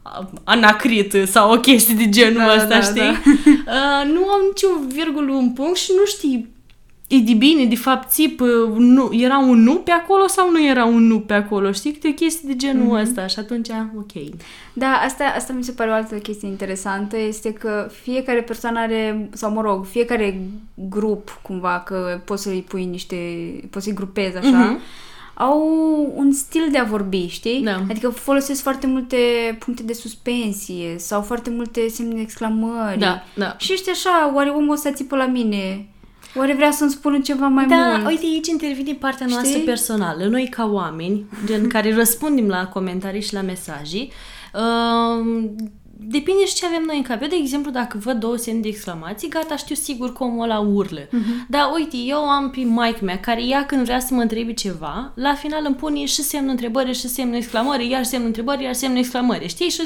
a- 0.02 0.30
anacrit 0.44 1.14
sau 1.26 1.52
o 1.52 1.58
chestie 1.60 1.94
de 1.94 2.08
genul 2.08 2.42
Da, 2.46 2.54
ăsta, 2.54 2.68
da, 2.68 2.80
știi? 2.80 3.00
da. 3.00 3.20
Uh, 3.68 4.10
nu 4.12 4.20
am 4.28 4.40
niciun 4.48 4.88
virgulă 4.94 5.32
un 5.32 5.50
punct 5.52 5.76
și 5.76 5.90
nu 5.98 6.04
știi 6.06 6.48
e 7.08 7.18
de 7.18 7.32
bine, 7.32 7.64
de 7.64 7.76
fapt, 7.76 8.10
țip, 8.10 8.40
uh, 8.40 8.48
nu, 8.76 9.08
era 9.12 9.38
un 9.38 9.62
nu 9.62 9.74
pe 9.74 9.90
acolo 9.90 10.26
sau 10.26 10.50
nu 10.50 10.66
era 10.66 10.84
un 10.84 11.06
nu 11.06 11.20
pe 11.20 11.32
acolo, 11.34 11.72
știi? 11.72 11.92
Câte 11.92 12.10
chestii 12.14 12.48
de 12.48 12.56
genul 12.56 12.84
Mhm. 12.86 12.94
ăsta 12.94 13.26
și 13.26 13.38
atunci, 13.38 13.68
ok. 13.96 14.12
Da, 14.72 14.86
asta, 15.04 15.24
asta 15.36 15.52
mi 15.52 15.64
se 15.64 15.72
pare 15.72 15.90
o 15.90 15.92
altă 15.92 16.14
chestie 16.14 16.48
interesantă, 16.48 17.18
este 17.18 17.52
că 17.52 17.90
fiecare 18.02 18.42
persoană 18.42 18.78
are, 18.78 19.28
sau 19.32 19.52
mă 19.52 19.60
rog, 19.60 19.84
fiecare 19.86 20.40
grup, 20.74 21.38
cumva, 21.42 21.82
că 21.86 22.20
poți 22.24 22.42
să-i 22.42 22.64
pui 22.68 22.84
niște, 22.84 23.16
poți 23.70 23.84
să-i 23.84 23.94
grupezi 23.94 24.36
așa, 24.36 24.48
Mhm. 24.58 24.78
au 25.34 25.60
un 26.16 26.32
stil 26.32 26.68
de 26.72 26.78
a 26.78 26.84
vorbi, 26.84 27.26
știi? 27.26 27.60
Da. 27.62 27.76
Adică 27.90 28.08
folosesc 28.08 28.62
foarte 28.62 28.86
multe 28.86 29.16
puncte 29.58 29.82
de 29.82 29.92
suspensie 29.92 30.94
sau 30.98 31.22
foarte 31.22 31.50
multe 31.50 31.88
semne 31.88 32.14
de 32.14 32.20
exclamări. 32.20 32.98
Da, 32.98 33.22
da. 33.34 33.54
Și 33.58 33.72
ești 33.72 33.90
așa, 33.90 34.32
oare 34.34 34.50
omul 34.50 34.72
ăsta 34.74 34.90
țipă 34.92 35.16
la 35.16 35.26
mine? 35.26 35.86
Oare 36.34 36.54
vrea 36.54 36.70
să-mi 36.70 36.90
spună 36.90 37.18
ceva 37.18 37.46
mai 37.46 37.66
Da, 37.66 37.76
mult? 37.76 38.06
uite, 38.06 38.24
aici 38.24 38.46
intervine 38.48 38.92
partea 38.92 39.26
noastră 39.26 39.50
Știi? 39.50 39.64
personală. 39.64 40.24
Noi, 40.24 40.48
ca 40.50 40.66
oameni, 40.72 41.24
gen 41.46 41.68
care 41.68 41.94
răspundem 41.94 42.46
la 42.46 42.66
comentarii 42.66 43.22
și 43.22 43.34
la 43.34 43.40
mesaje, 43.40 43.98
uh, 44.54 45.44
depinde 46.18 46.46
și 46.46 46.54
ce 46.54 46.66
avem 46.66 46.82
noi 46.82 46.96
în 46.96 47.02
cap. 47.02 47.22
Eu, 47.22 47.28
de 47.28 47.36
exemplu, 47.38 47.70
dacă 47.70 47.98
văd 48.00 48.16
două 48.16 48.36
semne 48.36 48.60
de 48.60 48.68
exclamații, 48.68 49.28
gata, 49.28 49.56
știu 49.56 49.74
sigur 49.74 50.12
că 50.12 50.22
omul 50.24 50.42
ăla 50.44 50.58
urlă. 50.58 51.06
Uh-huh. 51.06 51.46
Dar, 51.48 51.70
uite, 51.74 51.96
eu 51.96 52.18
am 52.18 52.50
pe 52.50 52.60
maică 52.64 53.04
mea, 53.04 53.20
care 53.20 53.42
ea 53.42 53.66
când 53.66 53.84
vrea 53.84 54.00
să 54.00 54.14
mă 54.14 54.20
întrebe 54.20 54.52
ceva, 54.52 55.12
la 55.14 55.34
final 55.34 55.62
îmi 55.64 55.74
pune 55.74 56.04
și 56.04 56.22
semnul 56.22 56.50
întrebări, 56.50 56.94
și 56.94 57.08
semnul 57.08 57.36
exclamări, 57.36 57.88
iar 57.88 58.04
semnul 58.04 58.26
întrebări, 58.26 58.62
iar 58.62 58.74
semnul 58.74 58.98
exclamări, 58.98 59.48
știi? 59.48 59.68
Și 59.68 59.82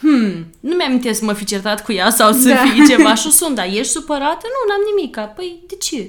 hmm, 0.00 0.46
nu 0.60 0.74
mi-am 0.76 1.12
să 1.12 1.24
mă 1.24 1.32
fi 1.32 1.44
certat 1.44 1.84
cu 1.84 1.92
ea 1.92 2.10
sau 2.10 2.32
să 2.32 2.48
Da. 2.48 2.56
fie 2.56 2.86
ceva 2.86 3.14
și 3.14 3.30
sunt, 3.32 3.54
dar 3.54 3.66
ești 3.66 3.92
supărată? 3.92 4.44
Nu, 4.54 4.60
n-am 4.68 4.82
nimic. 4.90 5.14
Păi, 5.36 5.50
de 5.66 5.76
ce? 5.86 6.00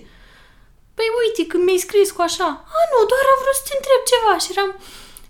Păi 0.97 1.07
uite, 1.21 1.41
când 1.51 1.63
mi-ai 1.63 1.85
scris 1.87 2.09
cu 2.15 2.21
așa, 2.29 2.47
a, 2.77 2.81
nu, 2.91 2.99
doar 3.11 3.25
am 3.33 3.39
vrut 3.41 3.57
să 3.59 3.63
te 3.67 3.73
întreb 3.79 4.01
ceva 4.11 4.33
și 4.43 4.49
eram, 4.53 4.71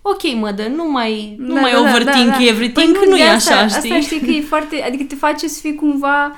ok, 0.02 0.34
mă, 0.34 0.50
dă, 0.50 0.66
nu 0.76 0.90
mai, 0.90 1.34
nu 1.38 1.54
mai 1.54 1.72
overthink 1.76 2.34
everything, 2.48 2.92
Păi 2.92 3.02
că 3.02 3.08
nu 3.08 3.16
e 3.16 3.22
de 3.22 3.28
așa, 3.28 3.54
asta, 3.54 3.78
știi? 3.78 3.90
Asta 3.90 4.00
știi 4.00 4.20
că 4.20 4.30
e 4.30 4.40
foarte, 4.52 4.82
adică 4.86 5.02
te 5.08 5.14
face 5.14 5.48
să 5.48 5.60
fii 5.60 5.74
cumva, 5.74 6.36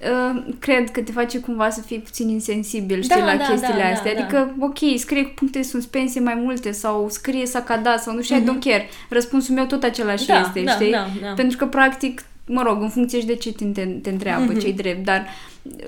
uh, 0.00 0.42
cred 0.58 0.90
că 0.90 1.00
te 1.00 1.12
face 1.12 1.38
cumva 1.38 1.70
să 1.70 1.80
fii 1.80 1.98
puțin 1.98 2.28
insensibil, 2.28 3.02
știi, 3.02 3.16
Da, 3.20 3.24
la 3.24 3.36
da, 3.36 3.44
chestiile 3.44 3.82
da, 3.82 3.88
astea. 3.88 4.14
da, 4.14 4.20
adică, 4.20 4.54
ok, 4.58 4.78
scrie 4.96 5.22
cu 5.24 5.32
puncte 5.34 5.58
de 5.58 5.64
suspensie 5.64 6.20
mai 6.20 6.34
multe 6.34 6.70
sau 6.72 7.06
scrie 7.10 7.46
sacadat 7.46 8.02
sau 8.02 8.14
nu 8.14 8.22
știu, 8.22 8.36
I 8.36 8.42
don't 8.42 8.64
care. 8.64 8.88
Răspunsul 9.08 9.54
meu 9.54 9.64
tot 9.64 9.82
același 9.82 10.24
Mhm. 10.28 10.32
Da, 10.32 10.40
este, 10.40 10.60
da, 10.60 10.72
știi? 10.72 10.90
da, 10.90 11.06
da. 11.22 11.32
Pentru 11.36 11.56
că, 11.56 11.66
practic, 11.66 12.22
mă 12.48 12.62
rog, 12.62 12.82
în 12.82 12.88
funcție 12.88 13.20
și 13.20 13.26
de 13.26 13.34
ce 13.34 13.52
te, 13.52 13.64
te, 13.64 13.84
te 13.84 14.10
întreabă, 14.10 14.44
Mhm. 14.52 14.58
ce-i 14.58 14.72
drept, 14.72 15.04
dar 15.04 15.26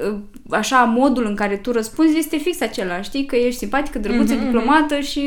uh, 0.08 0.14
așa, 0.50 0.82
modul 0.82 1.26
în 1.26 1.34
care 1.34 1.56
tu 1.56 1.72
răspunzi 1.72 2.18
este 2.18 2.36
fix 2.36 2.60
același, 2.60 3.08
știi? 3.08 3.24
Că 3.24 3.36
ești 3.36 3.58
simpatică, 3.58 3.98
drăguță, 3.98 4.34
Mhm, 4.34 4.44
diplomată 4.44 5.00
și, 5.00 5.22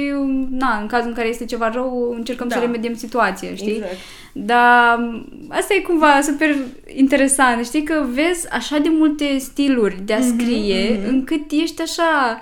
na, 0.49 0.77
în 0.81 0.87
cazul 0.87 1.07
în 1.07 1.13
care 1.13 1.27
este 1.27 1.45
ceva 1.45 1.69
rău, 1.69 2.13
încercăm 2.17 2.47
Da. 2.47 2.55
să 2.55 2.61
remediem 2.61 2.95
situația, 2.95 3.55
știi? 3.55 3.71
Exact. 3.75 3.95
Dar 4.33 5.09
asta 5.49 5.73
e 5.73 5.79
cumva 5.79 6.21
super 6.21 6.55
interesant, 6.95 7.65
știi 7.65 7.83
că 7.83 8.05
vezi 8.13 8.49
așa 8.51 8.77
de 8.77 8.89
multe 8.91 9.37
stiluri 9.37 10.01
de 10.05 10.13
a 10.13 10.17
Mhm, 10.19 10.37
scrie, 10.39 10.99
încât 11.07 11.51
ești 11.51 11.81
așa... 11.81 12.39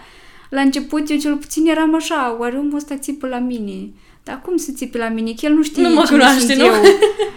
La 0.50 0.62
început 0.62 1.10
eu 1.10 1.18
cel 1.18 1.36
puțin 1.36 1.68
eram 1.68 1.96
așa, 1.96 2.36
oare 2.40 2.58
omul 2.58 2.76
ăsta 2.76 2.96
țipă 2.98 3.28
la 3.28 3.38
mine? 3.40 3.90
Dar 4.24 4.42
cum 4.42 4.58
să 4.58 4.72
țipe 4.76 4.98
la 4.98 5.08
mine? 5.10 5.32
Că 5.32 5.46
el 5.46 5.54
nu 5.54 5.64
știe 5.64 5.82
Nu 5.82 5.90
mă 5.94 6.04
cine 6.06 6.18
cunoaște, 6.18 6.40
sunt 6.46 6.58
nu? 6.58 6.66
eu. 6.66 6.74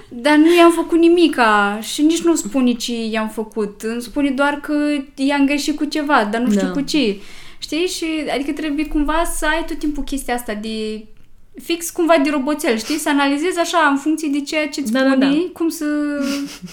Dar 0.08 0.36
nu 0.36 0.54
i-am 0.56 0.70
făcut 0.72 0.98
nimica 0.98 1.78
și 1.82 2.02
nici 2.02 2.22
nu 2.22 2.34
spune 2.34 2.72
ce 2.72 3.04
i-am 3.10 3.28
făcut. 3.28 3.82
Îmi 3.82 4.02
spune 4.02 4.30
doar 4.30 4.60
că 4.60 4.74
i-am 5.14 5.46
greșit 5.46 5.76
cu 5.76 5.84
ceva, 5.84 6.28
dar 6.30 6.40
nu 6.40 6.50
știu 6.50 6.66
Da. 6.66 6.72
cu 6.72 6.80
ce. 6.80 7.16
Știi? 7.58 7.86
Și 7.86 8.04
adică 8.34 8.52
trebuie 8.52 8.86
cumva 8.86 9.22
să 9.36 9.46
ai 9.46 9.64
tot 9.66 9.78
timpul 9.78 10.02
chestia 10.02 10.34
asta 10.34 10.54
de 10.54 11.04
fix 11.62 11.90
cumva 11.90 12.14
de 12.22 12.30
roboțel, 12.30 12.78
știi? 12.78 12.98
Să 12.98 13.08
analizezi 13.08 13.58
așa 13.58 13.88
în 13.90 13.96
funcție 13.96 14.28
de 14.28 14.40
ceea 14.40 14.68
ce 14.68 14.80
îți 14.80 14.92
Da, 14.92 15.00
da, 15.00 15.10
spune, 15.10 15.26
da. 15.26 15.50
cum 15.52 15.68
să... 15.68 15.84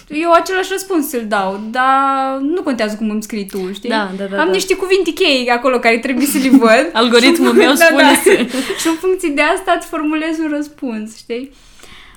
Eu 0.08 0.32
același 0.32 0.70
răspuns 0.72 1.10
să-l 1.10 1.26
dau, 1.28 1.62
dar 1.72 2.38
nu 2.40 2.62
contează 2.62 2.96
cum 2.96 3.10
îmi 3.10 3.24
scrii 3.24 3.46
tu, 3.46 3.74
știi? 3.74 3.90
Da, 3.90 4.12
da, 4.18 4.24
da, 4.24 4.40
Am 4.40 4.46
da. 4.46 4.52
niște 4.52 4.76
cuvinte 4.76 5.12
cheie 5.12 5.52
acolo 5.52 5.80
care 5.80 5.98
trebuie 5.98 6.26
să 6.26 6.38
le 6.38 6.50
văd. 6.50 6.90
Algoritmul 7.02 7.54
meu 7.54 7.74
Da, 7.82 7.86
spune 7.86 8.02
da. 8.02 8.14
să... 8.24 8.32
și 8.80 8.88
în 8.88 8.96
funcție 9.00 9.30
de 9.30 9.42
asta 9.42 9.74
îți 9.78 9.88
formulezi 9.88 10.42
un 10.42 10.50
răspuns, 10.56 11.18
știi? 11.18 11.52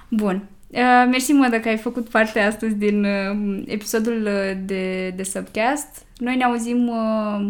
Bun. 0.09 0.43
Uh, 0.69 1.07
mersi, 1.11 1.33
mă, 1.33 1.59
că 1.63 1.69
ai 1.69 1.77
făcut 1.77 2.09
parte 2.09 2.41
astăzi 2.41 2.75
din 2.75 3.05
uh, 3.05 3.63
episodul 3.67 4.23
uh, 4.25 4.57
de, 4.67 5.13
de 5.17 5.23
Subcast. 5.23 5.89
Noi 6.19 6.37
ne 6.37 6.45
auzim... 6.45 6.89
Uh, 6.89 7.47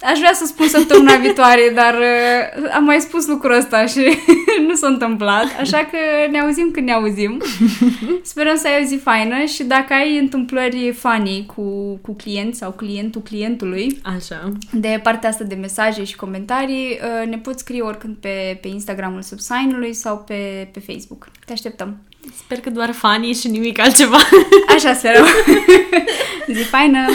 aș 0.00 0.18
vrea 0.18 0.32
să 0.34 0.46
spun 0.46 0.68
săptămâna 0.68 1.16
viitoare, 1.24 1.72
dar 1.74 1.94
uh, 1.94 2.70
am 2.74 2.84
mai 2.84 3.00
spus 3.00 3.26
lucrul 3.26 3.56
ăsta 3.56 3.86
și 3.86 4.18
nu 4.68 4.74
s-a 4.74 4.86
întâmplat. 4.86 5.46
Așa 5.60 5.78
că 5.78 5.98
ne 6.30 6.40
auzim 6.40 6.70
când 6.70 6.86
ne 6.86 6.92
auzim. 6.92 7.42
Sperăm 8.22 8.56
să 8.56 8.66
ai 8.66 8.80
o 8.82 8.86
zi 8.86 8.96
faină 8.96 9.44
și 9.44 9.62
dacă 9.62 9.92
ai 9.92 10.18
întâmplări 10.18 10.92
funny 10.92 11.46
cu, 11.54 11.62
cu 12.02 12.12
clienți 12.12 12.58
sau 12.58 12.70
clientul 12.70 13.20
clientului, 13.20 14.00
Așa. 14.16 14.52
de 14.72 15.00
partea 15.02 15.28
asta 15.28 15.44
de 15.44 15.54
mesaje 15.54 16.04
și 16.04 16.16
comentarii, 16.16 16.98
uh, 17.02 17.28
ne 17.28 17.38
poți 17.38 17.60
scrie 17.60 17.82
oricând 17.82 18.16
pe, 18.20 18.58
pe 18.60 18.68
Instagramul 18.68 19.22
Subsign-ului 19.22 19.92
sau 19.92 20.18
pe, 20.26 20.68
pe 20.72 20.80
Facebook. 20.80 21.28
Te 21.46 21.52
așteptăm! 21.52 21.96
Sper 22.44 22.60
că 22.60 22.70
doar 22.70 22.92
fanii 22.92 23.34
și 23.34 23.48
nimic 23.48 23.78
altceva. 23.78 24.18
Așa 24.74 24.94
sperăm! 24.94 25.26
Zi 26.52 26.62
faină! 26.62 27.06